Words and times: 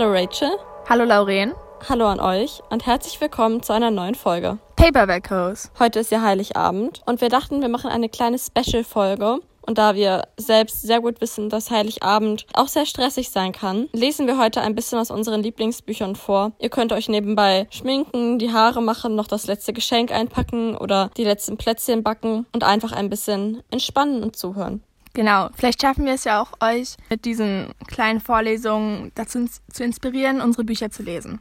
Hallo 0.00 0.12
Rachel. 0.14 0.48
Hallo 0.88 1.04
Lauren. 1.04 1.52
Hallo 1.86 2.06
an 2.06 2.20
euch 2.20 2.62
und 2.70 2.86
herzlich 2.86 3.20
willkommen 3.20 3.62
zu 3.62 3.74
einer 3.74 3.90
neuen 3.90 4.14
Folge. 4.14 4.56
Paperback 4.74 5.30
House. 5.30 5.70
Heute 5.78 5.98
ist 5.98 6.10
ja 6.10 6.22
Heiligabend 6.22 7.02
und 7.04 7.20
wir 7.20 7.28
dachten, 7.28 7.60
wir 7.60 7.68
machen 7.68 7.90
eine 7.90 8.08
kleine 8.08 8.38
Special-Folge. 8.38 9.40
Und 9.60 9.76
da 9.76 9.94
wir 9.94 10.26
selbst 10.38 10.80
sehr 10.80 11.02
gut 11.02 11.20
wissen, 11.20 11.50
dass 11.50 11.70
Heiligabend 11.70 12.46
auch 12.54 12.68
sehr 12.68 12.86
stressig 12.86 13.28
sein 13.28 13.52
kann, 13.52 13.90
lesen 13.92 14.26
wir 14.26 14.38
heute 14.38 14.62
ein 14.62 14.74
bisschen 14.74 14.98
aus 14.98 15.10
unseren 15.10 15.42
Lieblingsbüchern 15.42 16.16
vor. 16.16 16.52
Ihr 16.58 16.70
könnt 16.70 16.94
euch 16.94 17.10
nebenbei 17.10 17.66
schminken, 17.68 18.38
die 18.38 18.54
Haare 18.54 18.80
machen, 18.80 19.16
noch 19.16 19.26
das 19.26 19.46
letzte 19.48 19.74
Geschenk 19.74 20.12
einpacken 20.12 20.78
oder 20.78 21.10
die 21.18 21.24
letzten 21.24 21.58
Plätzchen 21.58 22.02
backen 22.02 22.46
und 22.54 22.64
einfach 22.64 22.92
ein 22.92 23.10
bisschen 23.10 23.62
entspannen 23.70 24.22
und 24.22 24.34
zuhören. 24.34 24.82
Genau, 25.12 25.48
vielleicht 25.56 25.82
schaffen 25.82 26.06
wir 26.06 26.14
es 26.14 26.24
ja 26.24 26.40
auch, 26.40 26.52
euch 26.60 26.96
mit 27.08 27.24
diesen 27.24 27.72
kleinen 27.88 28.20
Vorlesungen 28.20 29.10
dazu 29.14 29.46
zu 29.70 29.82
inspirieren, 29.82 30.40
unsere 30.40 30.64
Bücher 30.64 30.90
zu 30.90 31.02
lesen. 31.02 31.40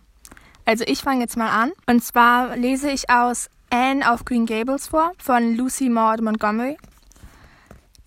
Also 0.65 0.83
ich 0.87 1.01
fange 1.01 1.21
jetzt 1.21 1.37
mal 1.37 1.49
an. 1.49 1.71
Und 1.87 2.03
zwar 2.03 2.55
lese 2.55 2.91
ich 2.91 3.09
aus 3.09 3.49
Anne 3.69 4.11
auf 4.11 4.25
Green 4.25 4.45
Gables 4.45 4.87
vor 4.87 5.11
von 5.17 5.55
Lucy 5.55 5.89
Maud 5.89 6.21
Montgomery. 6.21 6.77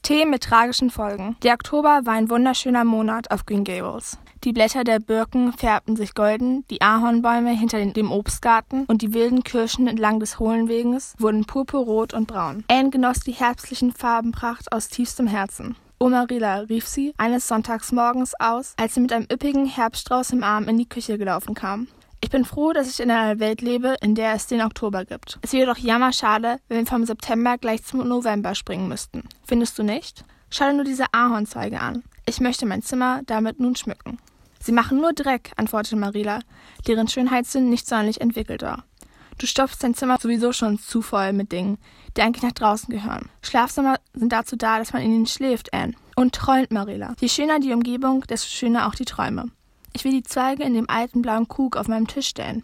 Themen 0.02 0.32
mit 0.32 0.42
tragischen 0.42 0.90
Folgen. 0.90 1.36
Der 1.44 1.54
Oktober 1.54 2.00
war 2.04 2.14
ein 2.14 2.28
wunderschöner 2.28 2.84
Monat 2.84 3.30
auf 3.30 3.46
Green 3.46 3.62
Gables. 3.62 4.18
Die 4.44 4.52
Blätter 4.52 4.82
der 4.82 4.98
Birken 4.98 5.52
färbten 5.52 5.94
sich 5.94 6.14
golden, 6.14 6.66
die 6.66 6.82
Ahornbäume 6.82 7.50
hinter 7.50 7.84
dem 7.86 8.10
Obstgarten 8.10 8.86
und 8.86 9.00
die 9.00 9.14
wilden 9.14 9.44
Kirschen 9.44 9.86
entlang 9.86 10.18
des 10.18 10.40
hohlen 10.40 10.66
Weges 10.66 11.14
wurden 11.18 11.44
purpurrot 11.44 12.12
und 12.12 12.26
braun. 12.26 12.64
Anne 12.66 12.90
genoss 12.90 13.20
die 13.20 13.30
herbstlichen 13.30 13.92
Farbenpracht 13.92 14.72
aus 14.72 14.88
tiefstem 14.88 15.28
Herzen. 15.28 15.76
O 16.00 16.08
Marilla, 16.08 16.56
rief 16.56 16.88
sie 16.88 17.14
eines 17.18 17.46
Sonntagsmorgens 17.46 18.32
aus, 18.40 18.74
als 18.78 18.94
sie 18.94 19.00
mit 19.00 19.12
einem 19.12 19.28
üppigen 19.32 19.66
Herbststrauß 19.66 20.32
im 20.32 20.42
Arm 20.42 20.66
in 20.66 20.76
die 20.76 20.88
Küche 20.88 21.18
gelaufen 21.18 21.54
kam. 21.54 21.86
Ich 22.20 22.30
bin 22.30 22.44
froh, 22.44 22.72
dass 22.72 22.90
ich 22.90 22.98
in 22.98 23.12
einer 23.12 23.38
Welt 23.38 23.60
lebe, 23.60 23.94
in 24.00 24.16
der 24.16 24.34
es 24.34 24.48
den 24.48 24.62
Oktober 24.62 25.04
gibt. 25.04 25.38
Es 25.42 25.52
wäre 25.52 25.66
doch 25.66 25.78
jammerschade, 25.78 26.58
wenn 26.66 26.78
wir 26.78 26.86
vom 26.86 27.06
September 27.06 27.58
gleich 27.58 27.84
zum 27.84 28.08
November 28.08 28.56
springen 28.56 28.88
müssten. 28.88 29.22
Findest 29.44 29.78
du 29.78 29.84
nicht? 29.84 30.24
Schau 30.50 30.66
dir 30.66 30.72
nur 30.72 30.84
diese 30.84 31.06
Ahornzweige 31.12 31.80
an. 31.80 32.02
Ich 32.26 32.40
möchte 32.40 32.66
mein 32.66 32.82
Zimmer 32.82 33.20
damit 33.26 33.60
nun 33.60 33.76
schmücken. 33.76 34.18
Sie 34.62 34.72
machen 34.72 34.98
nur 34.98 35.12
Dreck, 35.12 35.50
antwortete 35.56 35.96
Marilla, 35.96 36.38
deren 36.86 37.08
Schönheitssinn 37.08 37.68
nicht 37.68 37.86
sonderlich 37.86 38.20
entwickelt 38.20 38.62
war. 38.62 38.84
Du 39.38 39.46
stopfst 39.46 39.82
dein 39.82 39.94
Zimmer 39.94 40.18
sowieso 40.20 40.52
schon 40.52 40.78
zu 40.78 41.02
voll 41.02 41.32
mit 41.32 41.50
Dingen, 41.50 41.78
die 42.16 42.22
eigentlich 42.22 42.44
nach 42.44 42.52
draußen 42.52 42.88
gehören. 42.88 43.28
Schlafzimmer 43.42 43.96
sind 44.14 44.32
dazu 44.32 44.54
da, 44.54 44.78
dass 44.78 44.92
man 44.92 45.02
in 45.02 45.12
ihnen 45.12 45.26
schläft, 45.26 45.74
Anne. 45.74 45.94
Und 46.14 46.34
träumt, 46.34 46.70
Marilla. 46.70 47.14
Je 47.18 47.28
schöner 47.28 47.58
die 47.58 47.72
Umgebung, 47.72 48.20
desto 48.28 48.48
schöner 48.48 48.86
auch 48.86 48.94
die 48.94 49.04
Träume. 49.04 49.46
Ich 49.94 50.04
will 50.04 50.12
die 50.12 50.22
Zweige 50.22 50.62
in 50.62 50.74
dem 50.74 50.88
alten 50.88 51.22
blauen 51.22 51.48
Krug 51.48 51.76
auf 51.76 51.88
meinem 51.88 52.06
Tisch 52.06 52.28
stellen. 52.28 52.62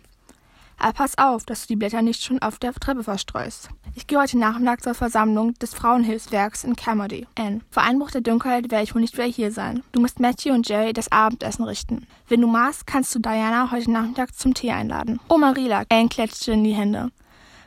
Aber 0.78 0.92
pass 0.92 1.18
auf, 1.18 1.44
dass 1.44 1.62
du 1.62 1.68
die 1.68 1.76
Blätter 1.76 2.02
nicht 2.02 2.22
schon 2.22 2.40
auf 2.40 2.58
der 2.58 2.72
Treppe 2.72 3.02
verstreust. 3.02 3.68
Ich 3.96 4.06
gehe 4.06 4.18
heute 4.18 4.38
Nachmittag 4.38 4.82
zur 4.82 4.94
Versammlung 4.94 5.54
des 5.54 5.74
Frauenhilfswerks 5.74 6.62
in 6.62 6.76
Carmody. 6.76 7.26
Anne, 7.36 7.62
vor 7.68 7.82
Einbruch 7.82 8.12
der 8.12 8.20
Dunkelheit 8.20 8.70
werde 8.70 8.84
ich 8.84 8.94
wohl 8.94 9.00
nicht 9.00 9.14
wieder 9.14 9.24
hier 9.24 9.50
sein. 9.50 9.82
Du 9.90 10.00
musst 10.00 10.20
Matthew 10.20 10.52
und 10.52 10.68
Jerry 10.68 10.92
das 10.92 11.10
Abendessen 11.10 11.64
richten. 11.64 12.06
Wenn 12.28 12.40
du 12.40 12.46
magst, 12.46 12.86
kannst 12.86 13.12
du 13.14 13.18
Diana 13.18 13.72
heute 13.72 13.90
Nachmittag 13.90 14.34
zum 14.36 14.54
Tee 14.54 14.70
einladen. 14.70 15.18
Oh, 15.28 15.36
Marila, 15.36 15.82
Anne 15.88 16.08
klatschte 16.08 16.52
in 16.52 16.62
die 16.62 16.74
Hände. 16.74 17.10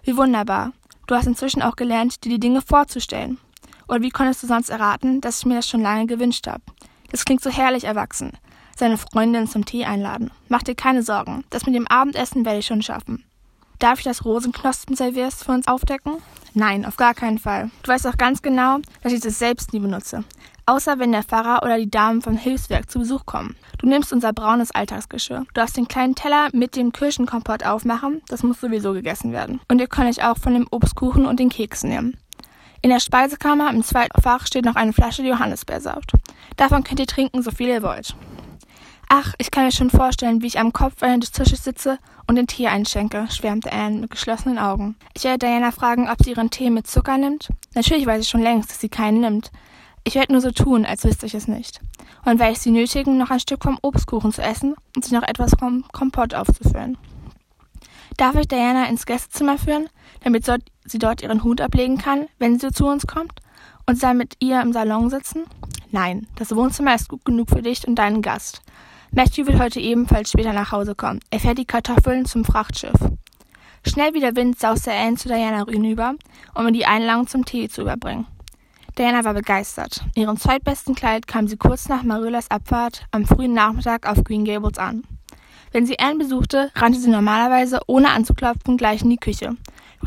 Wie 0.04 0.16
wunderbar. 0.16 0.72
Du 1.08 1.16
hast 1.16 1.28
inzwischen 1.28 1.62
auch 1.62 1.76
gelernt, 1.76 2.24
dir 2.24 2.30
die 2.30 2.40
Dinge 2.40 2.62
vorzustellen. 2.62 3.38
Oder 3.90 4.02
wie 4.02 4.10
konntest 4.10 4.42
du 4.44 4.48
sonst 4.48 4.70
erraten, 4.70 5.20
dass 5.20 5.40
ich 5.40 5.46
mir 5.46 5.56
das 5.56 5.68
schon 5.68 5.82
lange 5.82 6.06
gewünscht 6.06 6.48
habe? 6.48 6.64
Das 7.12 7.26
klingt 7.26 7.44
so 7.44 7.50
herrlich 7.50 7.84
erwachsen 7.84 8.32
seine 8.82 8.98
Freundin 8.98 9.48
zum 9.48 9.64
Tee 9.64 9.86
einladen. 9.86 10.32
Mach 10.50 10.64
dir 10.64 10.74
keine 10.74 11.04
Sorgen, 11.04 11.44
das 11.52 11.68
mit 11.68 11.76
dem 11.76 11.88
Abendessen 11.88 12.46
werde 12.46 12.60
ich 12.60 12.66
schon 12.66 12.82
schaffen. 12.82 13.24
Darf 13.78 14.00
ich 14.00 14.06
das 14.06 14.26
Rosenknospen-Servierst 14.26 15.44
für 15.44 15.52
uns 15.52 15.68
aufdecken? 15.68 16.14
Nein, 16.56 16.86
auf 16.86 16.98
gar 16.98 17.14
keinen 17.14 17.38
Fall. 17.38 17.70
Du 17.84 17.92
weißt 17.92 18.08
auch 18.08 18.18
ganz 18.18 18.42
genau, 18.42 18.80
dass 19.04 19.14
ich 19.14 19.22
das 19.22 19.38
selbst 19.38 19.72
nie 19.72 19.80
benutze. 19.80 20.24
Außer 20.66 20.98
wenn 20.98 21.12
der 21.12 21.22
Pfarrer 21.24 21.62
oder 21.64 21.78
die 21.78 21.92
Damen 21.92 22.24
vom 22.24 22.38
Hilfswerk 22.38 22.90
zu 22.90 23.00
Besuch 23.00 23.26
kommen. 23.28 23.56
Du 23.78 23.88
nimmst 23.88 24.12
unser 24.12 24.34
braunes 24.34 24.72
Alltagsgeschirr. 24.72 25.42
Du 25.42 25.54
darfst 25.54 25.78
den 25.78 25.88
kleinen 25.88 26.16
Teller 26.16 26.50
mit 26.52 26.76
dem 26.76 26.92
Kirschenkompott 26.92 27.64
aufmachen. 27.64 28.24
Das 28.30 28.42
muss 28.42 28.62
sowieso 28.62 28.94
gegessen 28.94 29.32
werden. 29.32 29.62
Und 29.68 29.80
ihr 29.80 29.88
könnt 29.88 30.10
euch 30.10 30.24
auch 30.24 30.38
von 30.38 30.54
dem 30.56 30.68
Obstkuchen 30.72 31.28
und 31.28 31.40
den 31.40 31.50
Keksen 31.50 31.90
nehmen. 31.90 32.18
In 32.82 32.90
der 32.90 33.00
Speisekammer 33.00 33.70
im 33.70 33.84
zweiten 33.84 34.20
Fach 34.20 34.48
steht 34.48 34.66
noch 34.66 34.76
eine 34.76 34.94
Flasche 34.94 35.22
Johannisbeersaft. 35.22 36.14
Davon 36.58 36.84
könnt 36.84 37.00
ihr 37.00 37.08
trinken, 37.08 37.44
so 37.44 37.52
viel 37.52 37.68
ihr 37.68 37.84
wollt. 37.84 38.16
Ach, 39.14 39.34
ich 39.40 39.52
kann 39.52 39.66
mir 39.66 39.74
schon 39.74 39.90
vorstellen, 39.90 40.42
wie 40.42 40.48
ich 40.48 40.58
am 40.58 40.72
Kopfende 40.72 41.20
des 41.20 41.34
Tisches 41.34 41.66
sitze 41.66 42.00
und 42.28 42.38
den 42.38 42.48
Tee 42.48 42.68
einschenke, 42.68 43.28
schwärmte 43.30 43.70
Anne 43.70 43.98
mit 43.98 44.10
geschlossenen 44.10 44.58
Augen. 44.58 44.96
Ich 45.14 45.26
werde 45.26 45.46
Diana 45.46 45.72
fragen, 45.72 46.10
ob 46.10 46.24
sie 46.24 46.30
ihren 46.30 46.50
Tee 46.50 46.70
mit 46.70 46.88
Zucker 46.88 47.18
nimmt. 47.18 47.50
Natürlich 47.76 48.06
weiß 48.06 48.22
ich 48.22 48.30
schon 48.30 48.42
längst, 48.42 48.70
dass 48.70 48.80
sie 48.80 48.88
keinen 48.88 49.20
nimmt. 49.20 49.52
Ich 50.06 50.16
werde 50.16 50.32
nur 50.32 50.40
so 50.40 50.52
tun, 50.52 50.86
als 50.86 51.04
wüsste 51.04 51.26
ich 51.26 51.34
es 51.34 51.50
nicht. 51.50 51.82
Und 52.24 52.40
werde 52.40 52.54
ich 52.54 52.60
sie 52.60 52.72
nötigen, 52.72 53.18
noch 53.18 53.32
ein 53.32 53.42
Stück 53.42 53.64
vom 53.64 53.78
Obstkuchen 53.82 54.32
zu 54.32 54.42
essen 54.42 54.76
und 54.96 55.04
sich 55.04 55.12
noch 55.12 55.24
etwas 55.24 55.52
vom 55.60 55.84
Kompott 55.92 56.34
aufzufüllen. 56.34 56.98
Darf 58.16 58.36
ich 58.36 58.48
Diana 58.48 58.88
ins 58.88 59.06
Gästezimmer 59.06 59.58
führen, 59.58 59.90
damit 60.24 60.46
sie 60.46 61.00
dort 61.00 61.22
ihren 61.22 61.44
Hut 61.44 61.60
ablegen 61.60 61.98
kann, 61.98 62.30
wenn 62.40 62.60
sie 62.60 62.72
zu 62.72 62.88
uns 62.88 63.08
kommt? 63.08 63.42
Und 63.86 64.02
dann 64.04 64.16
mit 64.16 64.36
ihr 64.40 64.62
im 64.62 64.72
Salon 64.72 65.10
sitzen? 65.10 65.44
Nein, 65.90 66.28
das 66.38 66.56
Wohnzimmer 66.56 66.96
ist 66.96 67.10
gut 67.10 67.26
genug 67.26 67.50
für 67.50 67.62
dich 67.62 67.86
und 67.86 67.96
deinen 67.96 68.22
Gast. 68.22 68.62
Matthew 69.14 69.46
wird 69.46 69.60
heute 69.60 69.82
ebenfalls 69.82 70.32
später 70.32 70.54
nach 70.54 70.72
Hause 70.72 70.96
kommen. 70.96 71.20
Er 71.32 71.42
fährt 71.42 71.58
die 71.58 71.66
Kartoffeln 71.66 72.26
zum 72.26 72.46
Frachtschiff. 72.46 72.96
Schnell 73.86 74.14
wie 74.14 74.22
der 74.22 74.38
Wind 74.38 74.58
sauste 74.58 74.94
Anne 74.94 75.18
zu 75.18 75.28
Diana 75.28 75.66
hinüber, 75.68 76.16
um 76.56 76.66
ihr 76.68 76.72
die 76.72 76.86
Einladung 76.86 77.28
zum 77.28 77.44
Tee 77.44 77.68
zu 77.68 77.82
überbringen. 77.82 78.26
Diana 78.98 79.26
war 79.26 79.34
begeistert. 79.34 80.06
In 80.16 80.22
ihrem 80.22 80.38
zweitbesten 80.38 80.96
Kleid 80.96 81.28
kam 81.28 81.50
sie 81.50 81.58
kurz 81.58 81.90
nach 81.90 82.04
Marillas 82.04 82.50
Abfahrt 82.50 83.06
am 83.12 83.26
frühen 83.26 83.54
Nachmittag 83.54 84.08
auf 84.08 84.24
Green 84.24 84.46
Gables 84.46 84.78
an. 84.78 85.04
Wenn 85.74 85.86
sie 85.86 86.00
Anne 86.00 86.20
besuchte, 86.20 86.72
rannte 86.76 87.00
sie 87.00 87.10
normalerweise 87.10 87.82
ohne 87.88 88.12
anzuklopfen 88.12 88.78
gleich 88.78 89.02
in 89.02 89.10
die 89.10 89.18
Küche. 89.18 89.58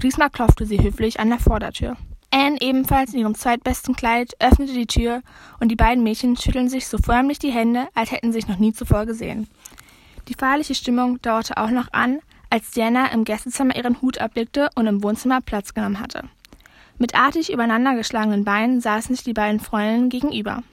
Diesmal 0.02 0.30
klopfte 0.30 0.64
sie 0.64 0.82
höflich 0.82 1.20
an 1.20 1.28
der 1.28 1.38
Vordertür. 1.38 1.98
Anne, 2.36 2.60
ebenfalls 2.60 3.14
in 3.14 3.20
ihrem 3.20 3.36
zweitbesten 3.36 3.94
Kleid, 3.94 4.32
öffnete 4.40 4.72
die 4.72 4.88
Tür 4.88 5.22
und 5.60 5.68
die 5.68 5.76
beiden 5.76 6.02
Mädchen 6.02 6.36
schütteln 6.36 6.68
sich 6.68 6.88
so 6.88 6.98
förmlich 6.98 7.38
die 7.38 7.52
Hände, 7.52 7.86
als 7.94 8.10
hätten 8.10 8.32
sie 8.32 8.40
sich 8.40 8.48
noch 8.48 8.58
nie 8.58 8.72
zuvor 8.72 9.06
gesehen. 9.06 9.46
Die 10.26 10.34
feierliche 10.34 10.74
Stimmung 10.74 11.22
dauerte 11.22 11.58
auch 11.58 11.70
noch 11.70 11.92
an, 11.92 12.18
als 12.50 12.72
Diana 12.72 13.12
im 13.12 13.22
Gästezimmer 13.22 13.76
ihren 13.76 14.02
Hut 14.02 14.18
ablegte 14.18 14.68
und 14.74 14.88
im 14.88 15.04
Wohnzimmer 15.04 15.42
Platz 15.42 15.74
genommen 15.74 16.00
hatte. 16.00 16.24
Mit 16.98 17.14
artig 17.14 17.52
übereinandergeschlagenen 17.52 18.44
Beinen 18.44 18.80
saßen 18.80 19.14
sich 19.14 19.24
die 19.24 19.32
beiden 19.32 19.60
Freundinnen 19.60 20.08
gegenüber. 20.08 20.64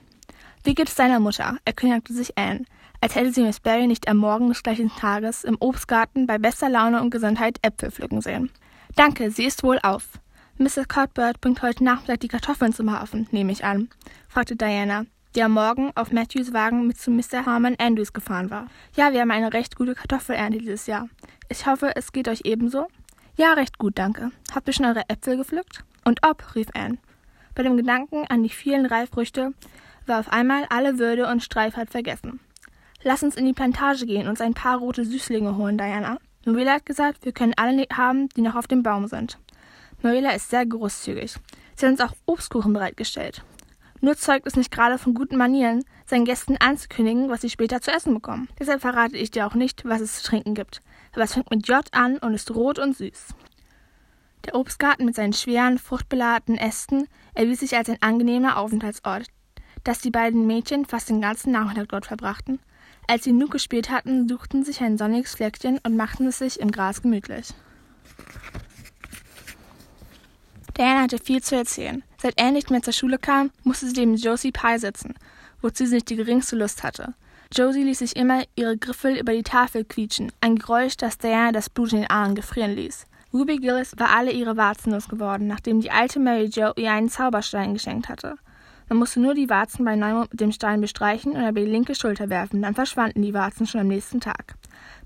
Wie 0.63 0.73
geht 0.73 0.89
es 0.89 0.95
deiner 0.95 1.19
Mutter? 1.19 1.59
erkundigte 1.63 2.13
sich 2.13 2.39
Anne, 2.39 2.65
als 3.01 3.13
hätte 3.13 3.31
sie 3.31 3.43
Miss 3.43 3.59
Barry 3.59 3.85
nicht 3.85 4.07
am 4.07 4.17
Morgen 4.17 4.49
des 4.49 4.63
gleichen 4.63 4.89
Tages 4.89 5.43
im 5.43 5.57
Obstgarten 5.59 6.25
bei 6.25 6.39
bester 6.39 6.69
Laune 6.69 6.99
und 7.03 7.11
Gesundheit 7.11 7.59
Äpfel 7.61 7.91
pflücken 7.91 8.21
sehen. 8.21 8.49
Danke, 8.95 9.29
sie 9.29 9.45
ist 9.45 9.61
wohl 9.61 9.77
auf. 9.83 10.09
Mrs. 10.61 10.87
Cuthbert 10.87 11.41
bringt 11.41 11.63
heute 11.63 11.83
Nachmittag 11.83 12.19
die 12.19 12.27
Kartoffeln 12.27 12.71
zum 12.71 12.91
Hafen, 12.91 13.27
nehme 13.31 13.51
ich 13.51 13.65
an, 13.65 13.89
fragte 14.27 14.55
Diana, 14.55 15.07
die 15.33 15.41
am 15.41 15.53
Morgen 15.53 15.91
auf 15.95 16.11
Matthews 16.11 16.53
Wagen 16.53 16.85
mit 16.85 16.99
zu 16.99 17.09
Mr. 17.09 17.47
Harmon 17.47 17.75
Andrews 17.79 18.13
gefahren 18.13 18.51
war. 18.51 18.67
Ja, 18.95 19.11
wir 19.11 19.21
haben 19.21 19.31
eine 19.31 19.53
recht 19.53 19.75
gute 19.75 19.95
Kartoffelernte 19.95 20.59
dieses 20.59 20.85
Jahr. 20.85 21.09
Ich 21.49 21.65
hoffe, 21.65 21.95
es 21.95 22.11
geht 22.11 22.27
euch 22.27 22.41
ebenso? 22.43 22.85
Ja, 23.37 23.53
recht 23.53 23.79
gut, 23.79 23.97
danke. 23.97 24.29
Habt 24.53 24.67
ihr 24.67 24.73
schon 24.75 24.85
eure 24.85 25.09
Äpfel 25.09 25.35
gepflückt? 25.35 25.83
Und 26.05 26.19
ob, 26.23 26.53
rief 26.53 26.67
Anne. 26.75 26.99
Bei 27.55 27.63
dem 27.63 27.75
Gedanken 27.75 28.27
an 28.27 28.43
die 28.43 28.49
vielen 28.49 28.85
Reifrüchte 28.85 29.55
war 30.05 30.19
auf 30.19 30.31
einmal 30.31 30.65
alle 30.69 30.99
Würde 30.99 31.25
und 31.25 31.41
Streifheit 31.41 31.89
vergessen. 31.89 32.39
Lass 33.01 33.23
uns 33.23 33.35
in 33.35 33.47
die 33.47 33.53
Plantage 33.53 34.05
gehen 34.05 34.25
und 34.25 34.29
uns 34.29 34.41
ein 34.41 34.53
paar 34.53 34.77
rote 34.77 35.05
Süßlinge 35.05 35.57
holen, 35.57 35.79
Diana. 35.79 36.19
Novella 36.45 36.73
hat 36.73 36.85
gesagt, 36.85 37.25
wir 37.25 37.31
können 37.31 37.55
alle 37.57 37.87
haben, 37.91 38.29
die 38.29 38.41
noch 38.41 38.55
auf 38.55 38.67
dem 38.67 38.83
Baum 38.83 39.07
sind. 39.07 39.39
Marilla 40.01 40.31
ist 40.31 40.49
sehr 40.49 40.65
großzügig. 40.65 41.35
Sie 41.75 41.85
hat 41.85 41.91
uns 41.91 42.01
auch 42.01 42.15
Obstkuchen 42.25 42.73
bereitgestellt. 42.73 43.43
Nur 44.03 44.17
zeugt 44.17 44.47
es 44.47 44.55
nicht 44.55 44.71
gerade 44.71 44.97
von 44.97 45.13
guten 45.13 45.37
Manieren, 45.37 45.83
seinen 46.07 46.25
Gästen 46.25 46.57
anzukündigen, 46.57 47.29
was 47.29 47.41
sie 47.41 47.51
später 47.51 47.81
zu 47.81 47.91
essen 47.91 48.15
bekommen. 48.15 48.49
Deshalb 48.59 48.81
verrate 48.81 49.15
ich 49.15 49.29
dir 49.29 49.45
auch 49.45 49.53
nicht, 49.53 49.85
was 49.85 50.01
es 50.01 50.17
zu 50.17 50.23
trinken 50.23 50.55
gibt. 50.55 50.81
Aber 51.13 51.23
es 51.23 51.33
fängt 51.33 51.51
mit 51.51 51.67
J 51.67 51.85
an 51.91 52.17
und 52.17 52.33
ist 52.33 52.49
rot 52.49 52.79
und 52.79 52.97
süß. 52.97 53.35
Der 54.45 54.55
Obstgarten 54.55 55.05
mit 55.05 55.13
seinen 55.13 55.33
schweren, 55.33 55.77
fruchtbeladenen 55.77 56.59
Ästen 56.59 57.07
erwies 57.35 57.59
sich 57.59 57.77
als 57.77 57.89
ein 57.89 58.01
angenehmer 58.01 58.57
Aufenthaltsort, 58.57 59.27
dass 59.83 59.99
die 59.99 60.09
beiden 60.09 60.47
Mädchen 60.47 60.85
fast 60.85 61.09
den 61.09 61.21
ganzen 61.21 61.51
Nachmittag 61.51 61.89
dort 61.89 62.07
verbrachten. 62.07 62.59
Als 63.07 63.25
sie 63.25 63.31
genug 63.31 63.51
gespielt 63.51 63.91
hatten, 63.91 64.27
suchten 64.27 64.63
sich 64.63 64.81
ein 64.81 64.97
sonniges 64.97 65.35
Fleckchen 65.35 65.79
und 65.83 65.95
machten 65.95 66.25
es 66.25 66.39
sich 66.39 66.59
im 66.59 66.71
Gras 66.71 67.03
gemütlich. 67.03 67.53
Diana 70.81 71.01
hatte 71.01 71.19
viel 71.19 71.43
zu 71.43 71.55
erzählen. 71.55 72.01
Seit 72.19 72.41
Anne 72.41 72.53
nicht 72.53 72.71
mehr 72.71 72.81
zur 72.81 72.91
Schule 72.91 73.19
kam, 73.19 73.51
musste 73.63 73.85
sie 73.85 73.99
neben 73.99 74.15
Josie 74.15 74.51
Pye 74.51 74.79
sitzen, 74.79 75.13
wozu 75.61 75.85
sie 75.85 75.93
nicht 75.93 76.09
die 76.09 76.15
geringste 76.15 76.55
Lust 76.55 76.81
hatte. 76.81 77.13
Josie 77.53 77.83
ließ 77.83 77.99
sich 77.99 78.15
immer 78.15 78.45
ihre 78.55 78.77
Griffel 78.77 79.15
über 79.15 79.31
die 79.31 79.43
Tafel 79.43 79.85
quietschen, 79.85 80.31
ein 80.41 80.55
Geräusch, 80.55 80.97
das 80.97 81.19
Diana 81.19 81.51
das 81.51 81.69
Blut 81.69 81.93
in 81.93 81.99
den 81.99 82.09
Armen 82.09 82.33
gefrieren 82.33 82.71
ließ. 82.71 83.05
Ruby 83.31 83.57
Gillis 83.57 83.93
war 83.99 84.09
alle 84.09 84.31
ihre 84.31 84.57
Warzen 84.57 84.91
losgeworden, 84.91 85.45
nachdem 85.45 85.81
die 85.81 85.91
alte 85.91 86.19
Mary 86.19 86.45
Jo 86.45 86.71
ihr 86.75 86.91
einen 86.91 87.09
Zauberstein 87.09 87.75
geschenkt 87.75 88.09
hatte. 88.09 88.37
Man 88.91 88.97
musste 88.97 89.21
nur 89.21 89.35
die 89.35 89.49
Warzen 89.49 89.85
bei 89.85 89.95
Neumond 89.95 90.31
mit 90.31 90.41
dem 90.41 90.51
Stein 90.51 90.81
bestreichen 90.81 91.31
und 91.31 91.47
über 91.47 91.61
die 91.61 91.71
linke 91.71 91.95
Schulter 91.95 92.29
werfen, 92.29 92.61
dann 92.61 92.75
verschwanden 92.75 93.21
die 93.21 93.33
Warzen 93.33 93.65
schon 93.65 93.79
am 93.79 93.87
nächsten 93.87 94.19
Tag. 94.19 94.55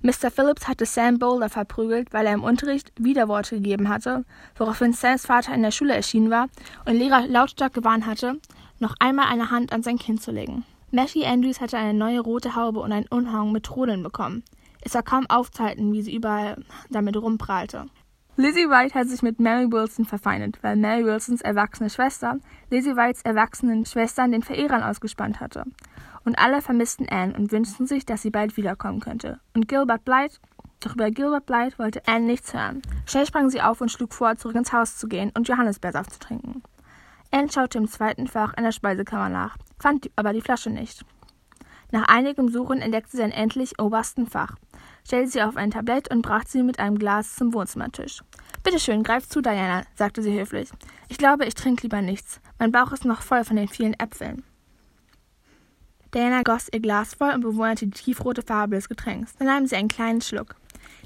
Mr. 0.02 0.32
Phillips 0.32 0.68
hatte 0.68 0.88
Sam 0.88 1.20
Boulder 1.20 1.50
verprügelt, 1.50 2.12
weil 2.12 2.26
er 2.26 2.34
im 2.34 2.44
Unterricht 2.44 2.92
Widerworte 2.98 3.58
gegeben 3.58 3.88
hatte, 3.88 4.26
woraufhin 4.56 4.94
Sams 4.94 5.28
Vater 5.28 5.54
in 5.54 5.62
der 5.62 5.70
Schule 5.70 5.94
erschienen 5.94 6.32
war 6.32 6.48
und 6.86 6.96
Lehrer 6.96 7.28
lautstark 7.28 7.76
gewarnt 7.76 8.08
hatte, 8.08 8.40
noch 8.80 8.96
einmal 9.00 9.28
eine 9.28 9.52
Hand 9.52 9.72
an 9.72 9.84
sein 9.84 10.00
Kind 10.00 10.20
zu 10.20 10.32
legen. 10.32 10.66
Mattie 10.90 11.28
Andrews 11.28 11.62
hatte 11.62 11.78
eine 11.78 11.94
neue 11.94 12.22
rote 12.22 12.56
Haube 12.56 12.80
und 12.80 12.92
einen 12.92 13.06
Umhang 13.12 13.52
mit 13.52 13.66
Trudeln 13.66 14.02
bekommen. 14.02 14.42
Es 14.82 14.96
war 14.96 15.04
kaum 15.04 15.28
aufzuhalten, 15.30 15.94
wie 15.94 16.02
sie 16.02 16.16
überall 16.16 16.58
damit 16.90 17.18
rumprahlte. 17.18 17.86
Lizzie 18.38 18.70
White 18.70 18.96
hat 18.96 19.08
sich 19.08 19.22
mit 19.22 19.40
Mary 19.40 19.72
Wilson 19.72 20.04
verfeindet, 20.04 20.60
weil 20.62 20.76
Mary 20.76 21.06
Wilsons 21.06 21.40
erwachsene 21.40 21.90
Schwester 21.90 22.38
Lizzie 22.70 22.98
Whites 22.98 23.22
erwachsenen 23.22 23.86
Schwestern 23.86 24.34
den 24.34 24.44
Verehrern 24.44 24.84
ausgespannt 24.84 25.40
hatte. 25.40 25.64
Und 26.26 26.38
alle 26.38 26.62
vermissten 26.62 27.08
Anne 27.08 27.34
und 27.34 27.54
wünschten 27.54 27.88
sich, 27.88 28.06
dass 28.06 28.24
sie 28.24 28.32
bald 28.32 28.58
wiederkommen 28.58 29.00
könnte. 29.00 29.40
Und 29.54 29.70
Gilbert 29.70 30.04
Blythe, 30.04 30.40
doch 30.82 30.96
über 30.96 31.12
Gilbert 31.12 31.46
Blythe 31.46 31.80
wollte 31.80 32.06
Anne 32.08 32.26
nichts 32.26 32.54
hören. 32.54 32.82
Schnell 33.06 33.26
sprang 33.26 33.50
sie 33.50 33.62
auf 33.62 33.80
und 33.80 33.90
schlug 33.90 34.14
vor, 34.14 34.36
zurück 34.36 34.58
ins 34.58 34.74
Haus 34.74 34.98
zu 34.98 35.08
gehen 35.08 35.32
und 35.34 35.48
Johannisbeersaft 35.48 36.12
zu 36.12 36.20
trinken. 36.20 36.62
Anne 37.32 37.50
schaute 37.50 37.78
im 37.78 37.88
zweiten 37.88 38.28
Fach 38.28 38.54
in 38.58 38.66
der 38.66 38.74
Speisekammer 38.74 39.30
nach, 39.30 39.56
fand 39.80 40.10
aber 40.18 40.34
die 40.34 40.42
Flasche 40.42 40.72
nicht. 40.72 41.06
Nach 41.92 42.10
einigem 42.10 42.50
Suchen 42.50 42.82
entdeckte 42.82 43.16
sie 43.16 43.24
ein 43.24 43.32
endlich 43.32 43.80
obersten 43.80 44.28
Fach 44.28 44.58
stellte 45.06 45.32
sie 45.32 45.42
auf 45.42 45.56
ein 45.56 45.72
Tablett 45.72 46.12
und 46.12 46.22
brachte 46.22 46.52
sie 46.52 46.64
mit 46.64 46.80
einem 46.80 46.98
Glas 46.98 47.36
zum 47.36 47.54
Wohnzimmertisch. 47.54 48.22
Bitte 48.64 48.80
schön, 48.80 49.04
greif 49.04 49.28
zu, 49.30 49.42
Diana, 49.42 49.84
sagte 49.96 50.24
sie 50.24 50.38
höflich. 50.38 50.70
Ich 51.08 51.18
glaube, 51.18 51.46
ich 51.46 51.54
trinke 51.54 51.84
lieber 51.84 52.02
nichts. 52.02 52.42
Mein 52.58 52.72
Bauch 52.72 52.92
ist 52.92 53.06
noch 53.06 53.22
voll 53.22 53.44
von 53.44 53.56
den 53.56 53.68
vielen 53.68 53.94
Äpfeln. 53.94 54.44
Diana 56.14 56.44
goss 56.44 56.70
ihr 56.72 56.80
Glas 56.80 57.14
voll 57.14 57.34
und 57.34 57.42
bewunderte 57.42 57.86
die 57.88 57.92
tiefrote 57.92 58.42
Farbe 58.42 58.76
des 58.76 58.90
Getränks. 58.90 59.36
Dann 59.36 59.48
nahm 59.48 59.68
sie 59.68 59.76
einen 59.76 59.90
kleinen 59.90 60.22
Schluck. 60.22 60.56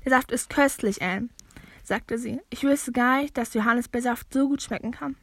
Der 0.05 0.11
Saft 0.11 0.31
ist 0.31 0.49
köstlich, 0.49 1.01
Anne, 1.01 1.29
sagte 1.83 2.17
sie. 2.17 2.39
Ich 2.49 2.63
wüsste 2.63 2.91
gar 2.91 3.21
nicht, 3.21 3.37
dass 3.37 3.53
Johannisbeersaft 3.53 4.31
so 4.31 4.47
gut 4.47 4.61
schmecken 4.61 4.91
kann. 4.91 5.15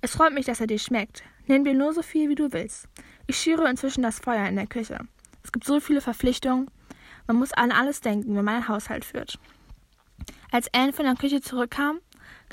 Es 0.00 0.12
freut 0.12 0.32
mich, 0.32 0.46
dass 0.46 0.60
er 0.60 0.66
dir 0.66 0.78
schmeckt. 0.78 1.22
Nimm 1.46 1.64
dir 1.64 1.74
nur 1.74 1.92
so 1.92 2.02
viel, 2.02 2.28
wie 2.28 2.34
du 2.34 2.52
willst. 2.52 2.88
Ich 3.26 3.36
schüre 3.36 3.68
inzwischen 3.68 4.02
das 4.02 4.20
Feuer 4.20 4.46
in 4.46 4.56
der 4.56 4.66
Küche. 4.66 4.98
Es 5.42 5.52
gibt 5.52 5.64
so 5.64 5.80
viele 5.80 6.00
Verpflichtungen. 6.00 6.70
Man 7.26 7.36
muss 7.36 7.52
an 7.52 7.72
alles 7.72 8.00
denken, 8.00 8.36
wenn 8.36 8.44
man 8.44 8.56
einen 8.56 8.68
Haushalt 8.68 9.04
führt. 9.04 9.38
Als 10.50 10.72
Anne 10.74 10.92
von 10.92 11.04
der 11.04 11.14
Küche 11.14 11.40
zurückkam, 11.40 12.00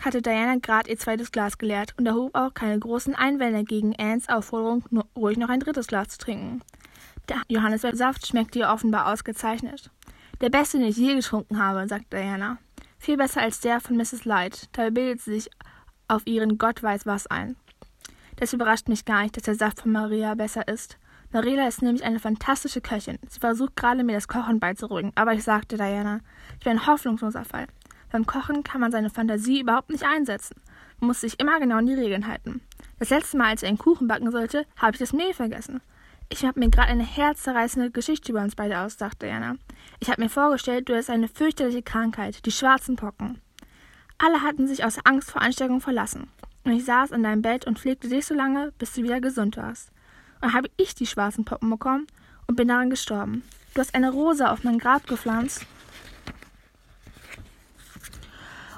hatte 0.01 0.21
Diana 0.21 0.56
gerade 0.56 0.89
ihr 0.89 0.98
zweites 0.98 1.31
Glas 1.31 1.57
geleert 1.57 1.94
und 1.98 2.06
erhob 2.06 2.36
auch 2.36 2.54
keine 2.54 2.80
großen 2.80 3.16
Einwände 3.16 3.63
gegen 3.63 3.95
Annes 3.98 4.30
Aufforderung, 4.30 4.83
ruhig 5.16 5.38
noch 5.38 5.50
ein 5.50 5.60
drittes 5.60 5.88
Glas 5.88 6.10
zu 6.10 6.18
trinken. 6.19 6.62
Der 7.27 7.42
Johannisbeersaft 7.48 8.25
schmeckte 8.25 8.60
ihr 8.60 8.69
offenbar 8.69 9.12
ausgezeichnet. 9.12 9.92
Der 10.42 10.50
beste, 10.50 10.77
den 10.77 10.88
ich 10.88 10.98
je 10.98 11.15
getrunken 11.15 11.62
habe, 11.62 11.88
sagte 11.88 12.18
Diana. 12.18 12.57
Viel 12.98 13.18
besser 13.18 13.42
als 13.42 13.60
der 13.60 13.80
von 13.80 13.98
Mrs. 13.98 14.25
Light. 14.25 14.69
Dabei 14.74 14.89
bildet 14.92 15.22
sie 15.22 15.33
sich 15.33 15.50
auf 16.07 16.25
ihren 16.25 16.57
Gott 16.57 16.81
weiß 16.81 17.06
was 17.06 17.27
ein. 17.27 17.56
Das 18.38 18.54
überrascht 18.54 18.88
mich 18.88 19.06
gar 19.06 19.24
nicht, 19.24 19.36
dass 19.36 19.44
der 19.44 19.56
Saft 19.56 19.81
von 19.81 19.92
Maria 19.92 20.33
besser 20.36 20.68
ist. 20.68 20.98
Marilla 21.31 21.68
ist 21.68 21.84
nämlich 21.84 22.04
eine 22.04 22.20
fantastische 22.20 22.81
Köchin. 22.81 23.20
Sie 23.28 23.40
versucht 23.40 23.76
gerade, 23.76 24.04
mir 24.04 24.14
das 24.14 24.28
Kochen 24.28 24.60
beizubringen, 24.60 25.12
aber 25.14 25.34
ich 25.34 25.44
sagte 25.44 25.78
Diana, 25.78 26.22
ich 26.58 26.64
bin 26.64 26.74
ein 26.74 26.88
hoffnungsloser 26.88 27.46
Fall. 27.46 27.68
Beim 28.12 28.26
Kochen 28.26 28.64
kann 28.64 28.81
man 28.81 28.92
seine 28.92 29.12
Fantasie 29.12 29.62
überhaupt 29.62 29.92
nicht 29.92 30.04
einsetzen. 30.04 30.56
Man 31.00 31.10
muss 31.10 31.22
sich 31.22 31.40
immer 31.40 31.60
genau 31.60 31.78
an 31.78 31.86
die 31.86 31.94
Regeln 31.94 32.26
halten. 32.26 32.62
Das 32.98 33.12
letzte 33.12 33.38
Mal, 33.38 33.50
als 33.50 33.62
ich 33.62 33.70
einen 33.70 33.78
Kuchen 33.78 34.08
backen 34.08 34.31
sollte, 34.31 34.66
habe 34.78 34.94
ich 34.94 35.00
das 35.00 35.14
Mehl 35.14 35.34
vergessen. 35.36 35.81
Ich 36.30 36.44
habe 36.46 36.60
mir 36.60 36.70
gerade 36.70 36.90
eine 36.90 37.06
herzzerreißende 37.06 37.92
Geschichte 37.92 38.32
über 38.32 38.42
uns 38.42 38.56
beide 38.56 38.80
ausgedacht, 38.80 39.22
Diana. 39.22 39.56
Ich 40.00 40.10
habe 40.10 40.22
mir 40.22 40.30
vorgestellt, 40.30 40.90
du 40.90 40.96
hast 40.96 41.12
eine 41.12 41.28
fürchterliche 41.28 41.84
Krankheit, 41.84 42.46
die 42.48 42.52
schwarzen 42.52 42.96
Pocken. 42.96 43.40
Alle 44.18 44.42
hatten 44.42 44.68
sich 44.68 44.84
aus 44.84 44.98
Angst 45.06 45.30
vor 45.30 45.42
Ansteckung 45.44 45.80
verlassen. 45.80 46.28
Und 46.64 46.72
ich 46.72 46.86
saß 46.86 47.12
an 47.12 47.24
deinem 47.24 47.44
Bett 47.44 47.68
und 47.68 47.78
pflegte 47.78 48.10
dich 48.10 48.25
so 48.25 48.34
lange, 48.34 48.74
bis 48.80 48.94
du 48.94 49.04
wieder 49.04 49.22
gesund 49.22 49.58
warst. 49.58 49.92
Und 50.41 50.53
habe 50.53 50.69
ich 50.77 50.95
die 50.95 51.06
schwarzen 51.06 51.45
Poppen 51.45 51.69
bekommen 51.69 52.07
und 52.47 52.56
bin 52.56 52.68
daran 52.68 52.89
gestorben. 52.89 53.44
Du 53.74 53.81
hast 53.81 53.94
eine 53.94 54.12
Rose 54.12 54.50
auf 54.50 54.63
mein 54.63 54.80
Grab 54.80 55.06
gepflanzt 55.07 55.65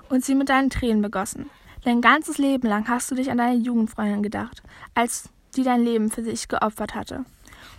und 0.09 0.25
sie 0.25 0.35
mit 0.35 0.49
deinen 0.49 0.69
Tränen 0.69 1.01
begossen. 1.01 1.49
Dein 1.83 2.01
ganzes 2.01 2.37
Leben 2.37 2.67
lang 2.67 2.87
hast 2.87 3.09
du 3.09 3.15
dich 3.15 3.31
an 3.31 3.37
deine 3.37 3.57
Jugendfreundin 3.57 4.21
gedacht, 4.21 4.61
als 4.93 5.29
die 5.55 5.63
dein 5.63 5.83
Leben 5.83 6.11
für 6.11 6.23
sich 6.23 6.47
geopfert 6.47 6.93
hatte. 6.93 7.25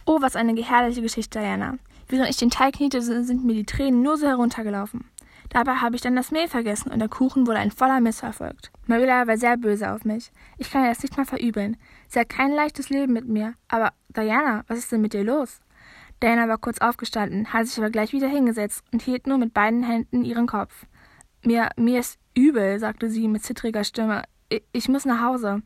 Oh, 0.06 0.20
was 0.20 0.36
eine 0.36 0.60
herrliche 0.60 1.02
Geschichte, 1.02 1.38
Diana. 1.38 1.78
Während 2.08 2.28
ich 2.28 2.36
den 2.36 2.50
Teig 2.50 2.74
kniete, 2.74 3.00
sind 3.00 3.44
mir 3.44 3.54
die 3.54 3.64
Tränen 3.64 4.02
nur 4.02 4.16
so 4.16 4.26
heruntergelaufen. 4.26 5.04
Dabei 5.50 5.76
habe 5.76 5.96
ich 5.96 6.02
dann 6.02 6.16
das 6.16 6.30
Mehl 6.30 6.48
vergessen 6.48 6.90
und 6.90 6.98
der 6.98 7.08
Kuchen 7.08 7.46
wurde 7.46 7.58
ein 7.58 7.70
voller 7.70 8.00
Misserfolg. 8.00 8.56
Marilla 8.86 9.26
war 9.26 9.36
sehr 9.36 9.56
böse 9.56 9.92
auf 9.92 10.04
mich. 10.04 10.32
Ich 10.56 10.70
kann 10.70 10.82
ihr 10.82 10.88
das 10.88 11.02
nicht 11.02 11.16
mal 11.16 11.26
verübeln. 11.26 11.76
Sie 12.12 12.20
hat 12.20 12.28
kein 12.28 12.52
leichtes 12.52 12.90
Leben 12.90 13.14
mit 13.14 13.26
mir. 13.26 13.54
Aber 13.68 13.94
Diana, 14.10 14.64
was 14.68 14.80
ist 14.80 14.92
denn 14.92 15.00
mit 15.00 15.14
dir 15.14 15.24
los? 15.24 15.60
Diana 16.22 16.46
war 16.46 16.58
kurz 16.58 16.76
aufgestanden, 16.78 17.54
hat 17.54 17.66
sich 17.66 17.78
aber 17.78 17.88
gleich 17.88 18.12
wieder 18.12 18.28
hingesetzt 18.28 18.84
und 18.92 19.00
hielt 19.00 19.26
nur 19.26 19.38
mit 19.38 19.54
beiden 19.54 19.82
Händen 19.82 20.22
ihren 20.22 20.46
Kopf. 20.46 20.84
Mir, 21.42 21.70
mir 21.76 22.00
ist 22.00 22.18
übel, 22.36 22.78
sagte 22.78 23.08
sie 23.08 23.28
mit 23.28 23.42
zittriger 23.42 23.82
Stimme. 23.82 24.24
Ich, 24.50 24.62
ich 24.72 24.88
muss 24.90 25.06
nach 25.06 25.22
Hause. 25.22 25.62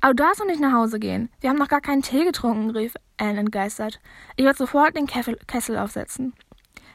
Aber 0.00 0.14
du 0.14 0.22
darfst 0.22 0.40
noch 0.40 0.46
nicht 0.46 0.62
nach 0.62 0.72
Hause 0.72 0.98
gehen. 0.98 1.28
Wir 1.42 1.50
haben 1.50 1.58
noch 1.58 1.68
gar 1.68 1.82
keinen 1.82 2.00
Tee 2.00 2.24
getrunken, 2.24 2.70
rief 2.70 2.94
Anne 3.18 3.40
entgeistert. 3.40 4.00
Ich 4.36 4.46
werde 4.46 4.56
sofort 4.56 4.96
den 4.96 5.06
Kessel 5.06 5.76
aufsetzen. 5.76 6.32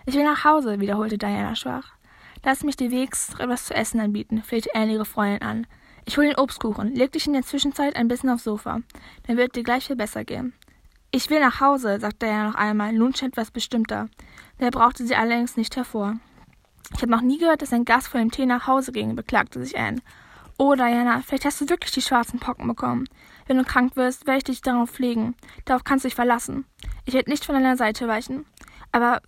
Ich 0.07 0.15
will 0.15 0.23
nach 0.23 0.43
Hause, 0.43 0.79
wiederholte 0.79 1.19
Diana 1.19 1.55
schwach. 1.55 1.93
Lass 2.43 2.63
mich 2.63 2.77
dir 2.77 2.89
wegs 2.89 3.36
etwas 3.38 3.65
zu 3.65 3.75
essen 3.75 4.00
anbieten, 4.00 4.41
flehte 4.41 4.74
Anne 4.74 4.93
ihre 4.93 5.05
Freundin 5.05 5.43
an. 5.43 5.67
Ich 6.07 6.17
hol 6.17 6.25
den 6.25 6.37
Obstkuchen. 6.37 6.95
Leg 6.95 7.11
dich 7.11 7.27
in 7.27 7.33
der 7.33 7.43
Zwischenzeit 7.43 7.97
ein 7.97 8.07
bisschen 8.07 8.29
aufs 8.29 8.45
Sofa. 8.45 8.79
Dann 9.27 9.35
wird 9.37 9.55
dir 9.55 9.63
gleich 9.63 9.87
viel 9.87 9.97
besser 9.97 10.23
gehen. 10.23 10.53
Ich 11.11 11.29
will 11.29 11.41
nach 11.41 11.59
Hause, 11.59 11.99
sagte 11.99 12.25
er 12.25 12.45
noch 12.45 12.55
einmal, 12.55 12.93
nun 12.93 13.13
schon 13.13 13.27
etwas 13.27 13.51
bestimmter. 13.51 14.07
Der 14.59 14.71
brauchte 14.71 15.05
sie 15.05 15.15
allerdings 15.15 15.57
nicht 15.57 15.75
hervor. 15.75 16.15
Ich 16.95 17.01
habe 17.01 17.11
noch 17.11 17.21
nie 17.21 17.37
gehört, 17.37 17.61
dass 17.61 17.73
ein 17.73 17.85
Gast 17.85 18.07
vor 18.07 18.21
dem 18.21 18.31
Tee 18.31 18.45
nach 18.45 18.65
Hause 18.65 18.93
ging, 18.93 19.15
beklagte 19.15 19.61
sich 19.61 19.77
Anne. 19.77 20.01
Oh, 20.57 20.73
Diana, 20.73 21.21
vielleicht 21.21 21.45
hast 21.45 21.59
du 21.61 21.69
wirklich 21.69 21.91
die 21.91 22.01
schwarzen 22.01 22.39
Pocken 22.39 22.67
bekommen. 22.67 23.07
Wenn 23.45 23.57
du 23.57 23.65
krank 23.65 23.95
wirst, 23.97 24.25
werde 24.25 24.37
ich 24.37 24.43
dich 24.45 24.61
darauf 24.61 24.89
pflegen. 24.89 25.35
Darauf 25.65 25.83
kannst 25.83 26.05
du 26.05 26.07
dich 26.07 26.15
verlassen. 26.15 26.65
Ich 27.05 27.13
werde 27.13 27.29
nicht 27.29 27.45
von 27.45 27.53
deiner 27.53 27.77
Seite 27.77 28.07
weichen. 28.07 28.45
Aber 28.91 29.21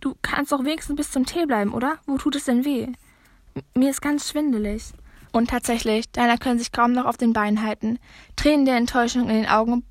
Du 0.00 0.16
kannst 0.22 0.50
doch 0.50 0.64
wenigstens 0.64 0.96
bis 0.96 1.10
zum 1.10 1.26
Tee 1.26 1.44
bleiben, 1.44 1.74
oder? 1.74 1.98
Wo 2.06 2.16
tut 2.16 2.34
es 2.34 2.46
denn 2.46 2.64
weh? 2.64 2.84
M 2.84 3.62
mir 3.74 3.90
ist 3.90 4.00
ganz 4.00 4.30
schwindelig. 4.30 4.92
Und 5.32 5.50
tatsächlich, 5.50 6.10
Diana 6.10 6.36
können 6.36 6.58
sich 6.58 6.72
kaum 6.72 6.92
noch 6.92 7.06
auf 7.06 7.16
den 7.16 7.32
Beinen 7.32 7.62
halten. 7.62 7.98
Tränen 8.36 8.66
der 8.66 8.76
Enttäuschung 8.76 9.28
in 9.28 9.42
den 9.42 9.48
Augen 9.48 9.84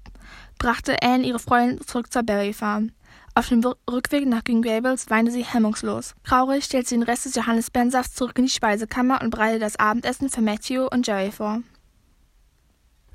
brachte 0.58 1.02
Anne 1.02 1.26
ihre 1.26 1.40
Freundin 1.40 1.86
zurück 1.86 2.12
zur 2.12 2.24
Berry 2.24 2.54
Farm. 2.54 2.92
Auf 3.36 3.48
dem 3.48 3.64
Rückweg 3.90 4.28
nach 4.28 4.44
Green 4.44 4.62
Gables 4.62 5.10
weinte 5.10 5.32
sie 5.32 5.46
hemmungslos. 5.46 6.14
Traurig 6.26 6.66
stellte 6.66 6.90
sie 6.90 6.96
den 6.96 7.04
Rest 7.04 7.26
des 7.26 7.36
Johannisbeerensafts 7.36 8.16
zurück 8.16 8.38
in 8.38 8.46
die 8.46 8.52
Speisekammer 8.52 9.22
und 9.22 9.30
bereitete 9.30 9.62
das 9.62 9.80
Abendessen 9.80 10.30
für 10.30 10.42
Matthew 10.42 10.88
und 10.92 11.08
Jerry 11.08 11.32
vor. 11.32 11.62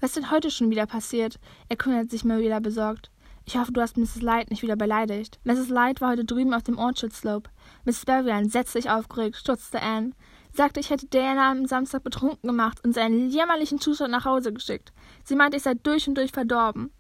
Was 0.01 0.11
ist 0.11 0.17
denn 0.17 0.31
heute 0.31 0.51
schon 0.51 0.71
wieder 0.71 0.87
passiert? 0.87 1.39
erkundigte 1.69 2.11
sich 2.11 2.25
Marilla 2.25 2.61
besorgt. 2.61 3.11
Ich 3.47 3.57
hoffe, 3.57 3.73
du 3.73 3.83
hast 3.83 3.99
Mrs. 3.99 4.23
Light 4.23 4.51
nicht 4.51 4.63
wieder 4.63 4.77
beleidigt. 4.77 5.39
Mrs. 5.45 5.69
Light 5.69 6.01
war 6.01 6.13
heute 6.13 6.25
drüben 6.25 6.55
auf 6.55 6.63
dem 6.63 6.79
Orchard 6.79 7.13
Slope. 7.13 7.51
Mrs. 7.85 8.07
Berrien 8.07 8.49
setzte 8.49 8.81
sich 8.81 8.91
aufgeregt, 8.91 9.37
stutzte 9.37 9.83
Anne. 9.83 10.13
Sagte, 10.57 10.79
ich 10.79 10.91
hätte 10.91 11.07
Diana 11.07 11.51
am 11.51 11.67
Samstag 11.67 12.05
betrunken 12.05 12.49
gemacht 12.49 12.79
und 12.85 12.95
seinen 12.95 13.29
jämmerlichen 13.29 13.81
Zustand 13.81 14.13
nach 14.13 14.25
Hause 14.25 14.53
geschickt. 14.53 14.93
Sie 15.25 15.35
meinte, 15.35 15.57
ich 15.57 15.65
sei 15.65 15.75
durch 15.75 16.07
und 16.07 16.15
durch 16.15 16.31
verdorben. 16.31 16.93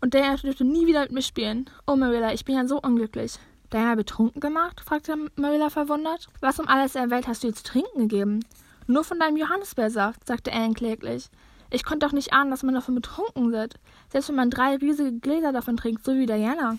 Und 0.00 0.14
Diana 0.14 0.36
dürfte 0.36 0.64
nie 0.64 0.86
wieder 0.86 1.02
mit 1.02 1.10
mir 1.10 1.22
spielen. 1.22 1.68
Oh, 1.88 1.96
Marilla, 1.96 2.32
ich 2.32 2.44
bin 2.44 2.54
ja 2.54 2.68
so 2.68 2.80
unglücklich. 2.80 3.40
Diana 3.72 3.96
betrunken 3.96 4.40
gemacht? 4.40 4.80
fragte 4.80 5.16
Marilla 5.34 5.70
verwundert. 5.70 6.28
Was 6.40 6.60
um 6.60 6.68
alles 6.68 6.94
in 6.94 7.02
der 7.02 7.10
Welt 7.10 7.26
hast 7.26 7.42
du 7.42 7.48
ihr 7.48 7.54
zu 7.54 7.64
trinken 7.64 8.08
gegeben? 8.08 8.44
Nur 8.86 9.02
von 9.02 9.18
deinem 9.18 9.36
Johannisbeersaft, 9.36 10.24
sagte 10.24 10.52
Anne 10.52 10.74
kläglich. 10.74 11.28
Ich 11.70 11.84
konnte 11.84 12.06
doch 12.06 12.12
nicht 12.12 12.32
ahnen, 12.32 12.52
dass 12.52 12.62
man 12.62 12.74
davon 12.74 12.94
betrunken 12.94 13.50
wird. 13.50 13.74
Selbst 14.10 14.28
wenn 14.28 14.36
man 14.36 14.50
drei 14.50 14.76
riesige 14.76 15.18
Gläser 15.18 15.52
davon 15.52 15.76
trinkt, 15.76 16.04
so 16.04 16.14
wie 16.14 16.26
Diana. 16.26 16.78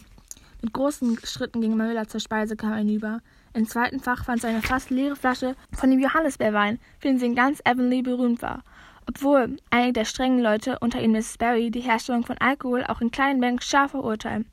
Mit 0.61 0.73
großen 0.73 1.19
Schritten 1.25 1.59
ging 1.59 1.75
Marilla 1.75 2.07
zur 2.07 2.21
Speisekammer 2.21 2.77
hinüber. 2.77 3.19
Im 3.53 3.67
zweiten 3.67 3.99
Fach 3.99 4.25
fand 4.25 4.41
sie 4.41 4.47
eine 4.47 4.61
fast 4.61 4.89
leere 4.89 5.15
Flasche 5.15 5.55
von 5.71 5.89
dem 5.89 5.99
Johannisbeerwein, 5.99 6.79
für 6.99 7.07
den 7.07 7.19
sie 7.19 7.25
in 7.25 7.35
ganz 7.35 7.61
Avonlea 7.65 8.01
berühmt 8.01 8.41
war. 8.41 8.63
Obwohl 9.07 9.57
einige 9.71 9.93
der 9.93 10.05
strengen 10.05 10.39
Leute, 10.39 10.77
unter 10.79 11.01
ihnen 11.01 11.13
Miss 11.13 11.37
Barry, 11.37 11.71
die 11.71 11.79
Herstellung 11.79 12.23
von 12.23 12.37
Alkohol 12.37 12.83
auch 12.83 13.01
in 13.01 13.09
kleinen 13.09 13.39
Mengen 13.39 13.59
scharf 13.59 13.91
verurteilen. 13.91 14.45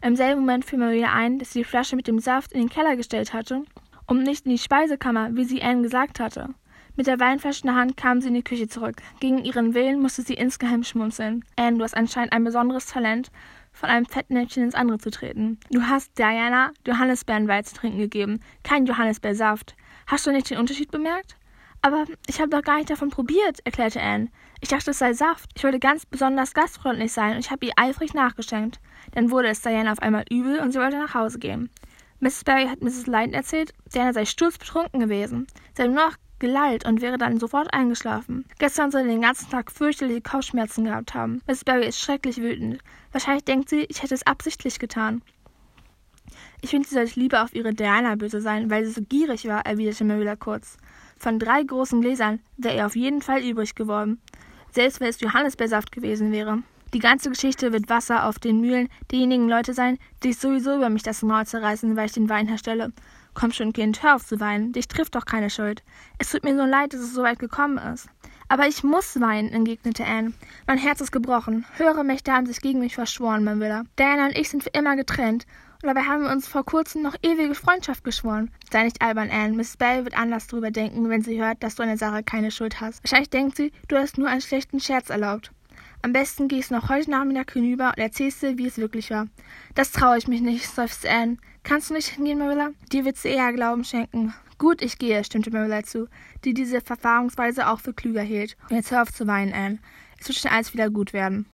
Im 0.00 0.16
selben 0.16 0.40
Moment 0.40 0.64
fiel 0.64 0.78
wieder 0.78 1.12
ein, 1.12 1.38
dass 1.38 1.52
sie 1.52 1.60
die 1.60 1.64
Flasche 1.64 1.96
mit 1.96 2.06
dem 2.06 2.20
Saft 2.20 2.52
in 2.52 2.60
den 2.60 2.70
Keller 2.70 2.96
gestellt 2.96 3.34
hatte 3.34 3.64
und 4.06 4.22
nicht 4.22 4.46
in 4.46 4.52
die 4.52 4.58
Speisekammer, 4.58 5.36
wie 5.36 5.44
sie 5.44 5.62
Anne 5.62 5.82
gesagt 5.82 6.20
hatte. 6.20 6.54
Mit 6.96 7.06
der 7.06 7.20
Weinflasche 7.20 7.62
in 7.62 7.68
der 7.68 7.76
Hand 7.76 7.96
kam 7.96 8.20
sie 8.20 8.28
in 8.28 8.34
die 8.34 8.42
Küche 8.42 8.66
zurück. 8.66 8.96
Gegen 9.20 9.44
ihren 9.44 9.74
Willen 9.74 10.00
musste 10.00 10.22
sie 10.22 10.34
insgeheim 10.34 10.82
schmunzeln. 10.82 11.44
Anne, 11.56 11.78
du 11.78 11.84
hast 11.84 11.96
anscheinend 11.96 12.32
ein 12.32 12.42
besonderes 12.42 12.86
Talent, 12.86 13.30
von 13.78 13.88
einem 13.88 14.06
Fettnäpfchen 14.06 14.64
ins 14.64 14.74
andere 14.74 14.98
zu 14.98 15.10
treten. 15.10 15.58
Du 15.70 15.82
hast 15.82 16.18
Diana 16.18 16.72
Johannisbeerenwein 16.86 17.64
zu 17.64 17.76
trinken 17.76 17.98
gegeben, 17.98 18.40
kein 18.64 18.86
Johannisbeersaft. 18.86 19.76
Hast 20.06 20.26
du 20.26 20.32
nicht 20.32 20.50
den 20.50 20.58
Unterschied 20.58 20.90
bemerkt? 20.90 21.36
Aber 21.80 22.06
ich 22.26 22.40
habe 22.40 22.50
doch 22.50 22.62
gar 22.62 22.78
nicht 22.78 22.90
davon 22.90 23.10
probiert, 23.10 23.60
erklärte 23.64 24.00
Anne. 24.00 24.30
Ich 24.60 24.68
dachte, 24.68 24.90
es 24.90 24.98
sei 24.98 25.12
Saft. 25.12 25.50
Ich 25.54 25.62
wollte 25.62 25.78
ganz 25.78 26.04
besonders 26.06 26.54
gastfreundlich 26.54 27.12
sein 27.12 27.34
und 27.34 27.38
ich 27.38 27.52
habe 27.52 27.66
ihr 27.66 27.72
eifrig 27.76 28.14
nachgeschenkt. 28.14 28.80
Dann 29.12 29.30
wurde 29.30 29.48
es 29.48 29.62
Diana 29.62 29.92
auf 29.92 30.00
einmal 30.00 30.24
übel 30.28 30.58
und 30.58 30.72
sie 30.72 30.80
wollte 30.80 30.98
nach 30.98 31.14
Hause 31.14 31.38
gehen. 31.38 31.70
Mrs. 32.18 32.42
Barry 32.42 32.66
hat 32.66 32.82
Mrs. 32.82 33.06
Lyden 33.06 33.32
erzählt, 33.32 33.72
Diana 33.94 34.12
sei 34.12 34.24
sturzbetrunken 34.24 34.98
gewesen. 34.98 35.46
Sie 35.74 35.82
habe 35.82 35.92
nur 35.92 36.06
noch 36.06 36.16
gelallt 36.40 36.86
und 36.86 37.00
wäre 37.00 37.18
dann 37.18 37.38
sofort 37.38 37.72
eingeschlafen. 37.72 38.44
Gestern 38.58 38.90
soll 38.90 39.02
sie 39.02 39.08
den 39.08 39.22
ganzen 39.22 39.50
Tag 39.50 39.70
fürchterliche 39.70 40.20
Kopfschmerzen 40.20 40.84
gehabt 40.84 41.14
haben. 41.14 41.40
Mrs. 41.46 41.64
Barry 41.64 41.86
ist 41.86 42.00
schrecklich 42.00 42.38
wütend. 42.38 42.78
Wahrscheinlich 43.12 43.44
denkt 43.44 43.68
sie, 43.68 43.84
ich 43.88 44.02
hätte 44.02 44.14
es 44.14 44.26
absichtlich 44.26 44.78
getan. 44.78 45.22
Ich 46.60 46.70
finde, 46.70 46.88
sie 46.88 46.94
sollte 46.94 47.20
lieber 47.20 47.42
auf 47.42 47.54
ihre 47.54 47.72
Diana 47.72 48.16
böse 48.16 48.40
sein, 48.40 48.70
weil 48.70 48.84
sie 48.84 48.92
so 48.92 49.02
gierig 49.02 49.46
war, 49.46 49.64
erwiderte 49.64 50.04
Marilla 50.04 50.36
kurz. 50.36 50.76
Von 51.18 51.38
drei 51.38 51.62
großen 51.62 52.00
Gläsern 52.00 52.40
wäre 52.56 52.76
ihr 52.76 52.86
auf 52.86 52.96
jeden 52.96 53.22
Fall 53.22 53.42
übrig 53.42 53.74
geworden, 53.74 54.20
selbst 54.72 55.00
wenn 55.00 55.08
es 55.08 55.20
Johannisbeersaft 55.20 55.92
gewesen 55.92 56.32
wäre. 56.32 56.62
Die 56.94 57.00
ganze 57.00 57.28
Geschichte 57.28 57.72
wird 57.72 57.90
Wasser 57.90 58.26
auf 58.26 58.38
den 58.38 58.60
Mühlen 58.60 58.88
derjenigen 59.10 59.48
Leute 59.48 59.74
sein, 59.74 59.98
die 60.22 60.32
sich 60.32 60.40
sowieso 60.40 60.76
über 60.76 60.88
mich 60.88 61.02
das 61.02 61.22
Maul 61.22 61.44
zerreißen, 61.44 61.96
weil 61.96 62.06
ich 62.06 62.12
den 62.12 62.30
Wein 62.30 62.48
herstelle. 62.48 62.92
Komm 63.38 63.52
schon, 63.52 63.72
Kind, 63.72 64.02
hör 64.02 64.16
auf 64.16 64.26
zu 64.26 64.40
weinen. 64.40 64.72
Dich 64.72 64.88
trifft 64.88 65.14
doch 65.14 65.24
keine 65.24 65.48
Schuld. 65.48 65.84
Es 66.18 66.32
tut 66.32 66.42
mir 66.42 66.56
so 66.56 66.64
leid, 66.64 66.92
dass 66.92 67.00
es 67.00 67.14
so 67.14 67.22
weit 67.22 67.38
gekommen 67.38 67.78
ist. 67.78 68.08
Aber 68.48 68.66
ich 68.66 68.82
muss 68.82 69.20
weinen, 69.20 69.52
entgegnete 69.52 70.04
Anne. 70.04 70.32
Mein 70.66 70.78
Herz 70.78 71.00
ist 71.00 71.12
gebrochen. 71.12 71.64
Höhere 71.76 72.02
Mächte 72.02 72.32
haben 72.32 72.46
sich 72.46 72.60
gegen 72.60 72.80
mich 72.80 72.96
verschworen, 72.96 73.44
mein 73.44 73.60
Willer. 73.60 73.84
Diana 73.96 74.26
und 74.26 74.36
ich 74.36 74.48
sind 74.48 74.64
für 74.64 74.70
immer 74.70 74.96
getrennt. 74.96 75.46
Und 75.80 75.86
dabei 75.86 76.00
haben 76.00 76.24
wir 76.24 76.32
uns 76.32 76.48
vor 76.48 76.64
kurzem 76.64 77.02
noch 77.02 77.14
ewige 77.22 77.54
Freundschaft 77.54 78.02
geschworen. 78.02 78.50
Sei 78.72 78.82
nicht 78.82 79.02
albern, 79.02 79.30
Anne. 79.30 79.54
Miss 79.54 79.76
Bell 79.76 80.02
wird 80.02 80.18
anders 80.18 80.48
drüber 80.48 80.72
denken, 80.72 81.08
wenn 81.08 81.22
sie 81.22 81.40
hört, 81.40 81.62
dass 81.62 81.76
du 81.76 81.84
an 81.84 81.90
der 81.90 81.96
Sache 81.96 82.24
keine 82.24 82.50
Schuld 82.50 82.80
hast. 82.80 83.04
Wahrscheinlich 83.04 83.30
denkt 83.30 83.56
sie, 83.56 83.70
du 83.86 83.96
hast 83.98 84.18
nur 84.18 84.26
einen 84.26 84.40
schlechten 84.40 84.80
Scherz 84.80 85.10
erlaubt. 85.10 85.52
Am 86.02 86.12
besten 86.12 86.48
gehst 86.48 86.72
du 86.72 86.74
noch 86.74 86.88
heute 86.88 87.12
Nachmittag 87.12 87.52
hinüber 87.52 87.90
und 87.90 87.98
erzählst 87.98 88.42
dir, 88.42 88.58
wie 88.58 88.66
es 88.66 88.78
wirklich 88.78 89.10
war. 89.10 89.28
Das 89.76 89.92
traue 89.92 90.18
ich 90.18 90.26
mich 90.26 90.40
nicht, 90.40 90.66
seufzte 90.68 91.08
Anne. 91.08 91.36
Kannst 91.62 91.90
du 91.90 91.94
nicht 91.94 92.08
hingehen, 92.08 92.38
Marilla? 92.38 92.70
Dir 92.92 93.04
wird 93.04 93.16
sie 93.16 93.28
eher 93.28 93.52
Glauben 93.52 93.84
schenken. 93.84 94.34
Gut, 94.58 94.82
ich 94.82 94.98
gehe, 94.98 95.22
stimmte 95.22 95.50
Marilla 95.50 95.84
zu, 95.84 96.08
die 96.44 96.54
diese 96.54 96.80
Verfahrensweise 96.80 97.68
auch 97.68 97.80
für 97.80 97.92
klüger 97.92 98.22
hielt. 98.22 98.56
Und 98.70 98.76
jetzt 98.76 98.90
hör 98.90 99.02
auf 99.02 99.12
zu 99.12 99.26
weinen, 99.26 99.52
Anne. 99.52 99.78
Es 100.20 100.28
wird 100.28 100.38
schon 100.38 100.50
alles 100.50 100.74
wieder 100.74 100.90
gut 100.90 101.12
werden. 101.12 101.46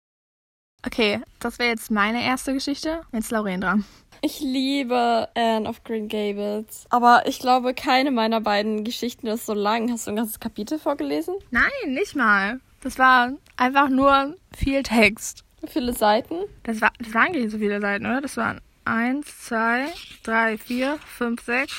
Okay, 0.87 1.20
das 1.40 1.58
wäre 1.58 1.70
jetzt 1.70 1.90
meine 1.90 2.23
erste 2.25 2.52
Geschichte. 2.52 3.02
Jetzt 3.12 3.30
Lauren 3.30 3.61
dran. 3.61 3.84
Ich 4.20 4.40
liebe 4.40 5.28
Anne 5.34 5.68
of 5.68 5.82
Green 5.84 6.08
Gables. 6.08 6.87
Aber 6.90 7.25
ich 7.26 7.38
glaube, 7.38 7.75
keine 7.75 8.11
meiner 8.11 8.40
beiden 8.40 8.84
Geschichten 8.84 9.26
ist 9.26 9.46
so 9.46 9.54
lang. 9.54 9.90
Hast 9.90 10.06
du 10.06 10.11
ein 10.11 10.16
ganzes 10.16 10.40
Kapitel 10.40 10.78
vorgelesen? 10.78 11.34
Nein, 11.50 11.70
nicht 11.88 12.16
mal. 12.16 12.61
Das 12.82 12.99
war 12.99 13.32
einfach 13.56 13.88
nur 13.88 14.37
viel 14.56 14.82
Text. 14.82 15.44
Wie 15.61 15.68
viele 15.68 15.94
Seiten? 15.94 16.37
Das, 16.62 16.80
war, 16.80 16.92
das 16.99 17.12
waren 17.14 17.32
nicht 17.32 17.50
so 17.50 17.58
viele 17.58 17.80
Seiten, 17.80 18.04
oder? 18.04 18.20
Das 18.20 18.37
waren 18.37 18.61
1, 18.84 19.26
2, 19.46 19.86
3, 20.24 20.58
4, 20.58 20.98
5, 21.18 21.42
6, 21.42 21.72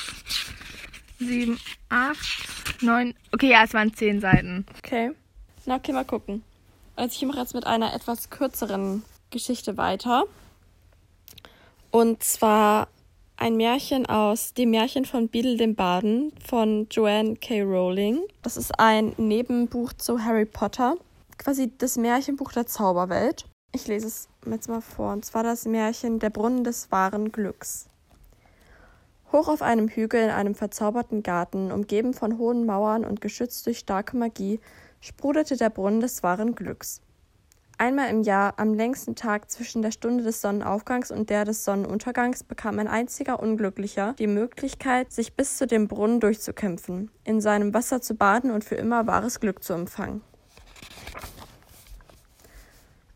7, 1.20 1.60
8, 1.90 2.18
9. 2.82 3.14
Okay, 3.32 3.52
ja, 3.52 3.64
es 3.64 3.74
waren 3.74 3.94
10 3.94 4.22
Seiten. 4.22 4.66
Okay. 4.80 5.12
Na, 5.66 5.76
okay, 5.76 5.94
mal 5.94 6.06
gucken. 6.06 6.44
Also 6.96 7.16
ich 7.16 7.28
mache 7.28 7.40
jetzt 7.40 7.54
mit 7.54 7.66
einer 7.66 7.94
etwas 7.94 8.30
kürzeren 8.30 9.04
Geschichte 9.30 9.78
weiter. 9.78 10.24
Und 11.92 12.24
zwar 12.24 12.88
ein 13.38 13.58
Märchen 13.58 14.06
aus 14.06 14.54
dem 14.54 14.72
Märchen 14.72 15.06
von 15.06 15.28
Beadle 15.28 15.58
dem 15.58 15.76
Baden 15.76 16.32
von 16.46 16.88
Joanne 16.90 17.36
K. 17.36 17.62
Rowling. 17.62 18.22
Das 18.42 18.58
ist 18.58 18.80
ein 18.80 19.14
Nebenbuch 19.18 19.94
zu 19.94 20.24
Harry 20.24 20.46
Potter. 20.46 20.96
Quasi 21.38 21.72
das 21.78 21.98
Märchenbuch 21.98 22.54
der 22.54 22.66
Zauberwelt. 22.66 23.46
Ich 23.76 23.88
lese 23.88 24.08
es 24.08 24.30
jetzt 24.46 24.70
mal 24.70 24.80
vor. 24.80 25.12
Und 25.12 25.26
zwar 25.26 25.44
das 25.44 25.66
Märchen 25.66 26.20
Der 26.20 26.30
Brunnen 26.30 26.64
des 26.64 26.94
wahren 26.94 27.34
Glücks. 27.34 27.88
Hoch 29.34 29.50
auf 29.50 29.62
einem 29.62 29.90
Hügel 29.90 30.24
in 30.24 30.30
einem 30.30 30.56
verzauberten 30.56 31.24
Garten, 31.24 31.74
umgeben 31.74 32.14
von 32.14 32.38
hohen 32.38 32.66
Mauern 32.66 33.04
und 33.04 33.20
geschützt 33.20 33.66
durch 33.66 33.80
starke 33.80 34.16
Magie, 34.16 34.62
sprudelte 35.02 35.58
der 35.58 35.70
Brunnen 35.70 36.00
des 36.00 36.24
wahren 36.24 36.56
Glücks. 36.56 37.02
Einmal 37.78 38.10
im 38.12 38.24
Jahr, 38.24 38.54
am 38.56 38.74
längsten 38.74 39.16
Tag 39.16 39.52
zwischen 39.52 39.82
der 39.82 39.92
Stunde 39.92 40.24
des 40.24 40.40
Sonnenaufgangs 40.40 41.12
und 41.12 41.30
der 41.30 41.44
des 41.44 41.66
Sonnenuntergangs, 41.66 42.46
bekam 42.46 42.80
ein 42.80 42.88
einziger 42.88 43.42
Unglücklicher 43.42 44.14
die 44.18 44.28
Möglichkeit, 44.28 45.12
sich 45.12 45.34
bis 45.34 45.58
zu 45.58 45.68
dem 45.68 45.90
Brunnen 45.90 46.22
durchzukämpfen, 46.22 47.12
in 47.26 47.42
seinem 47.42 47.74
Wasser 47.74 48.00
zu 48.00 48.16
baden 48.16 48.52
und 48.52 48.64
für 48.64 48.76
immer 48.76 49.06
wahres 49.06 49.42
Glück 49.42 49.66
zu 49.66 49.74
empfangen. 49.74 50.22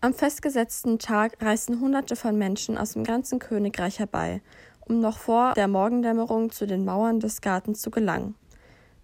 Am 0.02 0.14
festgesetzten 0.14 0.98
Tag 0.98 1.36
reisten 1.42 1.82
Hunderte 1.82 2.16
von 2.16 2.38
Menschen 2.38 2.78
aus 2.78 2.94
dem 2.94 3.04
ganzen 3.04 3.38
Königreich 3.38 4.00
herbei, 4.00 4.42
um 4.88 5.02
noch 5.02 5.18
vor 5.18 5.52
der 5.56 5.68
Morgendämmerung 5.68 6.52
zu 6.52 6.66
den 6.66 6.86
Mauern 6.86 7.20
des 7.20 7.42
Gartens 7.42 7.82
zu 7.82 7.92
gelangen. 7.92 8.36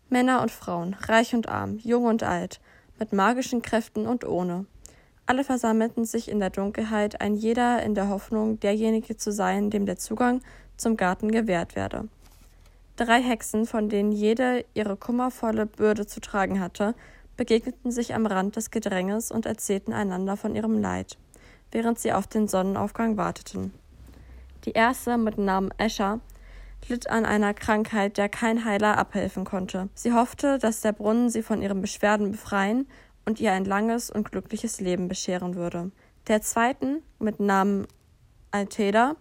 Männer 0.10 0.42
und 0.42 0.52
Frauen, 0.52 0.94
reich 0.94 1.36
und 1.36 1.50
arm, 1.50 1.80
jung 1.80 2.06
und 2.06 2.24
alt, 2.24 2.62
mit 2.98 3.12
magischen 3.12 3.62
Kräften 3.62 4.08
und 4.08 4.24
ohne. 4.24 4.68
Alle 5.26 5.44
versammelten 5.44 6.06
sich 6.06 6.30
in 6.30 6.40
der 6.40 6.50
Dunkelheit, 6.50 7.20
ein 7.20 7.36
jeder 7.36 7.84
in 7.84 7.94
der 7.94 8.08
Hoffnung, 8.08 8.62
derjenige 8.62 9.18
zu 9.18 9.34
sein, 9.34 9.70
dem 9.70 9.86
der 9.86 9.98
Zugang 9.98 10.40
zum 10.78 10.96
Garten 10.96 11.30
gewährt 11.30 11.76
werde. 11.76 12.08
Drei 12.96 13.22
Hexen, 13.22 13.66
von 13.66 13.90
denen 13.90 14.14
jede 14.14 14.64
ihre 14.74 14.96
kummervolle 14.96 15.66
Bürde 15.66 16.06
zu 16.06 16.22
tragen 16.22 16.62
hatte, 16.62 16.96
begegneten 17.38 17.92
sich 17.92 18.14
am 18.14 18.26
Rand 18.26 18.56
des 18.56 18.72
Gedränges 18.72 19.32
und 19.32 19.46
erzählten 19.46 19.94
einander 19.94 20.38
von 20.38 20.56
ihrem 20.56 20.80
Leid, 20.80 21.18
während 21.72 22.00
sie 22.00 22.14
auf 22.14 22.28
den 22.28 22.48
Sonnenaufgang 22.48 23.18
warteten. 23.18 23.74
Die 24.66 24.72
erste 24.72 25.18
mit 25.18 25.38
Namen 25.38 25.72
Escher 25.78 26.20
litt 26.88 27.10
an 27.10 27.26
einer 27.26 27.54
Krankheit, 27.54 28.18
der 28.18 28.30
kein 28.30 28.66
Heiler 28.66 28.98
abhelfen 28.98 29.46
konnte. 29.46 29.90
Sie 29.94 30.14
hoffte, 30.14 30.58
dass 30.60 30.82
der 30.82 30.94
Brunnen 30.94 31.30
sie 31.30 31.44
von 31.44 31.62
ihren 31.62 31.82
Beschwerden 31.82 32.32
befreien 32.32 32.88
und 33.26 33.40
ihr 33.40 33.52
ein 33.52 33.66
langes 33.66 34.10
und 34.10 34.32
glückliches 34.32 34.80
Leben 34.80 35.08
bescheren 35.08 35.56
würde. 35.56 35.92
Der 36.28 36.42
zweiten, 36.42 37.02
mit 37.20 37.40
Namen 37.40 37.88
Alteda, 38.52 39.16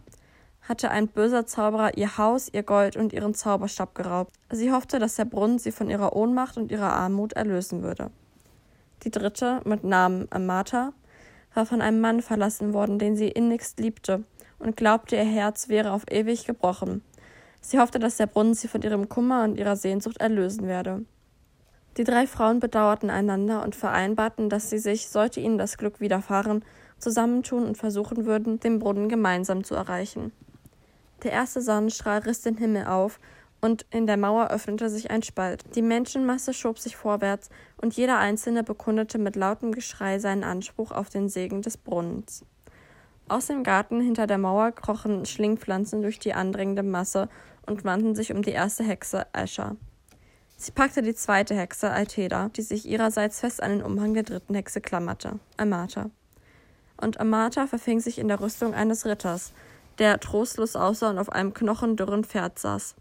hatte 0.68 0.90
ein 0.90 1.08
böser 1.08 1.46
Zauberer 1.46 1.96
ihr 1.96 2.16
Haus, 2.16 2.48
ihr 2.52 2.62
Gold 2.62 2.96
und 2.96 3.12
ihren 3.12 3.34
Zauberstab 3.34 3.94
geraubt. 3.94 4.32
Sie 4.50 4.72
hoffte, 4.72 4.98
dass 4.98 5.16
der 5.16 5.26
Brunnen 5.26 5.58
sie 5.58 5.72
von 5.72 5.90
ihrer 5.90 6.16
Ohnmacht 6.16 6.56
und 6.56 6.70
ihrer 6.70 6.92
Armut 6.92 7.34
erlösen 7.34 7.82
würde. 7.82 8.10
Die 9.02 9.10
dritte, 9.10 9.60
mit 9.64 9.84
Namen 9.84 10.26
Amata, 10.30 10.92
war 11.52 11.66
von 11.66 11.82
einem 11.82 12.00
Mann 12.00 12.22
verlassen 12.22 12.72
worden, 12.72 12.98
den 12.98 13.16
sie 13.16 13.28
innigst 13.28 13.78
liebte, 13.78 14.24
und 14.58 14.76
glaubte, 14.76 15.16
ihr 15.16 15.24
Herz 15.24 15.68
wäre 15.68 15.92
auf 15.92 16.04
ewig 16.10 16.46
gebrochen. 16.46 17.02
Sie 17.60 17.78
hoffte, 17.78 17.98
dass 17.98 18.16
der 18.16 18.26
Brunnen 18.26 18.54
sie 18.54 18.68
von 18.68 18.82
ihrem 18.82 19.08
Kummer 19.08 19.44
und 19.44 19.58
ihrer 19.58 19.76
Sehnsucht 19.76 20.18
erlösen 20.18 20.66
werde. 20.66 21.04
Die 21.96 22.04
drei 22.04 22.26
Frauen 22.26 22.60
bedauerten 22.60 23.10
einander 23.10 23.62
und 23.62 23.76
vereinbarten, 23.76 24.48
dass 24.48 24.70
sie 24.70 24.78
sich, 24.78 25.08
sollte 25.08 25.40
ihnen 25.40 25.58
das 25.58 25.76
Glück 25.76 26.00
widerfahren, 26.00 26.64
zusammentun 26.98 27.64
und 27.64 27.78
versuchen 27.78 28.24
würden, 28.24 28.58
den 28.60 28.78
Brunnen 28.78 29.08
gemeinsam 29.08 29.64
zu 29.64 29.74
erreichen. 29.74 30.32
Der 31.24 31.32
erste 31.32 31.62
Sonnenstrahl 31.62 32.20
riss 32.20 32.42
den 32.42 32.58
Himmel 32.58 32.86
auf, 32.86 33.18
und 33.62 33.86
in 33.90 34.06
der 34.06 34.18
Mauer 34.18 34.48
öffnete 34.48 34.90
sich 34.90 35.10
ein 35.10 35.22
Spalt. 35.22 35.64
Die 35.74 35.80
Menschenmasse 35.80 36.52
schob 36.52 36.78
sich 36.78 36.96
vorwärts, 36.96 37.48
und 37.78 37.96
jeder 37.96 38.18
Einzelne 38.18 38.62
bekundete 38.62 39.16
mit 39.16 39.36
lautem 39.36 39.72
Geschrei 39.72 40.18
seinen 40.18 40.44
Anspruch 40.44 40.90
auf 40.90 41.08
den 41.08 41.30
Segen 41.30 41.62
des 41.62 41.78
Brunnens. 41.78 42.44
Aus 43.26 43.46
dem 43.46 43.62
Garten 43.62 44.02
hinter 44.02 44.26
der 44.26 44.36
Mauer 44.36 44.72
krochen 44.72 45.24
Schlingpflanzen 45.24 46.02
durch 46.02 46.18
die 46.18 46.34
andrängende 46.34 46.82
Masse 46.82 47.30
und 47.64 47.84
wandten 47.84 48.14
sich 48.14 48.32
um 48.34 48.42
die 48.42 48.50
erste 48.50 48.84
Hexe 48.84 49.26
Escher. 49.32 49.76
Sie 50.58 50.72
packte 50.72 51.00
die 51.00 51.14
zweite 51.14 51.54
Hexe, 51.54 51.90
Alteda, 51.90 52.50
die 52.50 52.60
sich 52.60 52.86
ihrerseits 52.86 53.40
fest 53.40 53.62
an 53.62 53.70
den 53.70 53.82
Umhang 53.82 54.12
der 54.12 54.24
dritten 54.24 54.54
Hexe 54.54 54.82
klammerte, 54.82 55.38
Amata. 55.56 56.10
Und 56.98 57.18
Amata 57.18 57.66
verfing 57.66 58.00
sich 58.00 58.18
in 58.18 58.28
der 58.28 58.40
Rüstung 58.40 58.74
eines 58.74 59.06
Ritters, 59.06 59.54
der 59.98 60.20
trostlos 60.20 60.76
aussah 60.76 61.10
und 61.10 61.18
auf 61.18 61.30
einem 61.30 61.54
knochendürren 61.54 62.24
Pferd 62.24 62.58
saß. 62.58 62.96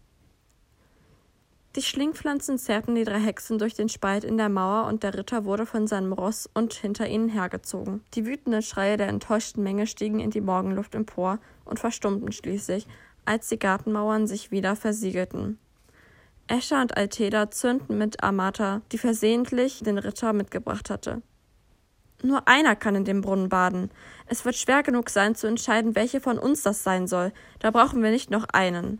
Die 1.76 1.82
Schlingpflanzen 1.82 2.56
zerrten 2.56 2.94
die 2.94 3.02
drei 3.02 3.18
Hexen 3.18 3.58
durch 3.58 3.74
den 3.74 3.88
Spalt 3.88 4.22
in 4.22 4.36
der 4.36 4.48
Mauer 4.48 4.86
und 4.86 5.02
der 5.02 5.14
Ritter 5.14 5.44
wurde 5.44 5.66
von 5.66 5.88
seinem 5.88 6.12
Ross 6.12 6.48
und 6.54 6.72
hinter 6.72 7.08
ihnen 7.08 7.28
hergezogen. 7.28 8.04
Die 8.14 8.26
wütenden 8.26 8.62
Schreie 8.62 8.96
der 8.96 9.08
enttäuschten 9.08 9.64
Menge 9.64 9.88
stiegen 9.88 10.20
in 10.20 10.30
die 10.30 10.40
Morgenluft 10.40 10.94
empor 10.94 11.40
und 11.64 11.80
verstummten 11.80 12.30
schließlich, 12.30 12.86
als 13.24 13.48
die 13.48 13.58
Gartenmauern 13.58 14.28
sich 14.28 14.52
wieder 14.52 14.76
versiegelten. 14.76 15.58
Escher 16.46 16.80
und 16.80 16.96
Alteda 16.96 17.50
zürnten 17.50 17.98
mit 17.98 18.22
Amata, 18.22 18.82
die 18.92 18.98
versehentlich 18.98 19.82
den 19.82 19.98
Ritter 19.98 20.32
mitgebracht 20.32 20.90
hatte. 20.90 21.22
Nur 22.24 22.48
einer 22.48 22.74
kann 22.74 22.94
in 22.94 23.04
dem 23.04 23.20
Brunnen 23.20 23.50
baden. 23.50 23.90
Es 24.26 24.46
wird 24.46 24.56
schwer 24.56 24.82
genug 24.82 25.10
sein, 25.10 25.34
zu 25.34 25.46
entscheiden, 25.46 25.94
welche 25.94 26.22
von 26.22 26.38
uns 26.38 26.62
das 26.62 26.82
sein 26.82 27.06
soll. 27.06 27.32
Da 27.58 27.70
brauchen 27.70 28.02
wir 28.02 28.10
nicht 28.10 28.30
noch 28.30 28.46
einen. 28.50 28.98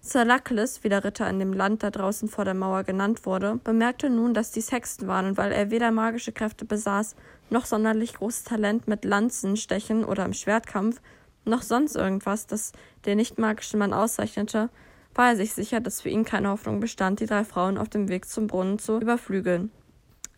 Sir 0.00 0.24
Luckless, 0.24 0.82
wie 0.82 0.88
der 0.88 1.04
Ritter 1.04 1.28
in 1.28 1.38
dem 1.38 1.52
Land 1.52 1.82
da 1.82 1.90
draußen 1.90 2.30
vor 2.30 2.46
der 2.46 2.54
Mauer 2.54 2.82
genannt 2.84 3.26
wurde, 3.26 3.60
bemerkte 3.62 4.08
nun, 4.08 4.32
dass 4.32 4.52
dies 4.52 4.72
Hexen 4.72 5.06
waren, 5.06 5.26
und 5.26 5.36
weil 5.36 5.52
er 5.52 5.70
weder 5.70 5.90
magische 5.90 6.32
Kräfte 6.32 6.64
besaß, 6.64 7.14
noch 7.50 7.66
sonderlich 7.66 8.14
großes 8.14 8.44
Talent 8.44 8.88
mit 8.88 9.04
Lanzenstechen 9.04 10.02
oder 10.02 10.24
im 10.24 10.32
Schwertkampf, 10.32 11.02
noch 11.44 11.60
sonst 11.60 11.94
irgendwas, 11.94 12.46
das 12.46 12.72
den 13.04 13.18
nicht 13.18 13.38
magischen 13.38 13.78
Mann 13.78 13.92
auszeichnete, 13.92 14.70
war 15.14 15.28
er 15.28 15.36
sich 15.36 15.52
sicher, 15.52 15.80
dass 15.80 16.00
für 16.00 16.08
ihn 16.08 16.24
keine 16.24 16.48
Hoffnung 16.48 16.80
bestand, 16.80 17.20
die 17.20 17.26
drei 17.26 17.44
Frauen 17.44 17.76
auf 17.76 17.90
dem 17.90 18.08
Weg 18.08 18.26
zum 18.26 18.46
Brunnen 18.46 18.78
zu 18.78 18.98
überflügeln. 18.98 19.70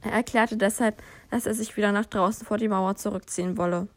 Er 0.02 0.12
erklärte 0.12 0.56
deshalb, 0.56 1.02
dass 1.30 1.46
er 1.46 1.54
sich 1.54 1.76
wieder 1.76 1.92
nach 1.92 2.06
draußen 2.06 2.46
vor 2.46 2.58
die 2.58 2.68
Mauer 2.68 2.96
zurückziehen 2.96 3.56
wolle. 3.56 3.88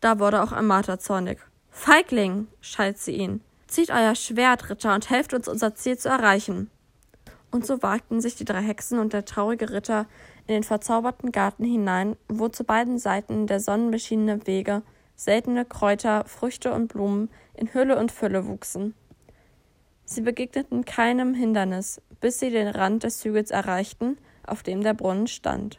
Da 0.00 0.18
wurde 0.18 0.42
auch 0.42 0.52
Amata 0.52 0.98
zornig. 0.98 1.38
Feigling! 1.70 2.48
schalt 2.60 2.98
sie 2.98 3.12
ihn. 3.12 3.40
Zieht 3.66 3.90
euer 3.90 4.14
Schwert, 4.14 4.68
Ritter, 4.68 4.94
und 4.94 5.10
helft 5.10 5.32
uns, 5.32 5.48
unser 5.48 5.74
Ziel 5.74 5.96
zu 5.96 6.08
erreichen. 6.08 6.70
Und 7.50 7.66
so 7.66 7.82
wagten 7.82 8.20
sich 8.20 8.34
die 8.34 8.44
drei 8.44 8.62
Hexen 8.62 8.98
und 8.98 9.12
der 9.12 9.24
traurige 9.24 9.70
Ritter 9.70 10.06
in 10.46 10.54
den 10.54 10.62
verzauberten 10.62 11.32
Garten 11.32 11.64
hinein, 11.64 12.16
wo 12.28 12.48
zu 12.48 12.64
beiden 12.64 12.98
Seiten 12.98 13.46
der 13.46 13.60
sonnenbeschienene 13.60 14.46
Wege 14.46 14.82
seltene 15.14 15.64
Kräuter, 15.64 16.24
Früchte 16.26 16.72
und 16.72 16.88
Blumen 16.88 17.30
in 17.54 17.72
Hülle 17.72 17.98
und 17.98 18.10
Fülle 18.10 18.46
wuchsen. 18.46 18.94
Sie 20.04 20.20
begegneten 20.20 20.84
keinem 20.84 21.34
Hindernis, 21.34 22.00
bis 22.20 22.40
sie 22.40 22.50
den 22.50 22.68
Rand 22.68 23.04
des 23.04 23.24
Hügels 23.24 23.50
erreichten, 23.50 24.18
auf 24.46 24.62
dem 24.62 24.82
der 24.82 24.94
Brunnen 24.94 25.26
stand. 25.26 25.78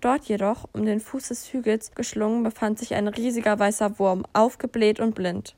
Dort 0.00 0.24
jedoch, 0.26 0.68
um 0.72 0.84
den 0.84 1.00
Fuß 1.00 1.28
des 1.28 1.52
Hügels 1.52 1.94
geschlungen, 1.94 2.42
befand 2.42 2.78
sich 2.78 2.94
ein 2.94 3.08
riesiger 3.08 3.58
weißer 3.58 3.98
Wurm, 3.98 4.26
aufgebläht 4.34 5.00
und 5.00 5.14
blind. 5.14 5.54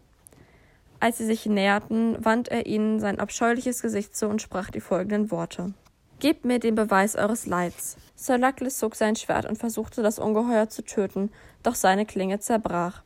Als 1.00 1.18
sie 1.18 1.26
sich 1.26 1.46
näherten, 1.46 2.24
wandte 2.24 2.52
er 2.52 2.66
ihnen 2.66 3.00
sein 3.00 3.18
abscheuliches 3.18 3.82
Gesicht 3.82 4.16
zu 4.16 4.28
und 4.28 4.40
sprach 4.40 4.70
die 4.70 4.80
folgenden 4.80 5.30
Worte. 5.30 5.74
Gebt 6.18 6.44
mir 6.44 6.58
den 6.58 6.74
Beweis 6.74 7.16
eures 7.16 7.46
Leids. 7.46 7.96
Sir 8.14 8.38
Luckless 8.38 8.78
zog 8.78 8.94
sein 8.94 9.16
Schwert 9.16 9.44
und 9.44 9.58
versuchte, 9.58 10.02
das 10.02 10.18
Ungeheuer 10.18 10.68
zu 10.68 10.82
töten, 10.82 11.30
doch 11.62 11.74
seine 11.74 12.06
Klinge 12.06 12.38
zerbrach. 12.38 13.02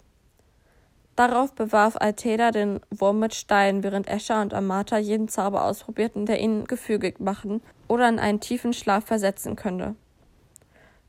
Darauf 1.21 1.53
bewarf 1.53 1.99
Alteda 2.01 2.51
den 2.51 2.81
Wurm 2.89 3.19
mit 3.19 3.35
Steinen, 3.35 3.83
während 3.83 4.09
Escher 4.09 4.41
und 4.41 4.55
Amata 4.55 4.97
jeden 4.97 5.29
Zauber 5.29 5.65
ausprobierten, 5.67 6.25
der 6.25 6.41
ihn 6.41 6.65
gefügig 6.65 7.21
machen 7.21 7.61
oder 7.89 8.09
in 8.09 8.19
einen 8.19 8.41
tiefen 8.41 8.73
Schlaf 8.73 9.05
versetzen 9.05 9.55
könnte. 9.55 9.97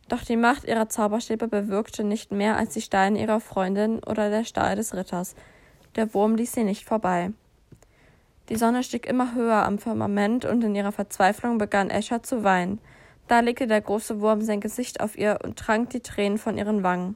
Doch 0.09 0.23
die 0.23 0.35
Macht 0.35 0.65
ihrer 0.65 0.89
Zauberstäbe 0.89 1.47
bewirkte 1.47 2.03
nicht 2.03 2.33
mehr 2.33 2.57
als 2.57 2.73
die 2.73 2.81
Steine 2.81 3.21
ihrer 3.21 3.39
Freundin 3.39 4.03
oder 4.03 4.29
der 4.29 4.43
Stahl 4.43 4.75
des 4.75 4.93
Ritters, 4.93 5.33
der 5.95 6.13
Wurm 6.13 6.35
ließ 6.35 6.51
sie 6.51 6.65
nicht 6.65 6.83
vorbei. 6.83 7.31
Die 8.49 8.57
Sonne 8.57 8.83
stieg 8.83 9.05
immer 9.05 9.33
höher 9.33 9.63
am 9.63 9.79
Firmament 9.79 10.43
und 10.43 10.61
in 10.61 10.75
ihrer 10.75 10.91
Verzweiflung 10.91 11.57
begann 11.57 11.89
Escher 11.89 12.21
zu 12.21 12.43
weinen. 12.43 12.81
Da 13.29 13.39
legte 13.39 13.65
der 13.65 13.79
große 13.79 14.19
Wurm 14.19 14.41
sein 14.41 14.59
Gesicht 14.59 14.99
auf 14.99 15.17
ihr 15.17 15.39
und 15.41 15.57
trank 15.57 15.91
die 15.91 16.01
Tränen 16.01 16.37
von 16.37 16.57
ihren 16.57 16.83
Wangen. 16.83 17.15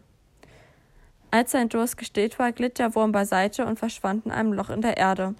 Als 1.35 1.51
sein 1.51 1.67
Durst 1.67 1.97
gestillt 1.97 2.39
war, 2.39 2.53
glitt 2.53 2.79
der 2.79 2.95
Wurm 2.95 3.11
beiseite 3.11 3.65
und 3.65 3.77
verschwand 3.77 4.25
in 4.25 4.31
einem 4.31 4.53
Loch 4.53 4.69
in 4.69 4.79
der 4.79 4.95
Erde. 4.95 5.35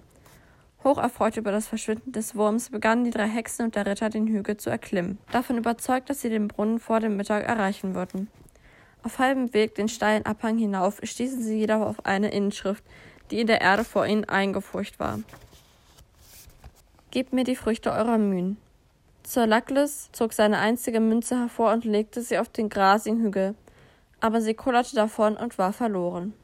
Hocherfreut 0.84 1.38
über 1.38 1.50
das 1.52 1.68
Verschwinden 1.68 2.12
des 2.12 2.36
Wurms 2.36 2.68
begannen 2.68 3.04
die 3.04 3.10
drei 3.10 3.26
Hexen 3.26 3.64
und 3.64 3.76
der 3.76 3.86
Ritter 3.86 4.10
den 4.10 4.26
Hügel 4.26 4.58
zu 4.58 4.68
erklimmen, 4.68 5.16
davon 5.32 5.56
überzeugt, 5.56 6.10
dass 6.10 6.20
sie 6.20 6.28
den 6.28 6.48
Brunnen 6.48 6.80
vor 6.80 7.00
dem 7.00 7.16
Mittag 7.16 7.48
erreichen 7.48 7.94
würden. 7.94 8.28
Auf 9.04 9.18
halbem 9.18 9.54
Weg 9.54 9.74
den 9.76 9.88
steilen 9.88 10.26
Abhang 10.26 10.58
hinauf 10.58 11.00
stießen 11.02 11.42
sie 11.42 11.60
jedoch 11.60 11.80
auf 11.80 12.04
eine 12.04 12.30
Inschrift, 12.30 12.84
die 13.30 13.40
in 13.40 13.46
der 13.46 13.62
Erde 13.62 13.82
vor 13.82 14.04
ihnen 14.04 14.26
eingefurcht 14.26 15.00
war. 15.00 15.20
Gebt 17.10 17.32
mir 17.32 17.44
die 17.44 17.56
Früchte 17.56 17.90
eurer 17.90 18.18
Mühen. 18.18 18.58
Sir 19.24 19.46
Luckless 19.46 20.10
zog 20.12 20.34
seine 20.34 20.58
einzige 20.58 21.00
Münze 21.00 21.38
hervor 21.38 21.72
und 21.72 21.86
legte 21.86 22.20
sie 22.20 22.36
auf 22.36 22.50
den 22.50 22.68
grasigen 22.68 23.22
Hügel, 23.22 23.54
aber 24.20 24.40
sie 24.40 24.54
kullerte 24.54 24.96
davon 24.96 25.36
und 25.36 25.58
war 25.58 25.72
verloren. 25.72 26.34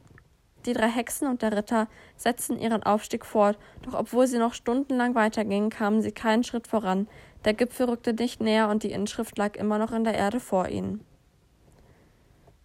Die 0.65 0.73
drei 0.73 0.87
Hexen 0.87 1.27
und 1.27 1.41
der 1.41 1.55
Ritter 1.55 1.87
setzten 2.15 2.57
ihren 2.57 2.83
Aufstieg 2.83 3.25
fort, 3.25 3.57
doch 3.81 3.93
obwohl 3.93 4.27
sie 4.27 4.37
noch 4.37 4.53
stundenlang 4.53 5.13
weitergingen, 5.13 5.69
kamen 5.69 6.01
sie 6.01 6.11
keinen 6.11 6.43
Schritt 6.43 6.67
voran, 6.67 7.07
der 7.43 7.53
Gipfel 7.53 7.89
rückte 7.89 8.13
nicht 8.13 8.39
näher 8.39 8.69
und 8.69 8.83
die 8.83 8.91
Inschrift 8.91 9.37
lag 9.37 9.55
immer 9.55 9.77
noch 9.77 9.91
in 9.91 10.05
der 10.05 10.13
Erde 10.13 10.39
vor 10.39 10.69
ihnen. 10.69 11.03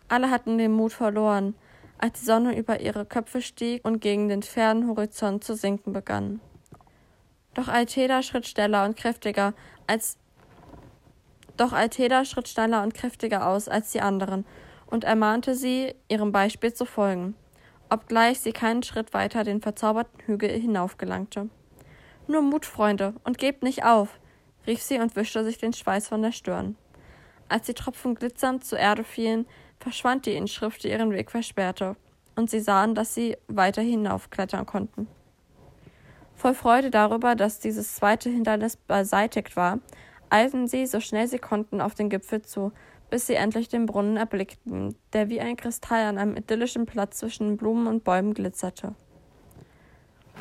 Alle 0.06 0.30
hatten 0.30 0.56
den 0.58 0.72
Mut 0.72 0.92
verloren, 0.92 1.54
als 1.98 2.20
die 2.20 2.26
Sonne 2.26 2.56
über 2.56 2.80
ihre 2.80 3.04
Köpfe 3.04 3.42
stieg 3.42 3.84
und 3.84 4.00
gegen 4.00 4.28
den 4.28 4.42
fernen 4.42 4.88
Horizont 4.88 5.42
zu 5.42 5.54
sinken 5.54 5.92
begann. 5.92 6.40
Doch 7.54 7.66
Alteda 7.66 8.22
schritt 8.22 8.46
schneller 8.46 8.84
und 8.84 8.96
kräftiger 8.96 9.52
als 9.88 10.16
doch 11.56 11.72
Alteda 11.72 12.24
schritt 12.24 12.46
schneller 12.46 12.84
und 12.84 12.94
kräftiger 12.94 13.48
aus 13.48 13.68
als 13.68 13.90
die 13.90 14.00
anderen 14.00 14.46
und 14.90 15.04
ermahnte 15.04 15.54
sie, 15.54 15.94
ihrem 16.08 16.32
Beispiel 16.32 16.72
zu 16.72 16.84
folgen, 16.84 17.34
obgleich 17.88 18.40
sie 18.40 18.52
keinen 18.52 18.82
Schritt 18.82 19.14
weiter 19.14 19.44
den 19.44 19.60
verzauberten 19.60 20.20
Hügel 20.26 20.50
hinaufgelangte. 20.50 21.48
Nur 22.26 22.42
Mut, 22.42 22.66
Freunde, 22.66 23.14
und 23.24 23.38
gebt 23.38 23.62
nicht 23.62 23.84
auf, 23.84 24.18
rief 24.66 24.82
sie 24.82 24.98
und 24.98 25.16
wischte 25.16 25.44
sich 25.44 25.58
den 25.58 25.72
Schweiß 25.72 26.08
von 26.08 26.22
der 26.22 26.32
Stirn. 26.32 26.76
Als 27.48 27.66
die 27.66 27.74
Tropfen 27.74 28.14
glitzernd 28.14 28.64
zur 28.64 28.78
Erde 28.78 29.04
fielen, 29.04 29.46
verschwand 29.78 30.26
die 30.26 30.34
Inschrift, 30.34 30.84
die 30.84 30.90
ihren 30.90 31.12
Weg 31.12 31.30
versperrte, 31.30 31.96
und 32.36 32.50
sie 32.50 32.60
sahen, 32.60 32.94
dass 32.94 33.14
sie 33.14 33.36
weiter 33.48 33.82
hinaufklettern 33.82 34.66
konnten. 34.66 35.08
Voll 36.34 36.54
Freude 36.54 36.90
darüber, 36.90 37.34
dass 37.34 37.58
dieses 37.58 37.94
zweite 37.94 38.30
Hindernis 38.30 38.76
beseitigt 38.76 39.56
war, 39.56 39.80
eilten 40.30 40.68
sie, 40.68 40.86
so 40.86 41.00
schnell 41.00 41.26
sie 41.26 41.38
konnten, 41.38 41.80
auf 41.80 41.94
den 41.94 42.10
Gipfel 42.10 42.42
zu, 42.42 42.72
bis 43.10 43.26
sie 43.26 43.34
endlich 43.34 43.68
den 43.68 43.86
Brunnen 43.86 44.16
erblickten, 44.16 44.94
der 45.12 45.28
wie 45.28 45.40
ein 45.40 45.56
Kristall 45.56 46.04
an 46.04 46.18
einem 46.18 46.36
idyllischen 46.36 46.86
Platz 46.86 47.18
zwischen 47.18 47.56
Blumen 47.56 47.86
und 47.86 48.04
Bäumen 48.04 48.34
glitzerte. 48.34 48.94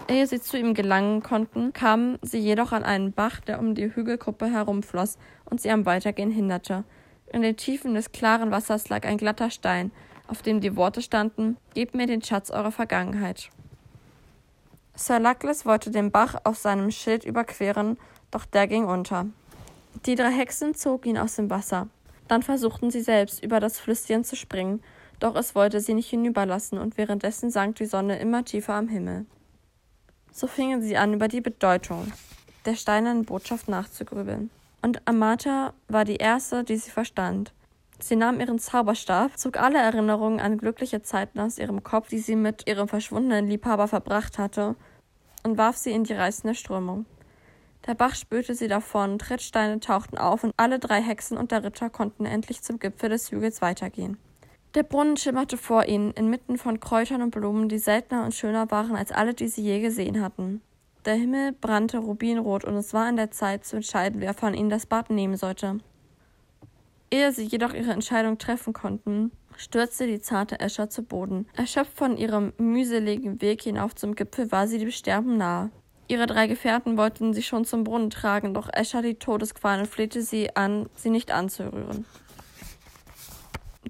Ehe 0.07 0.27
sie 0.27 0.39
zu 0.39 0.57
ihm 0.57 0.73
gelangen 0.73 1.23
konnten, 1.23 1.73
kamen 1.73 2.19
sie 2.21 2.39
jedoch 2.39 2.71
an 2.71 2.83
einen 2.83 3.13
Bach, 3.13 3.39
der 3.39 3.59
um 3.59 3.73
die 3.73 3.93
Hügelkuppe 3.93 4.45
herumfloss 4.47 5.17
und 5.45 5.59
sie 5.59 5.71
am 5.71 5.85
Weitergehen 5.85 6.31
hinderte, 6.31 6.83
in 7.31 7.41
den 7.41 7.57
Tiefen 7.57 7.93
des 7.93 8.11
klaren 8.11 8.51
Wassers 8.51 8.89
lag 8.89 9.05
ein 9.05 9.17
glatter 9.17 9.49
Stein, 9.49 9.91
auf 10.27 10.41
dem 10.41 10.61
die 10.61 10.75
Worte 10.75 11.01
standen 11.01 11.57
Gebt 11.73 11.95
mir 11.95 12.07
den 12.07 12.21
Schatz 12.21 12.49
eurer 12.51 12.71
Vergangenheit. 12.71 13.49
Sir 14.95 15.19
Luckless 15.19 15.65
wollte 15.65 15.91
den 15.91 16.11
Bach 16.11 16.35
auf 16.43 16.57
seinem 16.57 16.89
Schild 16.89 17.23
überqueren, 17.25 17.97
doch 18.31 18.45
der 18.45 18.67
ging 18.67 18.85
unter. 18.85 19.27
Die 20.05 20.15
drei 20.15 20.31
Hexen 20.31 20.73
zogen 20.73 21.09
ihn 21.09 21.17
aus 21.17 21.35
dem 21.35 21.49
Wasser. 21.49 21.87
Dann 22.27 22.43
versuchten 22.43 22.91
sie 22.91 23.01
selbst, 23.01 23.43
über 23.43 23.59
das 23.59 23.79
Flüsschen 23.79 24.23
zu 24.23 24.35
springen, 24.35 24.81
doch 25.19 25.35
es 25.35 25.55
wollte 25.55 25.79
sie 25.79 25.93
nicht 25.93 26.09
hinüberlassen, 26.09 26.77
und 26.77 26.97
währenddessen 26.97 27.49
sank 27.49 27.77
die 27.77 27.85
Sonne 27.85 28.19
immer 28.19 28.45
tiefer 28.45 28.73
am 28.73 28.87
Himmel. 28.87 29.25
So 30.31 30.47
fingen 30.47 30.81
sie 30.81 30.97
an, 30.97 31.13
über 31.13 31.27
die 31.27 31.41
Bedeutung 31.41 32.11
der 32.65 32.75
steinernen 32.75 33.23
Botschaft 33.23 33.69
nachzugrübeln 33.69 34.49
und 34.81 35.05
Amata 35.05 35.73
war 35.87 36.05
die 36.05 36.15
erste, 36.15 36.63
die 36.63 36.77
sie 36.77 36.91
verstand. 36.91 37.53
Sie 37.99 38.15
nahm 38.15 38.39
ihren 38.39 38.59
Zauberstab, 38.59 39.37
zog 39.37 39.57
alle 39.57 39.79
Erinnerungen 39.79 40.39
an 40.39 40.57
glückliche 40.57 41.01
Zeiten 41.01 41.39
aus 41.39 41.57
ihrem 41.57 41.83
Kopf, 41.83 42.09
die 42.09 42.19
sie 42.19 42.35
mit 42.35 42.67
ihrem 42.67 42.87
verschwundenen 42.87 43.47
Liebhaber 43.47 43.87
verbracht 43.87 44.37
hatte, 44.37 44.75
und 45.43 45.57
warf 45.57 45.77
sie 45.77 45.91
in 45.91 46.03
die 46.03 46.13
reißende 46.13 46.55
Strömung. 46.55 47.05
Der 47.87 47.95
Bach 47.95 48.15
spülte 48.15 48.53
sie 48.53 48.67
davon, 48.67 49.17
Trittsteine 49.17 49.79
tauchten 49.79 50.17
auf 50.17 50.43
und 50.43 50.53
alle 50.57 50.77
drei 50.77 51.01
Hexen 51.01 51.37
und 51.37 51.51
der 51.51 51.63
Ritter 51.63 51.89
konnten 51.89 52.25
endlich 52.25 52.61
zum 52.61 52.79
Gipfel 52.79 53.09
des 53.09 53.31
Hügels 53.31 53.61
weitergehen. 53.61 54.17
Der 54.75 54.83
Brunnen 54.83 55.15
schimmerte 55.15 55.57
vor 55.57 55.85
ihnen, 55.85 56.11
inmitten 56.11 56.57
von 56.57 56.81
Kräutern 56.81 57.21
und 57.21 57.31
Blumen, 57.31 57.69
die 57.69 57.79
seltener 57.79 58.25
und 58.25 58.35
schöner 58.35 58.69
waren 58.71 58.97
als 58.97 59.13
alle, 59.13 59.33
die 59.33 59.47
sie 59.47 59.61
je 59.61 59.79
gesehen 59.79 60.21
hatten. 60.21 60.61
Der 61.05 61.15
Himmel 61.15 61.53
brannte 61.53 61.99
rubinrot 61.99 62.65
und 62.65 62.75
es 62.75 62.93
war 62.93 63.05
an 63.05 63.15
der 63.15 63.31
Zeit 63.31 63.63
zu 63.65 63.77
entscheiden, 63.77 64.19
wer 64.19 64.33
von 64.33 64.53
ihnen 64.53 64.69
das 64.69 64.85
Bad 64.85 65.09
nehmen 65.09 65.37
sollte. 65.37 65.77
Ehe 67.09 67.31
sie 67.31 67.45
jedoch 67.45 67.73
ihre 67.73 67.91
Entscheidung 67.91 68.37
treffen 68.37 68.73
konnten, 68.73 69.31
stürzte 69.55 70.05
die 70.07 70.19
zarte 70.19 70.59
Escher 70.59 70.89
zu 70.89 71.03
Boden. 71.03 71.47
Erschöpft 71.55 71.97
von 71.97 72.17
ihrem 72.17 72.51
mühseligen 72.57 73.41
Weg 73.41 73.61
hinauf 73.61 73.95
zum 73.95 74.13
Gipfel 74.15 74.51
war 74.51 74.67
sie 74.67 74.77
dem 74.77 74.91
Sterben 74.91 75.37
nahe. 75.37 75.71
Ihre 76.09 76.25
drei 76.25 76.47
Gefährten 76.47 76.97
wollten 76.97 77.33
sie 77.33 77.43
schon 77.43 77.65
zum 77.65 77.83
Brunnen 77.83 78.09
tragen, 78.09 78.53
doch 78.53 78.69
Escher 78.71 79.01
die 79.01 79.15
Todesqualen 79.15 79.81
und 79.81 79.87
flehte 79.87 80.21
sie 80.21 80.55
an, 80.55 80.87
sie 80.95 81.09
nicht 81.09 81.31
anzurühren. 81.31 82.05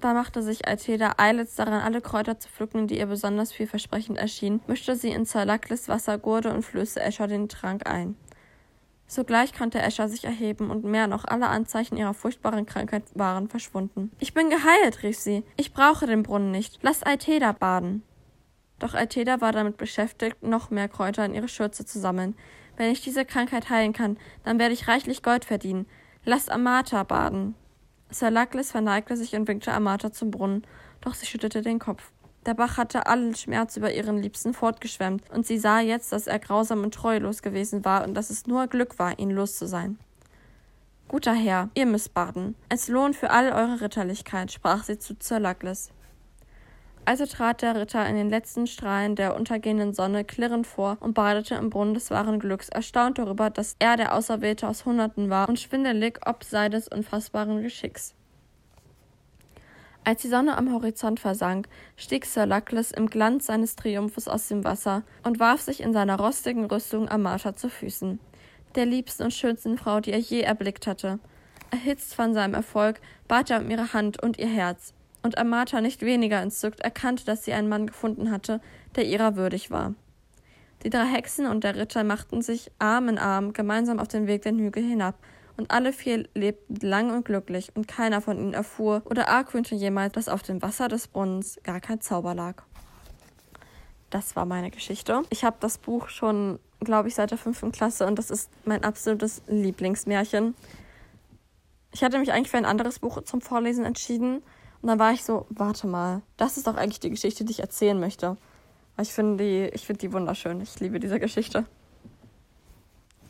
Da 0.00 0.14
machte 0.14 0.42
sich 0.42 0.66
Altheda 0.66 1.14
eilends 1.16 1.56
daran, 1.56 1.80
alle 1.80 2.00
Kräuter 2.00 2.38
zu 2.38 2.48
pflücken, 2.48 2.86
die 2.86 2.98
ihr 2.98 3.06
besonders 3.06 3.52
vielversprechend 3.52 4.18
erschienen, 4.18 4.60
mischte 4.66 4.94
sie 4.94 5.10
in 5.10 5.26
Zerlackles 5.26 5.88
Wassergurde 5.88 6.52
und 6.52 6.62
flößte 6.62 7.00
Escher 7.00 7.26
den 7.26 7.48
Trank 7.48 7.88
ein. 7.88 8.16
Sogleich 9.06 9.54
konnte 9.54 9.80
Escher 9.80 10.08
sich 10.08 10.24
erheben 10.24 10.70
und 10.70 10.84
mehr 10.84 11.06
noch 11.06 11.24
alle 11.24 11.48
Anzeichen 11.48 11.96
ihrer 11.96 12.14
furchtbaren 12.14 12.66
Krankheit 12.66 13.04
waren 13.14 13.48
verschwunden. 13.48 14.12
Ich 14.18 14.34
bin 14.34 14.50
geheilt, 14.50 15.02
rief 15.02 15.18
sie. 15.18 15.44
Ich 15.56 15.72
brauche 15.72 16.06
den 16.06 16.22
Brunnen 16.22 16.50
nicht. 16.50 16.78
Lasst 16.82 17.06
Altheda 17.06 17.52
baden. 17.52 18.02
Doch 18.78 18.94
Altheda 18.94 19.40
war 19.40 19.52
damit 19.52 19.76
beschäftigt, 19.76 20.42
noch 20.42 20.70
mehr 20.70 20.88
Kräuter 20.88 21.24
in 21.24 21.34
ihre 21.34 21.48
Schürze 21.48 21.84
zu 21.84 21.98
sammeln. 21.98 22.36
Wenn 22.76 22.92
ich 22.92 23.00
diese 23.00 23.24
Krankheit 23.24 23.70
heilen 23.70 23.92
kann, 23.92 24.18
dann 24.44 24.58
werde 24.58 24.74
ich 24.74 24.86
reichlich 24.86 25.22
Gold 25.22 25.44
verdienen. 25.44 25.86
Lasst 26.24 26.50
Amata 26.50 27.02
baden. 27.02 27.54
Sir 28.10 28.30
Luckless 28.30 28.70
verneigte 28.70 29.16
sich 29.16 29.34
und 29.34 29.48
winkte 29.48 29.72
Amata 29.72 30.12
zum 30.12 30.30
Brunnen, 30.30 30.66
doch 31.00 31.14
sie 31.14 31.26
schüttelte 31.26 31.62
den 31.62 31.78
Kopf. 31.78 32.12
Der 32.46 32.54
Bach 32.54 32.78
hatte 32.78 33.06
allen 33.06 33.34
Schmerz 33.34 33.76
über 33.76 33.92
ihren 33.92 34.22
Liebsten 34.22 34.54
fortgeschwemmt, 34.54 35.28
und 35.30 35.46
sie 35.46 35.58
sah 35.58 35.80
jetzt, 35.80 36.12
dass 36.12 36.26
er 36.26 36.38
grausam 36.38 36.82
und 36.82 36.94
treulos 36.94 37.42
gewesen 37.42 37.84
war 37.84 38.04
und 38.04 38.14
dass 38.14 38.30
es 38.30 38.46
nur 38.46 38.68
Glück 38.68 38.98
war, 38.98 39.18
ihn 39.18 39.30
los 39.30 39.56
zu 39.56 39.66
sein. 39.66 39.98
Guter 41.08 41.34
Herr, 41.34 41.68
ihr 41.74 41.86
müsst 41.86 42.14
baden. 42.14 42.54
Als 42.68 42.88
Lohn 42.88 43.12
für 43.12 43.30
all 43.30 43.52
eure 43.52 43.80
Ritterlichkeit, 43.80 44.52
sprach 44.52 44.84
sie 44.84 44.98
zu 44.98 45.14
Sir 45.20 45.40
Luckless. 45.40 45.90
Also 47.08 47.24
trat 47.24 47.62
der 47.62 47.74
Ritter 47.74 48.06
in 48.06 48.16
den 48.16 48.28
letzten 48.28 48.66
Strahlen 48.66 49.16
der 49.16 49.34
untergehenden 49.34 49.94
Sonne 49.94 50.26
klirrend 50.26 50.66
vor 50.66 50.98
und 51.00 51.14
badete 51.14 51.54
im 51.54 51.70
Brunnen 51.70 51.94
des 51.94 52.10
wahren 52.10 52.38
Glücks, 52.38 52.68
erstaunt 52.68 53.16
darüber, 53.16 53.48
dass 53.48 53.76
er 53.78 53.96
der 53.96 54.14
Auserwählte 54.14 54.68
aus 54.68 54.84
Hunderten 54.84 55.30
war 55.30 55.48
und 55.48 55.58
schwindelig 55.58 56.20
ob 56.26 56.44
seines 56.44 56.86
unfassbaren 56.86 57.62
Geschicks. 57.62 58.14
Als 60.04 60.20
die 60.20 60.28
Sonne 60.28 60.58
am 60.58 60.70
Horizont 60.70 61.18
versank, 61.18 61.70
stieg 61.96 62.26
Sir 62.26 62.44
Luckless 62.44 62.90
im 62.90 63.06
Glanz 63.06 63.46
seines 63.46 63.74
Triumphes 63.74 64.28
aus 64.28 64.48
dem 64.48 64.62
Wasser 64.64 65.02
und 65.22 65.40
warf 65.40 65.62
sich 65.62 65.80
in 65.80 65.94
seiner 65.94 66.20
rostigen 66.20 66.66
Rüstung 66.66 67.08
Amata 67.08 67.56
zu 67.56 67.70
Füßen, 67.70 68.20
der 68.74 68.84
liebsten 68.84 69.22
und 69.22 69.32
schönsten 69.32 69.78
Frau, 69.78 70.00
die 70.00 70.12
er 70.12 70.18
je 70.18 70.42
erblickt 70.42 70.86
hatte. 70.86 71.20
Erhitzt 71.70 72.14
von 72.14 72.34
seinem 72.34 72.52
Erfolg 72.52 73.00
bat 73.28 73.48
er 73.48 73.60
um 73.62 73.70
ihre 73.70 73.94
Hand 73.94 74.22
und 74.22 74.38
ihr 74.38 74.48
Herz, 74.48 74.92
und 75.28 75.36
Amata 75.36 75.82
nicht 75.82 76.00
weniger 76.00 76.40
entzückt 76.40 76.80
erkannte, 76.80 77.26
dass 77.26 77.44
sie 77.44 77.52
einen 77.52 77.68
Mann 77.68 77.86
gefunden 77.86 78.30
hatte, 78.30 78.62
der 78.96 79.04
ihrer 79.04 79.36
würdig 79.36 79.70
war. 79.70 79.92
Die 80.84 80.88
drei 80.88 81.04
Hexen 81.04 81.46
und 81.46 81.64
der 81.64 81.76
Ritter 81.76 82.02
machten 82.02 82.40
sich 82.40 82.70
Arm 82.78 83.10
in 83.10 83.18
Arm 83.18 83.52
gemeinsam 83.52 83.98
auf 83.98 84.08
den 84.08 84.26
Weg 84.26 84.40
den 84.40 84.58
Hügel 84.58 84.82
hinab, 84.82 85.18
und 85.58 85.70
alle 85.70 85.92
vier 85.92 86.26
lebten 86.34 86.76
lang 86.76 87.10
und 87.10 87.26
glücklich, 87.26 87.72
und 87.74 87.86
keiner 87.86 88.22
von 88.22 88.38
ihnen 88.38 88.54
erfuhr 88.54 89.02
oder 89.04 89.28
argwöhnte 89.28 89.74
jemals, 89.74 90.14
dass 90.14 90.30
auf 90.30 90.42
dem 90.42 90.62
Wasser 90.62 90.88
des 90.88 91.08
Brunnens 91.08 91.60
gar 91.62 91.80
kein 91.80 92.00
Zauber 92.00 92.34
lag. 92.34 92.62
Das 94.08 94.34
war 94.34 94.46
meine 94.46 94.70
Geschichte. 94.70 95.24
Ich 95.28 95.44
habe 95.44 95.58
das 95.60 95.76
Buch 95.76 96.08
schon, 96.08 96.58
glaube 96.80 97.08
ich, 97.08 97.16
seit 97.16 97.32
der 97.32 97.38
fünften 97.38 97.70
Klasse 97.70 98.06
und 98.06 98.18
das 98.18 98.30
ist 98.30 98.50
mein 98.64 98.82
absolutes 98.82 99.42
Lieblingsmärchen. 99.46 100.54
Ich 101.92 102.02
hatte 102.02 102.18
mich 102.18 102.32
eigentlich 102.32 102.50
für 102.50 102.56
ein 102.56 102.64
anderes 102.64 103.00
Buch 103.00 103.20
zum 103.24 103.42
Vorlesen 103.42 103.84
entschieden, 103.84 104.42
und 104.80 104.88
dann 104.88 104.98
war 104.98 105.12
ich 105.12 105.24
so, 105.24 105.46
warte 105.50 105.86
mal, 105.86 106.22
das 106.36 106.56
ist 106.56 106.66
doch 106.66 106.76
eigentlich 106.76 107.00
die 107.00 107.10
Geschichte, 107.10 107.44
die 107.44 107.52
ich 107.52 107.60
erzählen 107.60 107.98
möchte. 107.98 108.36
Weil 108.96 109.04
ich 109.04 109.12
finde 109.12 109.44
die, 109.44 109.74
ich 109.74 109.86
finde 109.86 110.00
die 110.00 110.12
wunderschön. 110.12 110.60
Ich 110.60 110.78
liebe 110.80 111.00
diese 111.00 111.18
Geschichte. 111.18 111.64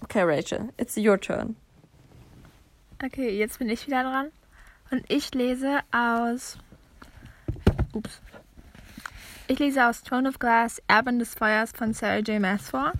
Okay, 0.03 0.23
Rachel, 0.23 0.69
it's 0.77 0.97
your 0.97 1.21
turn. 1.21 1.57
Okay, 3.05 3.37
jetzt 3.37 3.59
bin 3.59 3.69
ich 3.69 3.87
wieder 3.87 4.03
dran. 4.03 4.31
Und 4.91 5.05
ich 5.09 5.35
lese 5.35 5.81
aus. 5.93 6.59
Ups. 7.93 8.21
Ich 9.47 9.59
lese 9.59 9.87
aus 9.87 10.03
Throne 10.03 10.29
of 10.29 10.39
Glass, 10.39 10.83
Erben 10.89 11.19
des 11.19 11.35
Feuers 11.35 11.73
von 11.73 11.95
Sarah 11.95 12.19
J. 12.19 12.41
Maas 12.41 12.71
vor. 12.71 12.93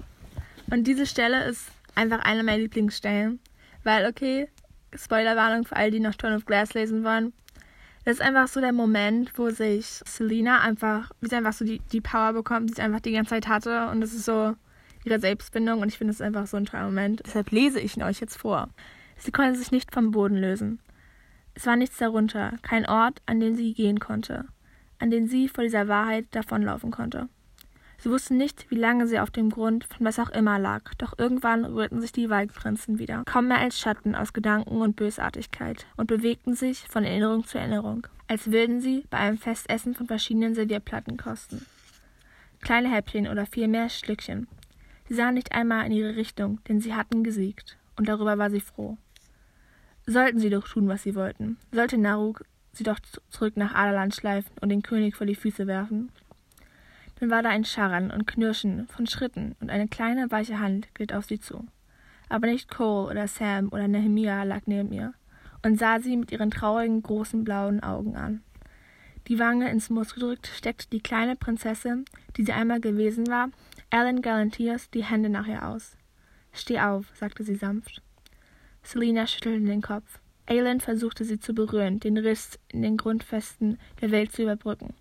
Und 0.71 0.87
diese 0.87 1.07
Stelle 1.07 1.45
ist 1.45 1.67
einfach 1.95 2.21
eine 2.21 2.43
meiner 2.43 2.63
Lieblingsstellen. 2.63 3.41
Weil, 3.85 4.07
okay, 4.07 4.49
Spoilerwarnung 4.95 5.65
für 5.65 5.77
alle, 5.77 5.91
die 5.91 6.01
noch 6.01 6.15
Throne 6.15 6.37
of 6.37 6.47
Glass 6.47 6.75
lesen 6.75 7.05
wollen. 7.05 7.33
Das 8.09 8.21
ist 8.21 8.23
einfach 8.23 8.49
so 8.49 8.63
der 8.63 8.73
Moment, 8.73 9.33
wo 9.37 9.51
sich 9.51 10.01
Selina 10.07 10.63
einfach, 10.63 11.11
wie 11.21 11.29
sie 11.29 11.37
einfach 11.37 11.53
so 11.53 11.67
die, 11.67 11.81
die 11.93 12.01
Power 12.01 12.33
bekommt, 12.33 12.71
die 12.71 12.75
sie 12.75 12.81
einfach 12.81 13.01
die 13.01 13.13
ganze 13.13 13.29
Zeit 13.29 13.49
hatte. 13.49 13.89
Und 13.89 14.01
das 14.01 14.15
ist 14.15 14.25
so 14.25 14.57
ihre 15.05 15.21
Selbstbindung. 15.21 15.83
Und 15.83 15.89
ich 15.89 15.99
finde 15.99 16.15
es 16.15 16.23
einfach 16.23 16.47
so 16.47 16.57
ein 16.57 16.65
toller 16.65 16.87
Moment. 16.87 17.21
Deshalb 17.27 17.51
lese 17.51 17.79
ich 17.81 17.99
ihn 17.99 18.03
euch 18.03 18.19
jetzt 18.19 18.39
vor. 18.39 18.71
Sie 19.19 19.31
konnte 19.31 19.59
sich 19.59 19.73
nicht 19.73 19.93
vom 19.93 20.11
Boden 20.11 20.37
lösen. 20.37 20.81
Es 21.53 21.67
war 21.67 21.77
nichts 21.77 21.99
darunter, 21.99 22.55
kein 22.63 22.87
Ort, 22.87 23.21
an 23.27 23.41
den 23.41 23.57
sie 23.57 23.75
gehen 23.75 24.01
konnte, 24.01 24.47
an 24.99 25.11
den 25.11 25.27
sie 25.27 25.47
vor 25.47 25.63
dieser 25.63 25.87
Wahrheit 25.87 26.29
davonlaufen 26.31 26.91
konnte. 26.91 27.29
Sie 28.01 28.11
wussten 28.11 28.37
nicht, 28.37 28.71
wie 28.71 28.77
lange 28.77 29.09
sie 29.09 29.19
auf 29.19 29.33
dem 29.33 29.51
Grund 29.51 29.85
von 29.85 30.07
was 30.07 30.21
auch 30.21 30.31
immer 30.31 30.61
lag, 30.61 30.95
doch 30.99 31.19
irgendwann 31.19 31.65
rührten 31.65 32.01
sich 32.01 32.13
die 32.13 32.31
Waldprinzen 32.31 33.01
wieder, 33.01 33.25
kaum 33.27 33.49
mehr 33.49 33.59
als 33.59 33.81
Schatten 33.81 34.15
aus 34.15 34.33
Gedanken 34.33 34.81
und 34.81 34.95
Bösartigkeit, 34.95 35.85
und 35.97 36.07
bewegten 36.07 36.55
sich 36.55 36.87
von 36.89 37.03
Erinnerung 37.03 37.45
zu 37.45 37.59
Erinnerung, 37.59 38.07
als 38.29 38.53
würden 38.53 38.81
sie 38.81 39.05
bei 39.11 39.19
einem 39.19 39.37
Festessen 39.37 39.97
von 39.97 40.07
verschiedenen 40.07 40.55
Servierplatten 40.55 41.17
kosten. 41.17 41.67
Kleine 42.61 42.89
Häppchen 42.89 43.27
oder 43.27 43.47
vielmehr 43.47 43.89
Schlückchen. 43.89 44.47
Sie 45.09 45.15
sahen 45.15 45.35
nicht 45.35 45.51
einmal 45.51 45.85
in 45.87 45.93
ihre 45.93 46.15
Richtung, 46.15 46.61
denn 46.69 46.81
sie 46.81 46.95
hatten 46.95 47.25
gesiegt, 47.25 47.79
und 47.97 48.09
darüber 48.09 48.39
war 48.39 48.51
sie 48.51 48.61
froh. 48.61 48.97
Sollten 50.07 50.39
sie 50.39 50.51
doch 50.51 50.69
tun, 50.69 50.87
was 50.87 51.03
sie 51.03 51.17
wollten, 51.17 51.57
sollte 51.73 51.99
Naruk 51.99 52.45
sie 52.73 52.85
doch 52.85 53.01
zurück 53.31 53.57
nach 53.57 53.75
Aderland 53.75 54.15
schleifen 54.15 54.53
und 54.61 54.69
den 54.69 54.83
König 54.83 55.17
vor 55.17 55.27
die 55.27 55.35
Füße 55.35 55.67
werfen, 55.67 56.13
dann 57.19 57.31
war 57.31 57.43
da 57.43 57.49
ein 57.49 57.65
Scharren 57.65 58.11
und 58.11 58.27
Knirschen 58.27 58.87
von 58.87 59.07
Schritten 59.07 59.57
und 59.61 59.71
eine 59.71 59.89
kleine, 59.89 60.31
weiche 60.31 60.61
Hand 60.61 60.93
glitt 60.95 61.13
auf 61.13 61.25
sie 61.25 61.41
zu. 61.41 61.67
Aber 62.29 62.47
nicht 62.47 62.71
Cole 62.71 63.11
oder 63.11 63.27
Sam 63.27 63.69
oder 63.69 63.89
Nehemia 63.89 64.45
lag 64.45 64.63
neben 64.67 64.93
ihr 64.93 65.15
und 65.65 65.79
sah 65.79 65.99
sie 65.99 66.17
mit 66.17 66.31
ihren 66.31 66.51
traurigen, 66.51 67.03
großen, 67.03 67.43
blauen 67.43 67.83
Augen 67.83 68.17
an. 68.17 68.43
Die 69.27 69.39
Wange 69.39 69.69
ins 69.71 69.91
Moos 69.91 70.15
gedrückt, 70.15 70.47
steckte 70.47 70.87
die 70.91 71.01
kleine 71.01 71.37
Prinzessin, 71.37 72.05
die 72.37 72.45
sie 72.45 72.53
einmal 72.53 72.81
gewesen 72.81 73.27
war, 73.27 73.51
Alan 73.91 74.23
Galantiers, 74.23 74.91
die 74.91 75.05
Hände 75.05 75.29
nach 75.29 75.47
ihr 75.47 75.67
aus. 75.67 75.97
Steh 76.53 76.81
auf, 76.81 77.07
sagte 77.15 77.43
sie 77.43 77.57
sanft. 77.57 78.03
Selina 78.83 79.27
schüttelte 79.27 79.67
den 79.67 79.83
Kopf. 79.83 80.21
Alan 80.47 80.81
versuchte 80.81 81.25
sie 81.25 81.39
zu 81.39 81.53
berühren, 81.53 82.01
den 82.01 82.17
Riss 82.17 82.59
in 82.69 82.81
den 82.81 82.97
Grundfesten 82.97 83.79
der 84.01 84.11
Welt 84.11 84.33
zu 84.33 84.43
überbrücken. 84.43 84.95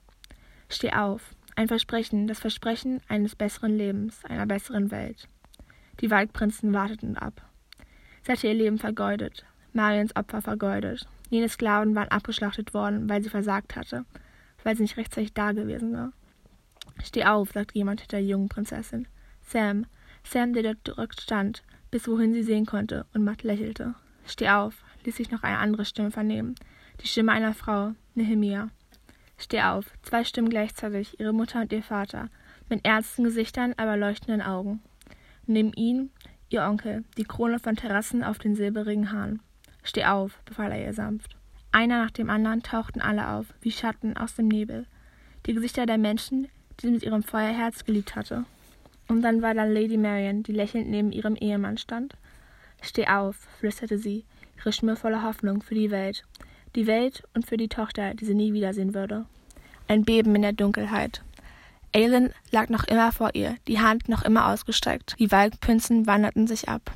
Steh 0.67 0.91
auf, 0.91 1.36
ein 1.57 1.67
Versprechen, 1.67 2.27
das 2.27 2.39
Versprechen 2.39 3.01
eines 3.07 3.35
besseren 3.35 3.75
Lebens, 3.75 4.23
einer 4.25 4.45
besseren 4.45 4.91
Welt. 4.91 5.27
Die 5.99 6.11
Waldprinzen 6.11 6.71
warteten 6.71 7.17
ab. 7.17 7.41
Sie 8.21 8.31
hatte 8.31 8.47
ihr 8.47 8.53
Leben 8.53 8.77
vergeudet, 8.77 9.43
Mariens 9.73 10.15
Opfer 10.15 10.43
vergeudet. 10.43 11.07
Jene 11.29 11.49
Sklaven 11.49 11.95
waren 11.95 12.09
abgeschlachtet 12.09 12.75
worden, 12.75 13.09
weil 13.09 13.23
sie 13.23 13.29
versagt 13.29 13.75
hatte, 13.75 14.05
weil 14.63 14.75
sie 14.75 14.83
nicht 14.83 14.97
rechtzeitig 14.97 15.33
da 15.33 15.51
gewesen 15.51 15.93
war. 15.93 16.13
Steh 17.03 17.25
auf, 17.25 17.51
sagte 17.51 17.77
jemand 17.77 18.01
hinter 18.01 18.17
der 18.17 18.25
jungen 18.25 18.49
Prinzessin. 18.49 19.07
Sam, 19.41 19.87
Sam, 20.23 20.53
der 20.53 20.75
dort 20.83 21.19
stand, 21.19 21.63
bis 21.89 22.07
wohin 22.07 22.33
sie 22.33 22.43
sehen 22.43 22.67
konnte, 22.67 23.07
und 23.13 23.23
matt 23.23 23.41
lächelte. 23.41 23.95
Steh 24.27 24.49
auf, 24.49 24.83
ließ 25.05 25.15
sich 25.15 25.31
noch 25.31 25.41
eine 25.41 25.57
andere 25.57 25.85
Stimme 25.85 26.11
vernehmen. 26.11 26.53
Die 27.01 27.07
Stimme 27.07 27.31
einer 27.31 27.53
Frau, 27.53 27.93
Nehemia. 28.13 28.69
Steh 29.37 29.61
auf, 29.61 29.85
zwei 30.01 30.23
Stimmen 30.23 30.49
gleichzeitig, 30.49 31.19
ihre 31.19 31.33
Mutter 31.33 31.61
und 31.61 31.71
ihr 31.71 31.83
Vater, 31.83 32.29
mit 32.69 32.85
ernsten 32.85 33.23
Gesichtern, 33.23 33.73
aber 33.77 33.95
leuchtenden 33.95 34.41
Augen. 34.41 34.81
Neben 35.45 35.73
ihnen 35.73 36.11
ihr 36.49 36.63
Onkel, 36.63 37.03
die 37.17 37.23
Krone 37.23 37.59
von 37.59 37.75
Terrassen 37.75 38.23
auf 38.23 38.39
den 38.39 38.55
silberigen 38.55 39.11
Haaren. 39.11 39.41
Steh 39.83 40.05
auf, 40.05 40.39
befahl 40.43 40.71
er 40.71 40.83
ihr 40.85 40.93
sanft. 40.93 41.37
Einer 41.71 42.03
nach 42.03 42.11
dem 42.11 42.29
anderen 42.29 42.63
tauchten 42.63 43.01
alle 43.01 43.29
auf, 43.29 43.53
wie 43.61 43.71
Schatten 43.71 44.17
aus 44.17 44.35
dem 44.35 44.47
Nebel. 44.47 44.87
Die 45.45 45.53
Gesichter 45.53 45.85
der 45.85 45.97
Menschen, 45.97 46.47
die 46.79 46.87
sie 46.87 46.91
mit 46.91 47.03
ihrem 47.03 47.23
Feuerherz 47.23 47.85
geliebt 47.85 48.15
hatte. 48.15 48.45
Und 49.07 49.21
dann 49.21 49.41
war 49.41 49.53
da 49.53 49.63
Lady 49.63 49.97
Marian, 49.97 50.43
die 50.43 50.51
lächelnd 50.51 50.89
neben 50.89 51.11
ihrem 51.11 51.35
Ehemann 51.35 51.77
stand. 51.77 52.15
Steh 52.81 53.07
auf, 53.07 53.35
flüsterte 53.59 53.97
sie, 53.97 54.25
ihre 54.57 54.73
Stimme 54.73 54.95
voller 54.95 55.23
Hoffnung 55.23 55.61
für 55.61 55.75
die 55.75 55.91
Welt, 55.91 56.23
die 56.77 56.87
Welt 56.87 57.23
und 57.33 57.45
für 57.47 57.57
die 57.57 57.67
Tochter, 57.67 58.13
die 58.13 58.23
sie 58.23 58.35
nie 58.35 58.53
wiedersehen 58.53 58.93
würde. 58.93 59.25
Ein 59.87 60.05
Beben 60.05 60.35
in 60.35 60.43
der 60.43 60.53
Dunkelheit. 60.53 61.23
Aelin 61.93 62.29
lag 62.51 62.69
noch 62.69 62.83
immer 62.83 63.11
vor 63.11 63.31
ihr, 63.33 63.55
die 63.67 63.79
Hand 63.79 64.07
noch 64.07 64.23
immer 64.23 64.47
ausgestreckt. 64.47 65.15
Die 65.17 65.31
Waldprinzen 65.31 66.05
wanderten 66.05 66.45
sich 66.45 66.69
ab. 66.69 66.91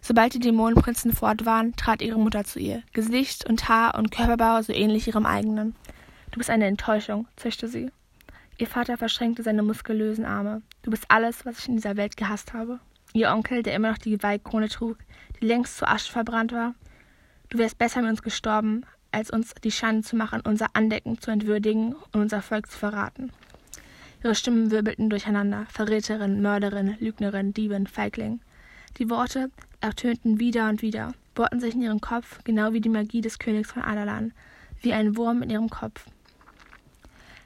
Sobald 0.00 0.34
die 0.34 0.38
Dämonenprinzen 0.38 1.12
fort 1.12 1.44
waren, 1.44 1.74
trat 1.74 2.02
ihre 2.02 2.20
Mutter 2.20 2.44
zu 2.44 2.60
ihr. 2.60 2.82
Gesicht 2.92 3.48
und 3.48 3.68
Haar 3.68 3.96
und 3.98 4.12
Körperbau 4.12 4.62
so 4.62 4.72
ähnlich 4.72 5.08
ihrem 5.08 5.26
eigenen. 5.26 5.74
Du 6.30 6.38
bist 6.38 6.48
eine 6.48 6.66
Enttäuschung, 6.66 7.26
zischte 7.34 7.66
sie. 7.66 7.90
Ihr 8.58 8.68
Vater 8.68 8.96
verschränkte 8.96 9.42
seine 9.42 9.64
muskulösen 9.64 10.24
Arme. 10.24 10.62
Du 10.82 10.92
bist 10.92 11.06
alles, 11.08 11.44
was 11.44 11.58
ich 11.58 11.68
in 11.68 11.76
dieser 11.76 11.96
Welt 11.96 12.16
gehasst 12.16 12.52
habe. 12.52 12.78
Ihr 13.12 13.30
Onkel, 13.30 13.64
der 13.64 13.74
immer 13.74 13.90
noch 13.90 13.98
die 13.98 14.10
Geweihkrone 14.10 14.68
trug, 14.68 14.98
die 15.40 15.46
längst 15.46 15.78
zu 15.78 15.88
Asche 15.88 16.12
verbrannt 16.12 16.52
war. 16.52 16.74
Du 17.48 17.58
wärst 17.58 17.78
besser 17.78 18.02
mit 18.02 18.10
uns 18.10 18.22
gestorben, 18.22 18.84
als 19.12 19.30
uns 19.30 19.54
die 19.62 19.70
Schande 19.70 20.02
zu 20.02 20.16
machen, 20.16 20.42
unser 20.44 20.68
Andecken 20.74 21.20
zu 21.20 21.30
entwürdigen 21.30 21.94
und 22.12 22.20
unser 22.20 22.42
Volk 22.42 22.70
zu 22.70 22.78
verraten. 22.78 23.32
Ihre 24.22 24.34
Stimmen 24.34 24.70
wirbelten 24.70 25.10
durcheinander. 25.10 25.66
Verräterin, 25.68 26.42
Mörderin, 26.42 26.96
Lügnerin, 26.98 27.52
Diebin, 27.52 27.86
Feigling. 27.86 28.40
Die 28.98 29.10
Worte 29.10 29.50
ertönten 29.80 30.40
wieder 30.40 30.68
und 30.68 30.82
wieder, 30.82 31.12
bohrten 31.34 31.60
sich 31.60 31.74
in 31.74 31.82
ihren 31.82 32.00
Kopf, 32.00 32.42
genau 32.44 32.72
wie 32.72 32.80
die 32.80 32.88
Magie 32.88 33.20
des 33.20 33.38
Königs 33.38 33.70
von 33.70 33.82
Adalan, 33.82 34.32
wie 34.80 34.92
ein 34.92 35.16
Wurm 35.16 35.42
in 35.42 35.50
ihrem 35.50 35.68
Kopf. 35.68 36.06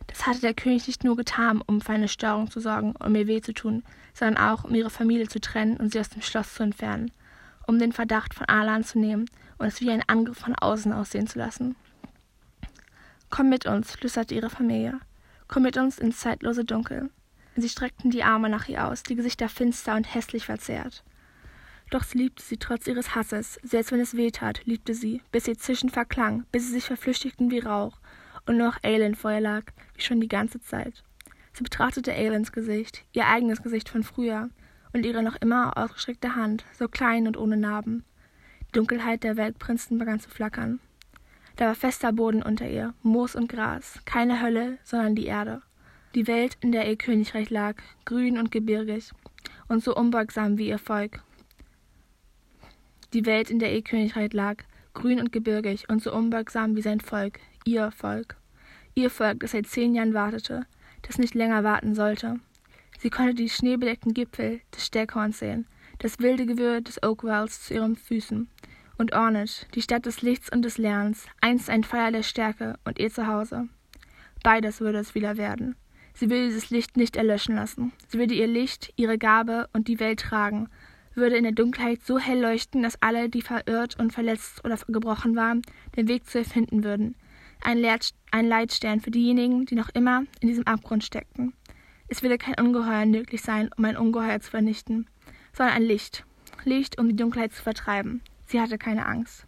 Das 0.06 0.26
hatte 0.26 0.40
der 0.40 0.54
König 0.54 0.86
nicht 0.86 1.04
nur 1.04 1.16
getan, 1.16 1.62
um 1.64 1.80
für 1.80 1.92
eine 1.92 2.08
Störung 2.08 2.50
zu 2.50 2.60
sorgen 2.60 2.94
und 2.96 3.12
mir 3.12 3.26
weh 3.26 3.40
zu 3.40 3.52
tun, 3.52 3.82
sondern 4.14 4.42
auch, 4.42 4.64
um 4.64 4.74
ihre 4.74 4.90
Familie 4.90 5.28
zu 5.28 5.40
trennen 5.40 5.76
und 5.76 5.92
sie 5.92 6.00
aus 6.00 6.08
dem 6.08 6.22
Schloss 6.22 6.54
zu 6.54 6.62
entfernen, 6.62 7.12
um 7.66 7.78
den 7.78 7.92
Verdacht 7.92 8.34
von 8.34 8.46
Alan 8.48 8.84
zu 8.84 8.98
nehmen 8.98 9.26
und 9.60 9.66
es 9.66 9.80
wie 9.80 9.90
ein 9.90 10.02
Angriff 10.08 10.38
von 10.38 10.54
außen 10.54 10.92
aussehen 10.92 11.26
zu 11.26 11.38
lassen. 11.38 11.76
Komm 13.28 13.48
mit 13.48 13.66
uns, 13.66 13.92
flüsterte 13.92 14.34
ihre 14.34 14.50
Familie. 14.50 14.98
Komm 15.46 15.62
mit 15.62 15.76
uns 15.76 15.98
ins 15.98 16.18
zeitlose 16.18 16.64
Dunkel. 16.64 17.10
Sie 17.56 17.68
streckten 17.68 18.10
die 18.10 18.24
Arme 18.24 18.48
nach 18.48 18.68
ihr 18.68 18.86
aus, 18.86 19.02
die 19.02 19.14
Gesichter 19.14 19.48
finster 19.48 19.96
und 19.96 20.12
hässlich 20.14 20.46
verzerrt. 20.46 21.04
Doch 21.90 22.04
sie 22.04 22.18
liebte 22.18 22.42
sie 22.42 22.56
trotz 22.56 22.86
ihres 22.86 23.14
Hasses, 23.14 23.58
selbst 23.62 23.92
wenn 23.92 24.00
es 24.00 24.16
weh 24.16 24.30
tat, 24.30 24.64
liebte 24.64 24.94
sie, 24.94 25.22
bis 25.30 25.46
ihr 25.46 25.58
Zischen 25.58 25.90
verklang, 25.90 26.44
bis 26.52 26.66
sie 26.66 26.72
sich 26.72 26.84
verflüchtigten 26.84 27.50
wie 27.50 27.58
Rauch 27.58 27.98
und 28.46 28.56
nur 28.56 28.68
noch 28.68 28.82
Aelin 28.82 29.14
vor 29.14 29.32
ihr 29.32 29.40
lag, 29.40 29.64
wie 29.94 30.02
schon 30.02 30.20
die 30.20 30.28
ganze 30.28 30.60
Zeit. 30.60 31.02
Sie 31.52 31.64
betrachtete 31.64 32.12
Aelins 32.12 32.52
Gesicht, 32.52 33.04
ihr 33.12 33.26
eigenes 33.26 33.62
Gesicht 33.62 33.88
von 33.88 34.04
früher, 34.04 34.48
und 34.92 35.04
ihre 35.04 35.22
noch 35.22 35.36
immer 35.36 35.76
ausgestreckte 35.76 36.34
Hand, 36.34 36.64
so 36.78 36.88
klein 36.88 37.26
und 37.26 37.36
ohne 37.36 37.56
Narben. 37.56 38.04
Dunkelheit 38.72 39.24
der 39.24 39.37
Weltprinzen 39.37 39.98
begann 39.98 40.20
zu 40.20 40.30
flackern. 40.30 40.80
Da 41.56 41.66
war 41.66 41.74
fester 41.74 42.12
Boden 42.12 42.42
unter 42.42 42.68
ihr, 42.68 42.94
Moos 43.02 43.35
und 43.35 43.48
Gras, 43.48 44.00
keine 44.04 44.40
Hölle, 44.40 44.78
sondern 44.85 45.14
die 45.14 45.26
Erde. 45.26 45.62
Die 46.14 46.26
Welt, 46.26 46.56
in 46.61 46.72
der 46.72 46.88
ihr 46.88 46.96
Königreich 46.96 47.50
lag, 47.50 47.76
grün 48.04 48.38
und 48.38 48.50
gebirgig 48.50 49.11
und 49.68 49.83
so 49.83 49.94
unbeugsam 49.94 50.59
wie 50.59 50.68
ihr 50.68 50.78
Volk, 50.78 51.22
die 53.12 53.26
Welt, 53.26 53.50
in 53.50 53.59
der 53.59 53.74
ihr 53.74 53.83
Königreich 53.83 54.33
lag, 54.33 54.62
grün 54.94 55.18
und 55.18 55.33
gebirgig 55.33 55.88
und 55.88 56.00
so 56.00 56.14
unbeugsam 56.14 56.76
wie 56.76 56.83
sein 56.83 57.00
Volk, 57.00 57.40
ihr 57.64 57.90
Volk. 57.90 58.37
Ihr 58.94 59.11
Volk, 59.11 59.40
das 59.40 59.50
seit 59.50 59.66
zehn 59.66 59.96
Jahren 59.96 60.14
wartete, 60.14 60.64
das 61.02 61.18
nicht 61.18 61.35
länger 61.35 61.64
warten 61.64 61.96
sollte. 61.96 62.38
Sie 63.00 63.11
konnte 63.11 63.35
die 63.35 63.48
schneebedeckten 63.48 64.14
Gipfel 64.14 64.61
des 64.72 64.87
Steckhorns 64.87 65.40
sehen, 65.40 65.66
das 65.98 66.20
wilde 66.20 66.46
Gewirr 66.46 66.83
des 66.83 67.02
Oakwells 67.02 67.66
zu 67.66 67.74
ihren 67.74 67.96
Füßen. 67.96 68.48
Und 69.00 69.14
Ornish, 69.14 69.64
die 69.74 69.80
Stadt 69.80 70.04
des 70.04 70.20
Lichts 70.20 70.52
und 70.52 70.60
des 70.60 70.76
Lärms, 70.76 71.24
einst 71.40 71.70
ein 71.70 71.84
Feuer 71.84 72.10
der 72.10 72.22
Stärke 72.22 72.78
und 72.84 72.98
ihr 72.98 73.10
Zuhause. 73.10 73.66
Beides 74.42 74.80
würde 74.80 74.98
es 74.98 75.14
wieder 75.14 75.38
werden. 75.38 75.74
Sie 76.12 76.28
will 76.28 76.48
dieses 76.48 76.68
Licht 76.68 76.98
nicht 76.98 77.16
erlöschen 77.16 77.56
lassen. 77.56 77.92
Sie 78.08 78.18
würde 78.18 78.34
ihr 78.34 78.46
Licht, 78.46 78.92
ihre 78.96 79.16
Gabe 79.16 79.70
und 79.72 79.88
die 79.88 80.00
Welt 80.00 80.20
tragen 80.20 80.68
würde 81.14 81.36
in 81.36 81.44
der 81.44 81.52
Dunkelheit 81.52 82.02
so 82.04 82.18
hell 82.18 82.40
leuchten, 82.40 82.82
dass 82.82 83.00
alle, 83.02 83.30
die 83.30 83.40
verirrt 83.42 83.98
und 83.98 84.12
verletzt 84.12 84.64
oder 84.64 84.76
gebrochen 84.86 85.34
waren, 85.34 85.62
den 85.96 86.06
Weg 86.06 86.26
zu 86.26 86.38
ihr 86.38 86.44
finden 86.44 86.84
würden. 86.84 87.16
Ein, 87.62 87.82
ein 88.30 88.46
Leitstern 88.46 89.00
für 89.00 89.10
diejenigen, 89.10 89.64
die 89.64 89.76
noch 89.76 89.88
immer 89.90 90.24
in 90.40 90.48
diesem 90.48 90.66
Abgrund 90.66 91.04
steckten. 91.04 91.54
Es 92.08 92.22
würde 92.22 92.36
kein 92.36 92.54
Ungeheuer 92.58 93.06
nötig 93.06 93.40
sein, 93.40 93.70
um 93.78 93.84
ein 93.86 93.96
Ungeheuer 93.96 94.40
zu 94.40 94.50
vernichten, 94.50 95.08
sondern 95.52 95.76
ein 95.76 95.82
Licht. 95.82 96.26
Licht, 96.64 96.98
um 96.98 97.08
die 97.08 97.16
Dunkelheit 97.16 97.52
zu 97.52 97.62
vertreiben. 97.62 98.22
Sie 98.50 98.60
hatte 98.60 98.78
keine 98.78 99.06
Angst. 99.06 99.46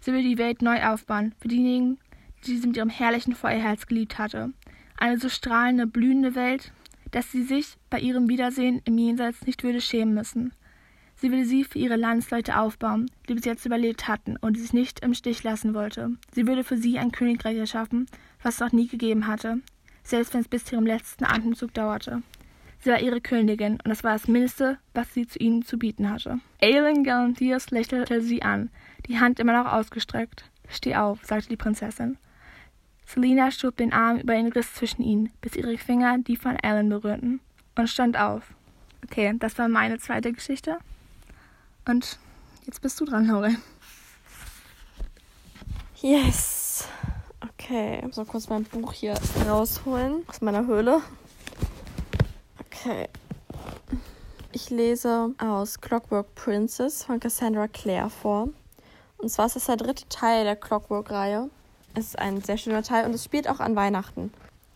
Sie 0.00 0.10
würde 0.10 0.24
die 0.24 0.38
Welt 0.38 0.60
neu 0.60 0.82
aufbauen, 0.82 1.36
für 1.40 1.46
diejenigen, 1.46 1.98
die 2.44 2.56
sie 2.56 2.66
mit 2.66 2.76
ihrem 2.76 2.88
herrlichen 2.90 3.32
Feuerherz 3.32 3.86
geliebt 3.86 4.18
hatte. 4.18 4.52
Eine 4.96 5.18
so 5.18 5.28
strahlende, 5.28 5.86
blühende 5.86 6.34
Welt, 6.34 6.72
dass 7.12 7.30
sie 7.30 7.44
sich 7.44 7.76
bei 7.90 8.00
ihrem 8.00 8.28
Wiedersehen 8.28 8.82
im 8.86 8.98
Jenseits 8.98 9.46
nicht 9.46 9.62
würde 9.62 9.80
schämen 9.80 10.14
müssen. 10.14 10.52
Sie 11.14 11.30
will 11.30 11.44
sie 11.44 11.62
für 11.62 11.78
ihre 11.78 11.94
Landsleute 11.94 12.58
aufbauen, 12.58 13.08
die 13.28 13.34
bis 13.34 13.44
jetzt 13.44 13.66
überlebt 13.66 14.08
hatten 14.08 14.36
und 14.36 14.56
die 14.56 14.60
sich 14.60 14.72
nicht 14.72 14.98
im 14.98 15.14
Stich 15.14 15.44
lassen 15.44 15.72
wollte. 15.72 16.10
Sie 16.32 16.48
würde 16.48 16.64
für 16.64 16.76
sie 16.76 16.98
ein 16.98 17.12
Königreich 17.12 17.56
erschaffen, 17.56 18.06
was 18.42 18.54
es 18.54 18.60
noch 18.60 18.72
nie 18.72 18.88
gegeben 18.88 19.28
hatte, 19.28 19.60
selbst 20.02 20.34
wenn 20.34 20.40
es 20.40 20.48
bis 20.48 20.64
zu 20.64 20.74
ihrem 20.74 20.86
letzten 20.86 21.24
Atemzug 21.24 21.72
dauerte. 21.72 22.24
Sie 22.84 22.90
war 22.90 23.00
ihre 23.00 23.22
Königin 23.22 23.78
und 23.82 23.88
das 23.88 24.04
war 24.04 24.12
das 24.12 24.28
Mindeste, 24.28 24.76
was 24.92 25.14
sie 25.14 25.26
zu 25.26 25.38
ihnen 25.38 25.64
zu 25.64 25.78
bieten 25.78 26.10
hatte. 26.10 26.40
Aelin 26.60 27.02
Galantiers 27.02 27.70
lächelte 27.70 28.20
sie 28.20 28.42
an, 28.42 28.68
die 29.06 29.18
Hand 29.18 29.40
immer 29.40 29.54
noch 29.54 29.72
ausgestreckt. 29.72 30.44
Steh 30.68 30.94
auf, 30.94 31.24
sagte 31.24 31.48
die 31.48 31.56
Prinzessin. 31.56 32.18
Selina 33.06 33.50
schob 33.50 33.78
den 33.78 33.94
Arm 33.94 34.18
über 34.18 34.34
den 34.34 34.52
Riss 34.52 34.74
zwischen 34.74 35.02
ihnen, 35.02 35.32
bis 35.40 35.56
ihre 35.56 35.78
Finger 35.78 36.18
die 36.18 36.36
von 36.36 36.58
Alan 36.62 36.90
berührten, 36.90 37.40
und 37.74 37.88
stand 37.88 38.18
auf. 38.18 38.52
Okay, 39.02 39.34
das 39.38 39.56
war 39.56 39.68
meine 39.68 39.98
zweite 39.98 40.30
Geschichte. 40.30 40.76
Und 41.86 42.18
jetzt 42.66 42.82
bist 42.82 43.00
du 43.00 43.06
dran, 43.06 43.28
Laura. 43.28 43.48
Yes. 46.02 46.86
Okay, 47.40 47.96
ich 47.96 48.04
muss 48.04 48.16
mal 48.18 48.26
kurz 48.26 48.50
mein 48.50 48.64
Buch 48.64 48.92
hier 48.92 49.14
rausholen 49.48 50.22
aus 50.26 50.42
meiner 50.42 50.66
Höhle. 50.66 51.00
Okay. 52.80 53.08
Ich 54.52 54.70
lese 54.70 55.34
aus 55.38 55.80
Clockwork 55.80 56.34
Princess 56.34 57.04
von 57.04 57.20
Cassandra 57.20 57.68
Clare 57.68 58.10
vor. 58.10 58.48
Und 59.18 59.28
zwar 59.28 59.46
ist 59.46 59.56
das 59.56 59.66
der 59.66 59.76
dritte 59.76 60.08
Teil 60.08 60.44
der 60.44 60.56
Clockwork-Reihe. 60.56 61.50
Es 61.94 62.06
ist 62.06 62.18
ein 62.18 62.42
sehr 62.42 62.56
schöner 62.56 62.82
Teil 62.82 63.06
und 63.06 63.14
es 63.14 63.24
spielt 63.24 63.48
auch 63.48 63.60
an 63.60 63.76
Weihnachten. 63.76 64.32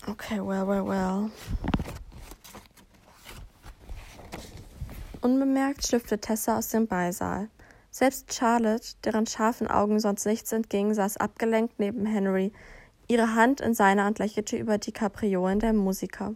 Okay, 0.06 0.38
well, 0.38 0.66
well, 0.66 0.86
well. 0.86 1.30
Unbemerkt 5.20 5.86
schlüpfte 5.86 6.18
Tessa 6.18 6.58
aus 6.58 6.68
dem 6.68 6.86
Beisaal. 6.86 7.48
Selbst 7.90 8.32
Charlotte, 8.32 8.94
deren 9.04 9.26
scharfen 9.26 9.68
Augen 9.68 9.98
sonst 9.98 10.24
nichts 10.24 10.52
entgingen, 10.52 10.94
saß 10.94 11.16
abgelenkt 11.16 11.78
neben 11.78 12.06
Henry, 12.06 12.52
ihre 13.08 13.34
Hand 13.34 13.60
in 13.60 13.74
seiner 13.74 14.06
und 14.06 14.18
lächelte 14.18 14.56
über 14.56 14.78
die 14.78 14.92
Kapriolen 14.92 15.58
der 15.58 15.72
Musiker. 15.72 16.34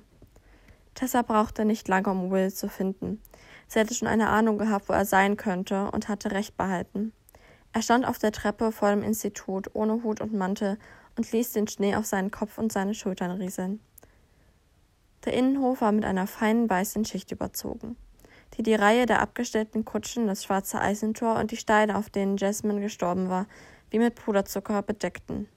Tessa 0.94 1.22
brauchte 1.22 1.64
nicht 1.64 1.88
lange, 1.88 2.10
um 2.10 2.30
Will 2.30 2.52
zu 2.52 2.68
finden. 2.68 3.20
Sie 3.68 3.80
hatte 3.80 3.94
schon 3.94 4.08
eine 4.08 4.28
Ahnung 4.28 4.58
gehabt, 4.58 4.88
wo 4.88 4.92
er 4.92 5.04
sein 5.04 5.36
könnte, 5.36 5.90
und 5.90 6.08
hatte 6.08 6.30
recht 6.30 6.56
behalten. 6.56 7.12
Er 7.72 7.82
stand 7.82 8.06
auf 8.06 8.18
der 8.18 8.32
Treppe 8.32 8.72
vor 8.72 8.90
dem 8.90 9.02
Institut, 9.02 9.70
ohne 9.74 10.02
Hut 10.02 10.20
und 10.20 10.34
Mantel, 10.34 10.78
und 11.16 11.30
ließ 11.32 11.52
den 11.52 11.68
Schnee 11.68 11.94
auf 11.94 12.06
seinen 12.06 12.30
Kopf 12.30 12.58
und 12.58 12.72
seine 12.72 12.94
Schultern 12.94 13.30
rieseln. 13.30 13.80
Der 15.24 15.34
Innenhof 15.34 15.80
war 15.80 15.92
mit 15.92 16.04
einer 16.04 16.26
feinen 16.26 16.68
weißen 16.68 17.04
Schicht 17.04 17.30
überzogen 17.32 17.96
die 18.56 18.62
die 18.62 18.74
Reihe 18.74 19.06
der 19.06 19.20
abgestellten 19.20 19.84
Kutschen, 19.84 20.26
das 20.26 20.44
schwarze 20.44 20.80
Eisentor 20.80 21.38
und 21.38 21.50
die 21.50 21.56
Steine, 21.56 21.96
auf 21.96 22.10
denen 22.10 22.36
Jasmine 22.36 22.80
gestorben 22.80 23.28
war, 23.28 23.46
wie 23.90 23.98
mit 23.98 24.14
Puderzucker 24.14 24.82
bedeckten. 24.82 25.48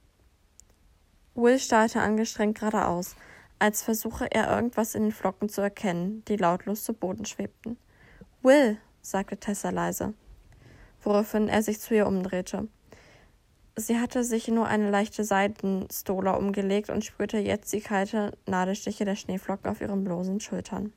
Will 1.33 1.59
starrte 1.59 2.01
angestrengt 2.01 2.59
geradeaus, 2.59 3.15
als 3.59 3.83
versuche 3.83 4.27
er 4.31 4.49
irgendwas 4.49 4.95
in 4.95 5.03
den 5.03 5.11
Flocken 5.11 5.49
zu 5.49 5.61
erkennen, 5.61 6.23
die 6.25 6.37
lautlos 6.37 6.83
zu 6.83 6.93
Boden 6.93 7.25
schwebten. 7.25 7.77
Will, 8.41 8.77
sagte 9.01 9.37
Tessa 9.37 9.69
leise, 9.69 10.13
woraufhin 11.01 11.47
er 11.47 11.61
sich 11.61 11.79
zu 11.79 11.95
ihr 11.95 12.07
umdrehte. 12.07 12.67
Sie 13.77 13.99
hatte 13.99 14.23
sich 14.23 14.47
nur 14.47 14.67
eine 14.67 14.89
leichte 14.89 15.23
Seidenstola 15.23 16.35
umgelegt 16.35 16.89
und 16.89 17.03
spürte 17.03 17.37
jetzt 17.37 17.73
die 17.73 17.81
kalte 17.81 18.37
Nadelstiche 18.45 19.03
der 19.03 19.15
Schneeflocken 19.15 19.69
auf 19.69 19.81
ihren 19.81 20.03
bloßen 20.03 20.39
Schultern. 20.39 20.93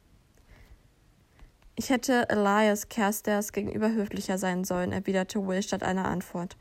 Ich 1.74 1.90
hätte 1.90 2.28
Elias 2.28 2.88
Carstairs 2.88 3.52
gegenüber 3.52 3.92
höflicher 3.92 4.36
sein 4.36 4.64
sollen, 4.64 4.92
erwiderte 4.92 5.46
Will 5.46 5.62
statt 5.62 5.82
einer 5.82 6.06
Antwort. 6.06 6.56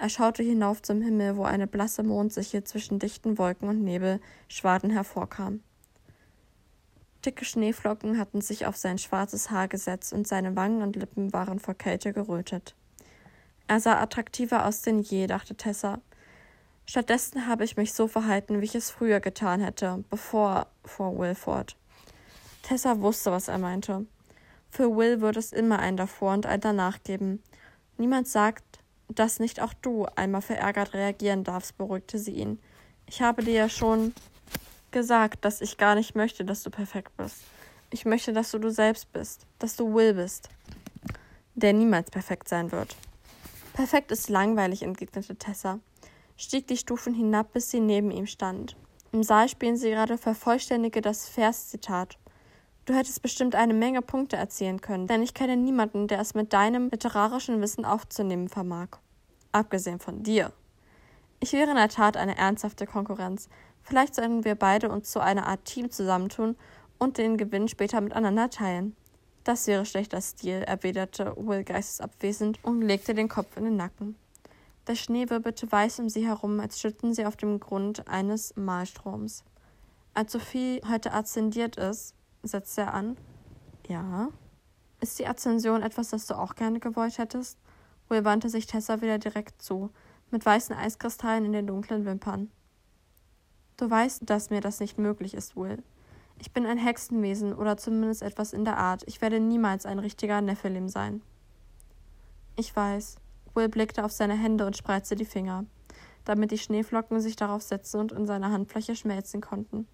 Er 0.00 0.08
schaute 0.08 0.42
hinauf 0.42 0.80
zum 0.80 1.02
Himmel, 1.02 1.36
wo 1.36 1.44
eine 1.44 1.66
blasse 1.66 2.02
Mondsichel 2.02 2.64
zwischen 2.64 2.98
dichten 2.98 3.36
Wolken 3.36 3.68
und 3.68 3.84
Nebelschwaden 3.84 4.88
hervorkam. 4.88 5.60
Dicke 7.26 7.44
Schneeflocken 7.44 8.16
hatten 8.16 8.40
sich 8.40 8.64
auf 8.64 8.78
sein 8.78 8.96
schwarzes 8.96 9.50
Haar 9.50 9.68
gesetzt 9.68 10.14
und 10.14 10.26
seine 10.26 10.56
Wangen 10.56 10.80
und 10.80 10.96
Lippen 10.96 11.34
waren 11.34 11.58
vor 11.58 11.74
Kälte 11.74 12.14
gerötet. 12.14 12.74
Er 13.66 13.78
sah 13.78 14.00
attraktiver 14.00 14.64
aus 14.64 14.80
denn 14.80 15.00
je, 15.00 15.26
dachte 15.26 15.54
Tessa. 15.54 16.00
Stattdessen 16.86 17.46
habe 17.46 17.64
ich 17.64 17.76
mich 17.76 17.92
so 17.92 18.08
verhalten, 18.08 18.62
wie 18.62 18.64
ich 18.64 18.74
es 18.74 18.90
früher 18.90 19.20
getan 19.20 19.60
hätte, 19.60 20.02
bevor, 20.08 20.68
fuhr 20.82 21.18
Will 21.18 21.34
fort. 21.34 21.76
Tessa 22.62 23.00
wusste, 23.00 23.32
was 23.32 23.48
er 23.48 23.58
meinte. 23.58 24.06
Für 24.70 24.96
Will 24.96 25.20
wird 25.20 25.36
es 25.36 25.52
immer 25.52 25.78
ein 25.78 25.98
davor 25.98 26.32
und 26.32 26.46
ein 26.46 26.62
danach 26.62 27.02
geben. 27.02 27.42
Niemand 27.98 28.28
sagt, 28.28 28.69
dass 29.14 29.40
nicht 29.40 29.60
auch 29.60 29.74
du 29.74 30.06
einmal 30.16 30.42
verärgert 30.42 30.94
reagieren 30.94 31.44
darfst, 31.44 31.76
beruhigte 31.76 32.18
sie 32.18 32.32
ihn. 32.32 32.58
Ich 33.06 33.22
habe 33.22 33.42
dir 33.42 33.54
ja 33.54 33.68
schon 33.68 34.14
gesagt, 34.90 35.44
dass 35.44 35.60
ich 35.60 35.76
gar 35.78 35.94
nicht 35.94 36.14
möchte, 36.14 36.44
dass 36.44 36.62
du 36.62 36.70
perfekt 36.70 37.16
bist. 37.16 37.42
Ich 37.90 38.04
möchte, 38.04 38.32
dass 38.32 38.50
du 38.50 38.58
du 38.58 38.70
selbst 38.70 39.12
bist, 39.12 39.46
dass 39.58 39.76
du 39.76 39.94
Will 39.94 40.14
bist. 40.14 40.48
der 41.56 41.72
niemals 41.72 42.10
perfekt 42.10 42.48
sein 42.48 42.72
wird. 42.72 42.96
Perfekt 43.74 44.12
ist 44.12 44.28
langweilig, 44.30 44.82
entgegnete 44.82 45.36
Tessa, 45.36 45.80
stieg 46.36 46.66
die 46.68 46.76
Stufen 46.76 47.12
hinab, 47.12 47.52
bis 47.52 47.70
sie 47.70 47.80
neben 47.80 48.10
ihm 48.10 48.26
stand. 48.26 48.76
Im 49.12 49.22
Saal 49.22 49.48
spielen 49.48 49.76
sie 49.76 49.90
gerade 49.90 50.16
vervollständige 50.16 51.00
das 51.00 51.28
Verszitat. 51.28 52.16
Du 52.90 52.96
hättest 52.96 53.22
bestimmt 53.22 53.54
eine 53.54 53.72
Menge 53.72 54.02
Punkte 54.02 54.34
erzielen 54.34 54.80
können, 54.80 55.06
denn 55.06 55.22
ich 55.22 55.32
kenne 55.32 55.56
niemanden, 55.56 56.08
der 56.08 56.18
es 56.18 56.34
mit 56.34 56.52
deinem 56.52 56.88
literarischen 56.90 57.60
Wissen 57.60 57.84
aufzunehmen 57.84 58.48
vermag. 58.48 58.88
Abgesehen 59.52 60.00
von 60.00 60.24
dir. 60.24 60.50
Ich 61.38 61.52
wäre 61.52 61.70
in 61.70 61.76
der 61.76 61.88
Tat 61.88 62.16
eine 62.16 62.36
ernsthafte 62.36 62.86
Konkurrenz. 62.86 63.48
Vielleicht 63.84 64.16
sollten 64.16 64.44
wir 64.44 64.56
beide 64.56 64.88
uns 64.88 65.08
zu 65.08 65.20
einer 65.20 65.46
Art 65.46 65.66
Team 65.66 65.92
zusammentun 65.92 66.56
und 66.98 67.16
den 67.16 67.36
Gewinn 67.36 67.68
später 67.68 68.00
miteinander 68.00 68.50
teilen. 68.50 68.96
Das 69.44 69.68
wäre 69.68 69.86
schlechter 69.86 70.20
Stil, 70.20 70.64
erwiderte 70.66 71.32
Will 71.36 71.62
geistesabwesend 71.62 72.58
und 72.64 72.82
legte 72.82 73.14
den 73.14 73.28
Kopf 73.28 73.56
in 73.56 73.66
den 73.66 73.76
Nacken. 73.76 74.16
Der 74.88 74.96
Schnee 74.96 75.30
wirbelte 75.30 75.70
weiß 75.70 76.00
um 76.00 76.08
sie 76.08 76.26
herum, 76.26 76.58
als 76.58 76.80
stünden 76.80 77.14
sie 77.14 77.24
auf 77.24 77.36
dem 77.36 77.60
Grund 77.60 78.08
eines 78.08 78.56
Malstroms. 78.56 79.44
Als 80.12 80.32
Sophie 80.32 80.82
heute 80.88 81.12
aszendiert 81.12 81.76
ist, 81.76 82.16
setzte 82.42 82.82
er 82.82 82.94
an. 82.94 83.16
Ja. 83.88 84.28
Ist 85.00 85.18
die 85.18 85.26
Aszension 85.26 85.82
etwas, 85.82 86.10
das 86.10 86.26
du 86.26 86.38
auch 86.38 86.54
gerne 86.54 86.80
gewollt 86.80 87.18
hättest? 87.18 87.58
Will 88.08 88.24
wandte 88.24 88.48
sich 88.48 88.66
Tessa 88.66 89.00
wieder 89.00 89.18
direkt 89.18 89.62
zu, 89.62 89.90
mit 90.30 90.44
weißen 90.44 90.76
Eiskristallen 90.76 91.44
in 91.44 91.52
den 91.52 91.66
dunklen 91.66 92.04
Wimpern. 92.04 92.50
Du 93.76 93.88
weißt, 93.88 94.28
dass 94.28 94.50
mir 94.50 94.60
das 94.60 94.80
nicht 94.80 94.98
möglich 94.98 95.34
ist, 95.34 95.56
Will. 95.56 95.82
Ich 96.38 96.52
bin 96.52 96.66
ein 96.66 96.78
Hexenwesen 96.78 97.54
oder 97.54 97.76
zumindest 97.76 98.22
etwas 98.22 98.52
in 98.52 98.64
der 98.64 98.78
Art. 98.78 99.02
Ich 99.06 99.20
werde 99.20 99.40
niemals 99.40 99.86
ein 99.86 99.98
richtiger 99.98 100.40
Nephilim 100.40 100.88
sein. 100.88 101.22
Ich 102.56 102.74
weiß. 102.74 103.16
Will 103.54 103.68
blickte 103.68 104.04
auf 104.04 104.12
seine 104.12 104.34
Hände 104.34 104.66
und 104.66 104.76
spreizte 104.76 105.16
die 105.16 105.24
Finger, 105.24 105.64
damit 106.24 106.50
die 106.50 106.58
Schneeflocken 106.58 107.20
sich 107.20 107.36
darauf 107.36 107.62
setzen 107.62 108.00
und 108.00 108.12
in 108.12 108.26
seiner 108.26 108.52
Handfläche 108.52 108.96
schmelzen 108.96 109.40
konnten. 109.40 109.86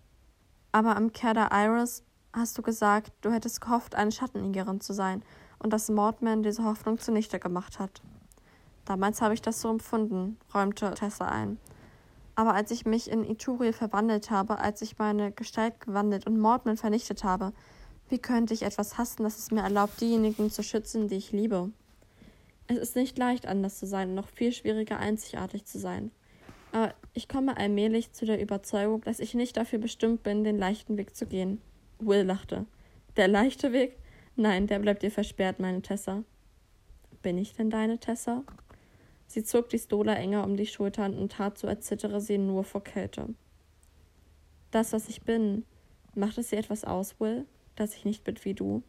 Aber 0.72 0.96
am 0.96 1.12
Kerda 1.12 1.48
Iris 1.52 2.04
hast 2.36 2.56
du 2.58 2.62
gesagt, 2.62 3.12
du 3.22 3.32
hättest 3.32 3.60
gehofft, 3.60 3.94
eine 3.94 4.12
Schattenjägerin 4.12 4.80
zu 4.80 4.92
sein 4.92 5.22
und 5.58 5.72
dass 5.72 5.88
Mordman 5.88 6.42
diese 6.42 6.64
Hoffnung 6.64 6.98
zunichte 6.98 7.38
gemacht 7.38 7.78
hat. 7.78 8.02
Damals 8.84 9.20
habe 9.20 9.34
ich 9.34 9.42
das 9.42 9.60
so 9.60 9.68
empfunden, 9.68 10.38
räumte 10.54 10.94
Tessa 10.94 11.26
ein. 11.26 11.58
Aber 12.36 12.54
als 12.54 12.70
ich 12.70 12.84
mich 12.84 13.10
in 13.10 13.24
Ituriel 13.24 13.72
verwandelt 13.72 14.30
habe, 14.30 14.58
als 14.58 14.82
ich 14.82 14.98
meine 14.98 15.32
Gestalt 15.32 15.80
gewandelt 15.80 16.26
und 16.26 16.38
Mordman 16.38 16.76
vernichtet 16.76 17.24
habe, 17.24 17.52
wie 18.08 18.18
könnte 18.18 18.54
ich 18.54 18.62
etwas 18.62 18.98
hassen, 18.98 19.24
das 19.24 19.38
es 19.38 19.50
mir 19.50 19.62
erlaubt, 19.62 20.00
diejenigen 20.00 20.50
zu 20.50 20.62
schützen, 20.62 21.08
die 21.08 21.16
ich 21.16 21.32
liebe? 21.32 21.70
Es 22.68 22.76
ist 22.76 22.96
nicht 22.96 23.16
leicht, 23.16 23.46
anders 23.46 23.78
zu 23.78 23.86
sein 23.86 24.10
und 24.10 24.14
noch 24.16 24.28
viel 24.28 24.52
schwieriger, 24.52 24.98
einzigartig 24.98 25.64
zu 25.64 25.78
sein. 25.78 26.10
Aber 26.72 26.94
ich 27.14 27.28
komme 27.28 27.56
allmählich 27.56 28.12
zu 28.12 28.26
der 28.26 28.40
Überzeugung, 28.40 29.00
dass 29.02 29.18
ich 29.18 29.34
nicht 29.34 29.56
dafür 29.56 29.78
bestimmt 29.78 30.22
bin, 30.22 30.44
den 30.44 30.58
leichten 30.58 30.98
Weg 30.98 31.16
zu 31.16 31.26
gehen. 31.26 31.60
Will 31.98 32.22
lachte. 32.22 32.66
Der 33.16 33.28
leichte 33.28 33.72
Weg? 33.72 33.96
Nein, 34.36 34.66
der 34.66 34.78
bleibt 34.78 35.02
dir 35.02 35.10
versperrt, 35.10 35.60
meine 35.60 35.80
Tessa. 35.80 36.24
Bin 37.22 37.38
ich 37.38 37.54
denn 37.54 37.70
deine 37.70 37.98
Tessa? 37.98 38.44
Sie 39.26 39.42
zog 39.42 39.70
die 39.70 39.78
Stola 39.78 40.14
enger 40.14 40.44
um 40.44 40.56
die 40.56 40.66
Schultern 40.66 41.14
und 41.14 41.32
tat 41.32 41.58
so, 41.58 41.66
als 41.66 41.86
zittere 41.86 42.20
sie 42.20 42.38
nur 42.38 42.64
vor 42.64 42.84
Kälte. 42.84 43.34
Das, 44.70 44.92
was 44.92 45.08
ich 45.08 45.22
bin, 45.22 45.64
macht 46.14 46.38
es 46.38 46.48
dir 46.48 46.58
etwas 46.58 46.84
aus, 46.84 47.18
Will, 47.18 47.46
dass 47.76 47.94
ich 47.94 48.04
nicht 48.04 48.24
bin 48.24 48.36
wie 48.44 48.54
du? 48.54 48.82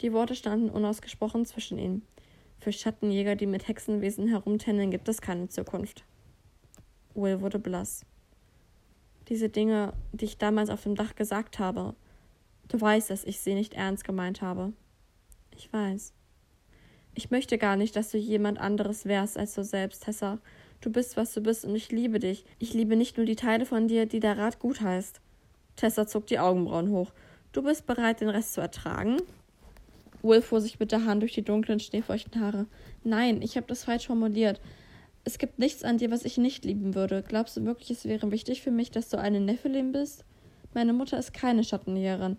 Die 0.00 0.12
Worte 0.12 0.34
standen 0.34 0.70
unausgesprochen 0.70 1.44
zwischen 1.46 1.78
ihnen. 1.78 2.02
Für 2.58 2.72
Schattenjäger, 2.72 3.36
die 3.36 3.46
mit 3.46 3.68
Hexenwesen 3.68 4.28
herumtändeln, 4.28 4.90
gibt 4.90 5.08
es 5.08 5.20
keine 5.20 5.48
Zukunft. 5.48 6.04
Will 7.14 7.40
wurde 7.40 7.58
blass. 7.58 8.04
Diese 9.28 9.48
Dinge, 9.48 9.92
die 10.12 10.26
ich 10.26 10.38
damals 10.38 10.70
auf 10.70 10.82
dem 10.82 10.94
Dach 10.94 11.14
gesagt 11.14 11.58
habe, 11.58 11.94
du 12.68 12.80
weißt, 12.80 13.10
dass 13.10 13.24
ich 13.24 13.40
sie 13.40 13.54
nicht 13.54 13.74
ernst 13.74 14.04
gemeint 14.04 14.42
habe. 14.42 14.72
Ich 15.56 15.72
weiß. 15.72 16.12
Ich 17.14 17.30
möchte 17.30 17.58
gar 17.58 17.76
nicht, 17.76 17.94
dass 17.96 18.10
du 18.10 18.18
jemand 18.18 18.58
anderes 18.58 19.06
wärst 19.06 19.38
als 19.38 19.54
du 19.54 19.62
selbst, 19.62 20.04
Tessa. 20.04 20.38
Du 20.80 20.90
bist, 20.90 21.16
was 21.16 21.32
du 21.32 21.40
bist, 21.40 21.64
und 21.64 21.74
ich 21.74 21.90
liebe 21.90 22.18
dich. 22.18 22.44
Ich 22.58 22.74
liebe 22.74 22.96
nicht 22.96 23.16
nur 23.16 23.24
die 23.24 23.36
Teile 23.36 23.64
von 23.64 23.88
dir, 23.88 24.06
die 24.06 24.20
der 24.20 24.36
Rat 24.36 24.58
gut 24.58 24.80
heißt. 24.80 25.20
Tessa 25.76 26.06
zog 26.06 26.26
die 26.26 26.38
Augenbrauen 26.38 26.90
hoch. 26.90 27.12
Du 27.52 27.62
bist 27.62 27.86
bereit, 27.86 28.20
den 28.20 28.28
Rest 28.28 28.54
zu 28.54 28.60
ertragen? 28.60 29.18
Will 30.22 30.42
fuhr 30.42 30.60
sich 30.60 30.80
mit 30.80 30.90
der 30.90 31.04
Hand 31.04 31.22
durch 31.22 31.34
die 31.34 31.44
dunklen, 31.44 31.80
schneefeuchten 31.80 32.40
Haare. 32.40 32.66
Nein, 33.04 33.42
ich 33.42 33.56
habe 33.56 33.66
das 33.66 33.84
falsch 33.84 34.06
formuliert. 34.06 34.60
Es 35.24 35.38
gibt 35.38 35.58
nichts 35.58 35.84
an 35.84 35.98
dir, 35.98 36.10
was 36.10 36.24
ich 36.24 36.36
nicht 36.36 36.64
lieben 36.64 36.94
würde. 36.94 37.22
Glaubst 37.26 37.56
du 37.56 37.64
wirklich, 37.64 37.90
es 37.90 38.04
wäre 38.04 38.30
wichtig 38.30 38.62
für 38.62 38.70
mich, 38.70 38.90
dass 38.90 39.08
du 39.08 39.18
eine 39.18 39.40
Nephilim 39.40 39.92
bist? 39.92 40.24
Meine 40.74 40.92
Mutter 40.92 41.18
ist 41.18 41.32
keine 41.32 41.64
Schattenjägerin. 41.64 42.36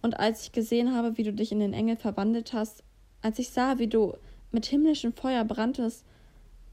Und 0.00 0.18
als 0.18 0.44
ich 0.44 0.52
gesehen 0.52 0.94
habe, 0.94 1.18
wie 1.18 1.24
du 1.24 1.32
dich 1.32 1.52
in 1.52 1.60
den 1.60 1.74
Engel 1.74 1.96
verwandelt 1.96 2.52
hast, 2.52 2.82
als 3.20 3.38
ich 3.38 3.50
sah, 3.50 3.78
wie 3.78 3.86
du 3.86 4.14
mit 4.50 4.66
himmlischem 4.66 5.12
Feuer 5.12 5.44
branntest, 5.44 6.04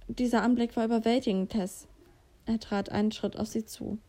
dieser 0.08 0.42
Anblick 0.42 0.76
war 0.76 0.86
überwältigend, 0.86 1.52
Tess. 1.52 1.88
Er 2.46 2.60
trat 2.60 2.90
einen 2.90 3.12
Schritt 3.12 3.38
auf 3.38 3.48
sie 3.48 3.66
zu. 3.66 4.00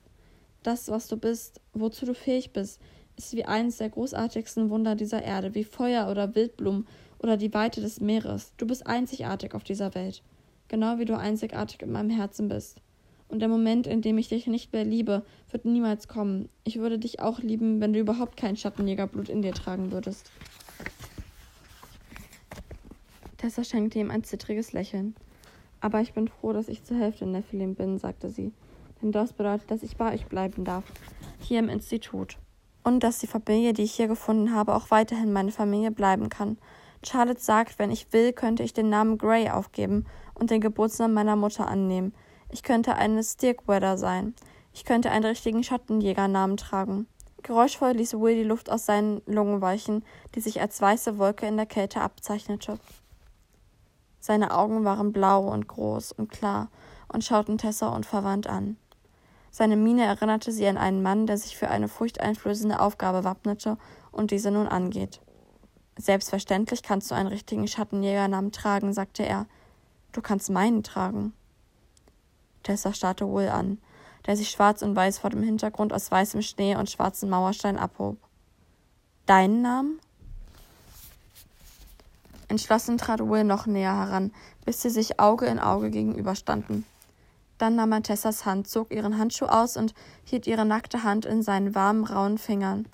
Das, 0.62 0.88
was 0.88 1.08
du 1.08 1.16
bist, 1.16 1.60
wozu 1.72 2.06
du 2.06 2.14
fähig 2.14 2.52
bist, 2.52 2.80
ist 3.16 3.34
wie 3.34 3.44
eines 3.44 3.78
der 3.78 3.90
großartigsten 3.90 4.70
Wunder 4.70 4.94
dieser 4.94 5.22
Erde, 5.22 5.54
wie 5.54 5.64
Feuer 5.64 6.10
oder 6.10 6.34
Wildblumen 6.34 6.86
oder 7.18 7.36
die 7.36 7.52
Weite 7.52 7.80
des 7.80 8.00
Meeres. 8.00 8.54
Du 8.56 8.66
bist 8.66 8.86
einzigartig 8.86 9.54
auf 9.54 9.64
dieser 9.64 9.94
Welt, 9.94 10.22
genau 10.70 10.98
wie 10.98 11.04
du 11.04 11.18
einzigartig 11.18 11.82
in 11.82 11.92
meinem 11.92 12.08
Herzen 12.08 12.48
bist. 12.48 12.80
Und 13.28 13.40
der 13.40 13.48
Moment, 13.48 13.86
in 13.86 14.00
dem 14.00 14.16
ich 14.16 14.28
dich 14.28 14.46
nicht 14.46 14.72
mehr 14.72 14.84
liebe, 14.84 15.22
wird 15.50 15.64
niemals 15.64 16.08
kommen. 16.08 16.48
Ich 16.64 16.78
würde 16.78 16.98
dich 16.98 17.20
auch 17.20 17.40
lieben, 17.40 17.80
wenn 17.80 17.92
du 17.92 18.00
überhaupt 18.00 18.36
kein 18.36 18.56
Schattenjägerblut 18.56 19.28
in 19.28 19.42
dir 19.42 19.52
tragen 19.52 19.92
würdest. 19.92 20.30
Tessa 23.36 23.62
schenkte 23.62 23.98
ihm 23.98 24.10
ein 24.10 24.24
zittriges 24.24 24.72
Lächeln. 24.72 25.14
Aber 25.80 26.00
ich 26.00 26.12
bin 26.12 26.28
froh, 26.28 26.52
dass 26.52 26.68
ich 26.68 26.84
zur 26.84 26.98
Hälfte 26.98 27.24
in 27.24 27.32
Nephilim 27.32 27.74
bin, 27.74 27.98
sagte 27.98 28.30
sie. 28.30 28.52
Denn 29.00 29.12
das 29.12 29.32
bedeutet, 29.32 29.70
dass 29.70 29.82
ich 29.82 29.96
bei 29.96 30.12
euch 30.12 30.26
bleiben 30.26 30.64
darf. 30.64 30.84
Hier 31.38 31.58
im 31.58 31.68
Institut. 31.68 32.36
Und 32.82 33.02
dass 33.02 33.18
die 33.18 33.26
Familie, 33.26 33.72
die 33.72 33.82
ich 33.82 33.92
hier 33.92 34.08
gefunden 34.08 34.54
habe, 34.54 34.74
auch 34.74 34.90
weiterhin 34.90 35.32
meine 35.32 35.52
Familie 35.52 35.90
bleiben 35.90 36.28
kann. 36.28 36.58
Charlotte 37.04 37.40
sagt, 37.40 37.78
wenn 37.78 37.90
ich 37.90 38.12
will, 38.12 38.32
könnte 38.32 38.62
ich 38.62 38.74
den 38.74 38.90
Namen 38.90 39.16
Gray 39.16 39.48
aufgeben 39.48 40.04
und 40.40 40.50
den 40.50 40.60
Geburtsnamen 40.60 41.14
meiner 41.14 41.36
Mutter 41.36 41.68
annehmen. 41.68 42.12
Ich 42.50 42.64
könnte 42.64 42.96
eine 42.96 43.22
Stirkweather 43.22 43.96
sein. 43.96 44.34
Ich 44.72 44.84
könnte 44.84 45.10
einen 45.10 45.24
richtigen 45.24 45.62
Schattenjägernamen 45.62 46.56
tragen. 46.56 47.06
Geräuschvoll 47.42 47.92
ließ 47.92 48.14
Will 48.14 48.34
die 48.34 48.42
Luft 48.42 48.70
aus 48.70 48.86
seinen 48.86 49.22
Lungen 49.26 49.60
weichen, 49.60 50.04
die 50.34 50.40
sich 50.40 50.60
als 50.60 50.80
weiße 50.80 51.18
Wolke 51.18 51.46
in 51.46 51.56
der 51.56 51.66
Kälte 51.66 52.00
abzeichnete. 52.00 52.78
Seine 54.18 54.56
Augen 54.56 54.84
waren 54.84 55.12
blau 55.12 55.48
und 55.48 55.66
groß 55.66 56.12
und 56.12 56.30
klar 56.30 56.68
und 57.08 57.24
schauten 57.24 57.56
Tessa 57.56 57.88
unverwandt 57.88 58.46
an. 58.46 58.76
Seine 59.50 59.76
Miene 59.76 60.04
erinnerte 60.04 60.52
sie 60.52 60.66
an 60.66 60.76
einen 60.76 61.02
Mann, 61.02 61.26
der 61.26 61.38
sich 61.38 61.56
für 61.56 61.68
eine 61.68 61.88
furchteinflößende 61.88 62.78
Aufgabe 62.78 63.24
wappnete 63.24 63.78
und 64.12 64.30
diese 64.30 64.50
nun 64.50 64.68
angeht. 64.68 65.20
Selbstverständlich 65.96 66.82
kannst 66.82 67.10
du 67.10 67.14
einen 67.14 67.28
richtigen 67.28 67.66
Schattenjägernamen 67.66 68.52
tragen, 68.52 68.92
sagte 68.92 69.24
er. 69.24 69.46
Du 70.12 70.20
kannst 70.20 70.50
meinen 70.50 70.82
tragen. 70.82 71.32
Tessa 72.62 72.92
starrte 72.92 73.26
Will 73.32 73.48
an, 73.48 73.78
der 74.26 74.36
sich 74.36 74.50
schwarz 74.50 74.82
und 74.82 74.94
weiß 74.94 75.18
vor 75.18 75.30
dem 75.30 75.42
Hintergrund 75.42 75.92
aus 75.92 76.10
weißem 76.10 76.42
Schnee 76.42 76.76
und 76.76 76.90
schwarzen 76.90 77.30
Mauerstein 77.30 77.78
abhob. 77.78 78.16
Deinen 79.26 79.62
Namen? 79.62 80.00
Entschlossen 82.48 82.98
trat 82.98 83.20
Will 83.20 83.44
noch 83.44 83.66
näher 83.66 83.96
heran, 83.96 84.32
bis 84.64 84.82
sie 84.82 84.90
sich 84.90 85.20
Auge 85.20 85.46
in 85.46 85.60
Auge 85.60 85.90
gegenüberstanden. 85.90 86.84
Dann 87.58 87.76
nahm 87.76 87.92
er 87.92 88.02
Tessas 88.02 88.44
Hand, 88.44 88.68
zog 88.68 88.90
ihren 88.90 89.18
Handschuh 89.18 89.44
aus 89.44 89.76
und 89.76 89.94
hielt 90.24 90.46
ihre 90.46 90.64
nackte 90.64 91.04
Hand 91.04 91.26
in 91.26 91.42
seinen 91.42 91.74
warmen, 91.74 92.04
rauen 92.04 92.38
Fingern. 92.38 92.86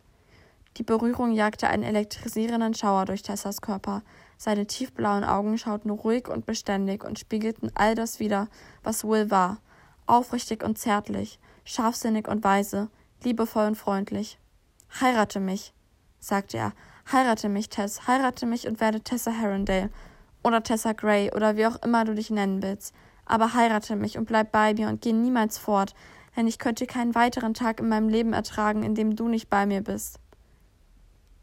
Die 0.77 0.83
Berührung 0.83 1.33
jagte 1.33 1.69
einen 1.69 1.85
elektrisierenden 1.85 2.75
Schauer 2.75 3.07
durch 3.07 3.23
Tessas 3.23 3.63
Körper. 3.63 4.03
Seine 4.37 4.67
tiefblauen 4.67 5.25
Augen 5.25 5.57
schauten 5.59 5.91
ruhig 5.91 6.29
und 6.29 6.47
beständig 6.47 7.05
und 7.05 7.19
spiegelten 7.19 7.71
all 7.75 7.95
das 7.95 8.21
wider, 8.21 8.49
was 8.83 9.05
Will 9.05 9.31
war. 9.31 9.59
Aufrichtig 10.07 10.63
und 10.63 10.79
zärtlich, 10.79 11.39
scharfsinnig 11.65 12.29
und 12.29 12.45
weise, 12.45 12.89
liebevoll 13.25 13.67
und 13.67 13.77
freundlich. 13.77 14.39
Heirate 15.01 15.41
mich, 15.41 15.73
sagte 16.21 16.59
er, 16.59 16.73
Heirate 17.11 17.49
mich, 17.49 17.69
Tess, 17.69 18.09
heirate 18.09 18.47
mich 18.47 18.67
und 18.67 18.81
werde 18.81 19.01
Tessa 19.01 19.31
Herondale 19.31 19.91
oder 20.43 20.63
Tessa 20.63 20.93
Gray 20.93 21.31
oder 21.33 21.57
wie 21.57 21.67
auch 21.67 21.77
immer 21.83 22.05
du 22.05 22.15
dich 22.15 22.31
nennen 22.31 22.63
willst. 22.63 22.95
Aber 23.25 23.55
heirate 23.55 23.95
mich 23.95 24.19
und 24.19 24.27
bleib 24.27 24.51
bei 24.51 24.75
mir 24.75 24.89
und 24.89 25.03
geh 25.03 25.13
niemals 25.13 25.57
fort, 25.57 25.95
denn 26.37 26.47
ich 26.47 26.59
könnte 26.59 26.87
keinen 26.87 27.15
weiteren 27.15 27.55
Tag 27.55 27.81
in 27.81 27.89
meinem 27.89 28.09
Leben 28.09 28.33
ertragen, 28.33 28.83
in 28.83 28.95
dem 28.95 29.15
du 29.15 29.29
nicht 29.29 29.49
bei 29.49 29.67
mir 29.67 29.83
bist. 29.83 30.19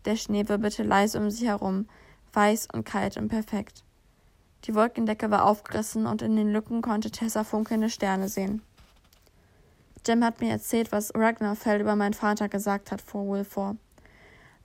Der 0.06 0.18
Schnee 0.18 0.48
wirbelte 0.50 0.84
leise 0.84 1.18
um 1.18 1.30
sie 1.30 1.48
herum, 1.48 1.88
weiß 2.34 2.68
und 2.74 2.86
kalt 2.86 3.18
und 3.18 3.30
perfekt. 3.30 3.84
Die 4.66 4.76
Wolkendecke 4.76 5.30
war 5.30 5.46
aufgerissen 5.46 6.06
und 6.06 6.22
in 6.22 6.36
den 6.36 6.52
Lücken 6.52 6.82
konnte 6.82 7.12
Tessa 7.12 7.44
funkelnde 7.44 7.90
Sterne 7.90 8.30
sehen. 8.30 8.62
Jem 10.06 10.24
hat 10.24 10.42
mir 10.42 10.52
erzählt, 10.52 10.92
was 10.92 11.16
Ragnarfeld 11.16 11.82
über 11.82 11.96
meinen 11.96 12.14
Vater 12.14 12.50
gesagt 12.50 12.92
hat, 12.92 13.02
fuhr 13.02 13.30
Will 13.30 13.46
vor. 13.46 13.78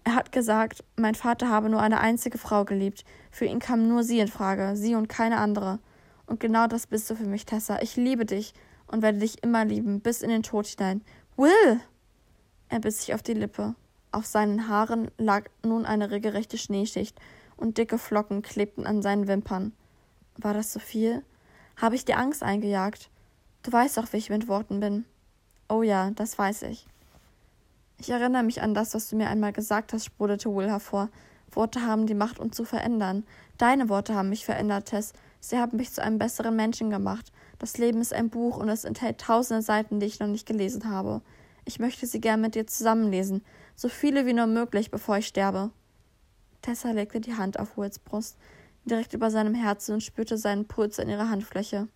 Er 0.05 0.15
hat 0.15 0.33
gesagt, 0.33 0.85
mein 0.97 1.15
Vater 1.15 1.49
habe 1.49 1.69
nur 1.69 1.81
eine 1.83 2.01
einzige 2.01 2.39
Frau 2.39 2.65
geliebt. 2.65 3.05
Für 3.31 3.45
ihn 3.45 3.59
kam 3.59 3.89
nur 3.89 4.03
sie 4.03 4.21
in 4.21 4.29
Frage, 4.29 4.75
sie 4.75 4.95
und 4.95 5.09
keine 5.09 5.39
andere. 5.39 5.79
Und 6.27 6.41
genau 6.41 6.67
das 6.67 6.87
bist 6.87 7.09
du 7.11 7.15
für 7.15 7.27
mich, 7.27 7.47
Tessa. 7.47 7.81
Ich 7.83 7.97
liebe 7.97 8.25
dich 8.25 8.55
und 8.87 9.03
werde 9.03 9.19
dich 9.19 9.43
immer 9.43 9.65
lieben, 9.65 10.01
bis 10.01 10.23
in 10.23 10.31
den 10.31 10.43
Tod 10.43 10.67
hinein. 10.67 11.03
Will! 11.37 11.81
Er 12.69 12.81
biss 12.81 13.01
sich 13.01 13.15
auf 13.15 13.23
die 13.23 13.35
Lippe. 13.35 13.75
Auf 14.11 14.27
seinen 14.27 14.69
Haaren 14.69 15.11
lag 15.19 15.45
nun 15.65 15.85
eine 15.85 16.11
regelrechte 16.11 16.59
Schneeschicht, 16.59 17.19
und 17.59 17.79
dicke 17.79 17.99
Flocken 17.99 18.43
klebten 18.43 18.87
an 18.87 19.03
seinen 19.03 19.29
Wimpern. 19.29 19.73
War 20.37 20.55
das 20.55 20.73
so 20.73 20.79
viel? 20.81 21.23
Habe 21.77 21.95
ich 21.95 22.05
dir 22.05 22.19
Angst 22.19 22.43
eingejagt? 22.43 23.11
Du 23.63 23.73
weißt 23.73 23.99
doch, 23.99 24.13
wie 24.13 24.17
ich 24.17 24.31
mit 24.31 24.49
Worten 24.49 24.81
bin. 24.81 25.05
Oh 25.69 25.83
ja, 25.83 26.11
das 26.13 26.39
weiß 26.39 26.63
ich. 26.63 26.87
Ich 27.99 28.11
erinnere 28.11 28.45
mich 28.45 28.63
an 28.63 28.75
das, 28.75 28.95
was 28.95 29.11
du 29.11 29.17
mir 29.17 29.29
einmal 29.29 29.53
gesagt 29.53 29.93
hast, 29.93 30.05
sprudelte 30.05 30.55
Will 30.55 30.69
hervor. 30.69 31.09
Worte 31.51 31.83
haben 31.83 32.07
die 32.07 32.15
Macht, 32.15 32.39
uns 32.39 32.57
zu 32.57 32.65
verändern. 32.65 33.25
Deine 33.59 33.89
Worte 33.89 34.15
haben 34.15 34.29
mich 34.29 34.45
verändert, 34.45 34.87
Tess. 34.87 35.13
Sie 35.41 35.59
haben 35.59 35.77
mich 35.77 35.93
zu 35.93 36.03
einem 36.03 36.19
besseren 36.19 36.55
Menschen 36.55 36.91
gemacht. 36.91 37.33
Das 37.59 37.77
Leben 37.79 38.01
ist 38.01 38.13
ein 38.13 38.31
Buch 38.31 38.57
und 38.57 38.69
es 38.69 38.85
enthält 38.85 39.19
tausende 39.21 39.63
Seiten, 39.63 39.99
die 39.99 40.07
ich 40.07 40.21
noch 40.21 40.29
nicht 40.29 40.47
gelesen 40.47 40.89
habe. 40.89 41.23
Ich 41.65 41.81
möchte 41.81 42.07
sie 42.07 42.21
gern 42.21 42.41
mit 42.41 42.55
dir 42.55 42.67
zusammenlesen, 42.67 43.45
so 43.75 43.89
viele 43.89 44.27
wie 44.27 44.33
nur 44.33 44.47
möglich, 44.47 44.91
bevor 44.91 45.19
ich 45.19 45.27
sterbe. 45.27 45.71
Tessa 46.63 46.91
legte 46.91 47.21
die 47.21 47.37
Hand 47.37 47.59
auf 47.59 47.77
Wills 47.77 47.99
Brust, 47.99 48.37
direkt 48.85 49.15
über 49.15 49.31
seinem 49.31 49.55
Herzen 49.55 49.95
und 49.95 50.03
spürte 50.03 50.37
seinen 50.37 50.67
Puls 50.67 50.99
in 50.99 51.09
ihrer 51.09 51.31
Handfläche. 51.31 51.89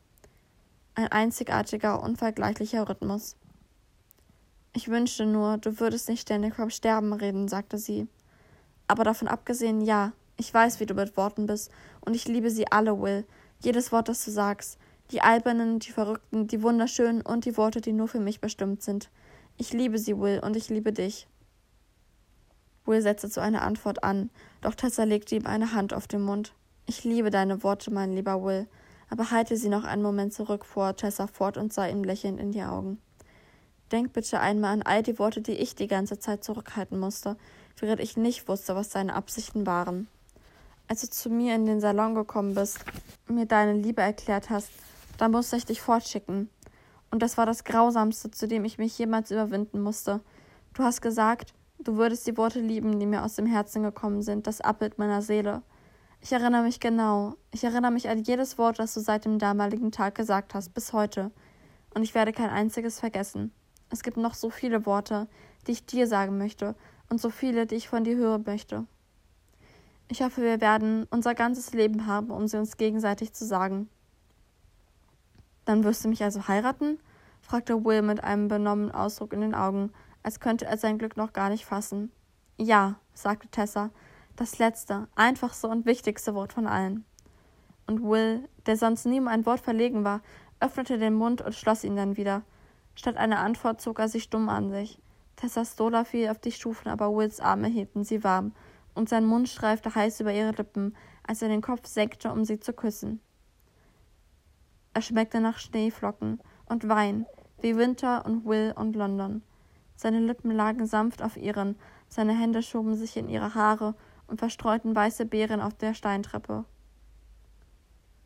Ein 0.95 1.09
einzigartiger, 1.09 2.03
unvergleichlicher 2.03 2.89
Rhythmus. 2.89 3.37
Ich 4.75 4.89
wünschte 4.89 5.27
nur, 5.27 5.59
du 5.59 5.81
würdest 5.81 6.09
nicht 6.09 6.23
ständig 6.23 6.55
vom 6.55 6.71
Sterben 6.71 7.13
reden, 7.13 7.49
sagte 7.49 7.79
sie. 7.79 8.09
Aber 8.89 9.05
davon 9.05 9.29
abgesehen, 9.29 9.81
ja, 9.83 10.13
ich 10.37 10.53
weiß, 10.53 10.81
wie 10.81 10.87
du 10.87 10.95
mit 10.95 11.17
Worten 11.17 11.47
bist, 11.47 11.71
und 12.01 12.15
ich 12.15 12.27
liebe 12.27 12.51
sie 12.51 12.67
alle, 12.71 13.01
Will. 13.01 13.27
Jedes 13.61 13.93
Wort, 13.93 14.09
das 14.09 14.25
du 14.25 14.31
sagst. 14.31 14.79
Die 15.11 15.21
albernen, 15.21 15.79
die 15.79 15.93
verrückten, 15.93 16.47
die 16.47 16.63
wunderschönen 16.63 17.21
und 17.21 17.45
die 17.45 17.57
Worte, 17.57 17.81
die 17.81 17.93
nur 17.93 18.09
für 18.09 18.21
mich 18.21 18.41
bestimmt 18.41 18.83
sind. 18.83 19.11
Ich 19.59 19.73
liebe 19.73 19.99
sie, 19.99 20.19
Will, 20.19 20.41
und 20.43 20.57
ich 20.57 20.69
liebe 20.71 20.93
dich. 20.93 21.29
Will 22.85 23.01
setzte 23.03 23.31
zu 23.31 23.41
einer 23.41 23.63
Antwort 23.63 24.03
an, 24.03 24.31
doch 24.61 24.75
Tessa 24.75 25.05
legte 25.05 25.37
ihm 25.37 25.47
eine 25.47 25.73
Hand 25.73 25.95
auf 25.95 26.09
den 26.09 26.23
Mund. 26.23 26.53
Ich 26.87 27.05
liebe 27.05 27.31
deine 27.31 27.63
Worte, 27.63 27.93
mein 27.93 28.13
lieber 28.13 28.43
Will, 28.43 28.67
aber 29.09 29.31
halte 29.31 29.57
sie 29.57 29.69
noch 29.69 29.85
einen 29.85 30.03
Moment 30.03 30.33
zurück, 30.33 30.65
fuhr 30.65 30.97
Tessa 30.97 31.27
fort 31.27 31.57
und 31.57 31.73
sah 31.73 31.87
ihm 31.87 32.03
lächelnd 32.03 32.41
in 32.41 32.53
die 32.53 32.63
Augen. 32.63 33.01
Denk 33.93 34.13
bitte 34.13 34.41
einmal 34.41 34.73
an 34.73 34.83
all 34.83 35.03
die 35.03 35.19
Worte, 35.19 35.43
die 35.43 35.53
ich 35.53 35.75
die 35.75 35.87
ganze 35.87 36.19
Zeit 36.19 36.43
zurückhalten 36.43 36.99
musste, 36.99 37.37
während 37.79 38.01
ich 38.01 38.17
nicht 38.17 38.49
wusste, 38.49 38.75
was 38.75 38.89
deine 38.89 39.15
Absichten 39.15 39.67
waren. 39.67 40.09
Als 40.89 41.03
du 41.03 41.11
zu 41.11 41.31
mir 41.31 41.55
in 41.55 41.67
den 41.67 41.81
Salon 41.81 42.15
gekommen 42.15 42.55
bist 42.55 42.81
mir 43.29 43.47
deine 43.47 43.75
Liebe 43.75 44.03
erklärt 44.03 44.51
hast, 44.51 44.71
dann 45.19 45.31
musste 45.31 45.57
ich 45.57 45.67
dich 45.67 45.81
fortschicken. 45.81 46.51
Und 47.11 47.23
das 47.23 47.37
war 47.37 47.47
das 47.47 47.65
Grausamste, 47.65 48.31
zu 48.31 48.49
dem 48.49 48.65
ich 48.65 48.79
mich 48.79 48.99
jemals 48.99 49.31
überwinden 49.31 49.81
musste. 49.81 50.21
Du 50.75 50.83
hast 50.83 51.03
gesagt, 51.03 51.53
du 51.85 51.97
würdest 51.97 52.27
die 52.27 52.37
Worte 52.37 52.61
lieben, 52.61 52.99
die 52.99 53.07
mir 53.07 53.25
aus 53.25 53.37
dem 53.37 53.47
Herzen 53.47 53.83
gekommen 53.83 54.23
sind, 54.23 54.47
das 54.47 54.61
Abbild 54.61 54.99
meiner 54.99 55.23
Seele. 55.23 55.63
Ich 56.21 56.33
erinnere 56.33 56.63
mich 56.63 56.81
genau. 56.81 57.35
Ich 57.51 57.65
erinnere 57.65 57.91
mich 57.91 58.09
an 58.09 58.23
jedes 58.23 58.59
Wort, 58.59 58.79
das 58.79 58.95
du 58.95 59.01
seit 59.01 59.25
dem 59.25 59.39
damaligen 59.39 59.91
Tag 59.91 60.15
gesagt 60.15 60.55
hast, 60.55 60.73
bis 60.75 60.93
heute. 60.93 61.31
Und 61.95 62.03
ich 62.03 62.15
werde 62.15 62.33
kein 62.33 62.51
einziges 62.51 63.01
vergessen. 63.01 63.53
Es 63.91 64.03
gibt 64.03 64.17
noch 64.17 64.35
so 64.35 64.49
viele 64.49 64.87
Worte, 64.87 65.27
die 65.67 65.73
ich 65.73 65.85
dir 65.85 66.07
sagen 66.07 66.39
möchte 66.39 66.75
und 67.11 67.21
so 67.21 67.29
viele, 67.29 67.67
die 67.67 67.75
ich 67.75 67.89
von 67.89 68.05
dir 68.05 68.17
hören 68.17 68.45
möchte. 68.47 68.87
Ich 70.09 70.23
hoffe, 70.23 70.43
wir 70.43 70.61
werden 70.61 71.07
unser 71.11 71.35
ganzes 71.35 71.73
Leben 71.73 72.07
haben, 72.07 72.31
um 72.31 72.47
sie 72.47 72.59
uns 72.59 72.77
gegenseitig 72.77 73.33
zu 73.33 73.45
sagen. 73.45 73.89
Dann 75.65 75.85
wirst 75.85 76.05
du 76.05 76.09
mich 76.09 76.23
also 76.23 76.49
heiraten? 76.49 76.99
fragte 77.41 77.85
Will 77.85 78.03
mit 78.03 78.23
einem 78.23 78.49
benommenen 78.49 78.93
Ausdruck 78.93 79.33
in 79.33 79.41
den 79.41 79.55
Augen, 79.55 79.91
als 80.23 80.41
könnte 80.41 80.67
er 80.67 80.79
sein 80.79 80.99
Glück 80.99 81.17
noch 81.17 81.33
gar 81.33 81.49
nicht 81.51 81.65
fassen. 81.65 82.13
Ja, 82.57 82.97
sagte 83.15 83.49
Tessa, 83.49 83.91
das 84.37 84.59
letzte, 84.59 85.09
einfachste 85.15 85.69
und 85.69 85.87
wichtigste 85.87 86.35
Wort 86.35 86.53
von 86.53 86.67
allen. 86.67 87.05
Und 87.87 88.03
Will, 88.03 88.49
der 88.67 88.77
sonst 88.77 89.07
nie 89.07 89.21
um 89.21 89.29
ein 89.29 89.47
Wort 89.47 89.61
verlegen 89.61 90.05
war, 90.05 90.23
öffnete 90.61 90.99
den 90.99 91.15
Mund 91.15 91.43
und 91.43 91.55
schloss 91.55 91.85
ihn 91.85 91.97
dann 91.97 92.17
wieder, 92.17 92.43
Statt 92.95 93.17
einer 93.17 93.39
Antwort 93.39 93.81
zog 93.81 93.99
er 93.99 94.09
sich 94.09 94.25
stumm 94.25 94.49
an 94.49 94.71
sich. 94.71 94.99
Tessa 95.37 95.65
Stola 95.65 96.05
fiel 96.05 96.29
auf 96.29 96.39
die 96.39 96.53
Stufen, 96.53 96.89
aber 96.89 97.15
Wills 97.15 97.41
Arme 97.41 97.69
hielten 97.69 98.05
sie 98.05 98.23
warm, 98.23 98.53
und 98.95 99.09
sein 99.09 99.25
Mund 99.25 99.49
streifte 99.49 99.95
heiß 99.95 100.21
über 100.21 100.33
ihre 100.33 100.53
Lippen, 100.53 100.95
als 101.27 101.41
er 101.41 101.49
den 101.49 101.63
Kopf 101.63 101.87
senkte, 101.87 102.31
um 102.31 102.45
sie 102.45 102.61
zu 102.61 102.73
küssen. 102.73 103.21
Er 104.93 105.01
schmeckte 105.01 105.41
nach 105.41 105.59
Schneeflocken 105.59 106.41
und 106.67 106.89
Wein, 106.89 107.27
wie 107.63 107.77
Winter 107.77 108.27
und 108.27 108.45
Will 108.45 108.75
und 108.77 108.95
London. 108.95 109.43
Seine 110.03 110.19
Lippen 110.19 110.51
lagen 110.51 110.85
sanft 110.85 111.23
auf 111.23 111.37
ihren, 111.37 111.77
seine 112.09 112.37
Hände 112.37 112.61
schoben 112.65 112.97
sich 112.97 113.17
in 113.17 113.29
ihre 113.29 113.55
Haare 113.55 113.95
und 114.27 114.41
verstreuten 114.41 114.97
weiße 114.97 115.27
Beeren 115.27 115.61
auf 115.61 115.75
der 115.75 115.95
Steintreppe. 115.95 116.65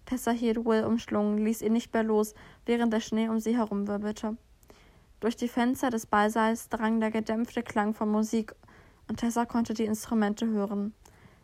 Tessa 0.07 0.31
hielt 0.31 0.65
Will 0.65 0.85
umschlungen, 0.85 1.37
ließ 1.37 1.61
ihn 1.61 1.75
nicht 1.75 1.93
mehr 1.93 2.03
los, 2.03 2.33
während 2.65 2.95
der 2.95 3.01
Schnee 3.01 3.29
um 3.29 3.41
sie 3.41 3.59
herum 3.59 3.89
wirbelte. 3.89 4.39
Durch 5.21 5.37
die 5.37 5.49
Fenster 5.49 5.91
des 5.91 6.07
Ballsaals 6.07 6.71
drang 6.71 6.99
der 6.99 7.11
gedämpfte 7.11 7.63
Klang 7.63 7.93
von 7.93 8.09
Musik, 8.09 8.55
und 9.07 9.19
Tessa 9.19 9.45
konnte 9.45 9.75
die 9.75 9.85
Instrumente 9.85 10.47
hören. 10.47 10.95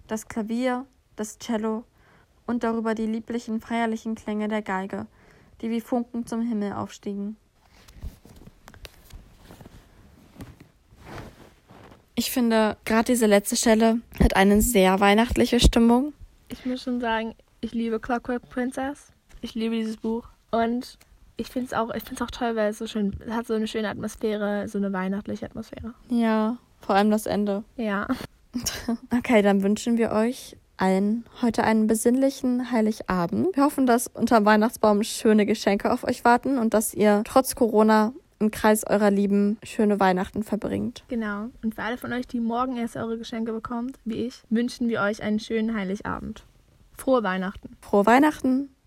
Das 0.06 0.28
Klavier, 0.28 0.86
das 1.14 1.38
Cello 1.40 1.84
und 2.46 2.64
darüber 2.64 2.94
die 2.94 3.06
lieblichen, 3.06 3.60
feierlichen 3.60 4.14
Klänge 4.14 4.48
der 4.48 4.62
Geige, 4.62 5.08
die 5.60 5.68
wie 5.68 5.82
Funken 5.82 6.26
zum 6.26 6.40
Himmel 6.40 6.72
aufstiegen. 6.72 7.36
Ich 12.14 12.30
finde, 12.30 12.76
gerade 12.84 13.04
diese 13.04 13.26
letzte 13.26 13.56
Stelle 13.56 14.00
hat 14.22 14.36
eine 14.36 14.60
sehr 14.60 15.00
weihnachtliche 15.00 15.60
Stimmung. 15.60 16.12
Ich 16.48 16.66
muss 16.66 16.82
schon 16.82 17.00
sagen, 17.00 17.34
ich 17.60 17.72
liebe 17.72 17.98
Clockwork 18.00 18.48
Princess. 18.50 19.12
Ich 19.40 19.54
liebe 19.54 19.74
dieses 19.74 19.96
Buch. 19.96 20.28
Und 20.50 20.98
ich 21.36 21.48
finde 21.48 21.66
es 21.66 21.72
auch, 21.72 21.90
auch 21.90 22.30
toll, 22.30 22.56
weil 22.56 22.70
es 22.70 22.78
so 22.78 22.86
schön 22.86 23.16
es 23.26 23.32
hat 23.32 23.46
so 23.46 23.54
eine 23.54 23.66
schöne 23.66 23.88
Atmosphäre, 23.88 24.68
so 24.68 24.78
eine 24.78 24.92
weihnachtliche 24.92 25.46
Atmosphäre. 25.46 25.94
Ja, 26.08 26.58
vor 26.80 26.94
allem 26.94 27.10
das 27.10 27.26
Ende. 27.26 27.64
Ja. 27.76 28.06
Okay, 29.16 29.40
dann 29.40 29.62
wünschen 29.62 29.96
wir 29.96 30.10
euch 30.10 30.58
allen 30.76 31.24
heute 31.40 31.64
einen 31.64 31.86
besinnlichen 31.86 32.70
Heiligabend. 32.70 33.56
Wir 33.56 33.64
hoffen, 33.64 33.86
dass 33.86 34.08
unter 34.08 34.40
dem 34.40 34.44
Weihnachtsbaum 34.44 35.02
schöne 35.04 35.46
Geschenke 35.46 35.90
auf 35.90 36.04
euch 36.04 36.24
warten 36.24 36.58
und 36.58 36.74
dass 36.74 36.92
ihr 36.92 37.22
trotz 37.24 37.54
Corona 37.54 38.12
im 38.42 38.50
Kreis 38.50 38.84
eurer 38.84 39.10
Lieben 39.10 39.56
schöne 39.62 40.00
Weihnachten 40.00 40.42
verbringt. 40.42 41.04
Genau. 41.08 41.50
Und 41.62 41.76
für 41.76 41.82
alle 41.82 41.96
von 41.96 42.12
euch, 42.12 42.26
die 42.26 42.40
morgen 42.40 42.76
erst 42.76 42.96
eure 42.96 43.16
Geschenke 43.16 43.52
bekommt, 43.52 43.98
wie 44.04 44.26
ich, 44.26 44.42
wünschen 44.50 44.88
wir 44.88 45.00
euch 45.00 45.22
einen 45.22 45.38
schönen 45.38 45.74
Heiligabend. 45.74 46.44
Frohe 46.96 47.22
Weihnachten. 47.22 47.76
Frohe 47.80 48.04
Weihnachten. 48.04 48.74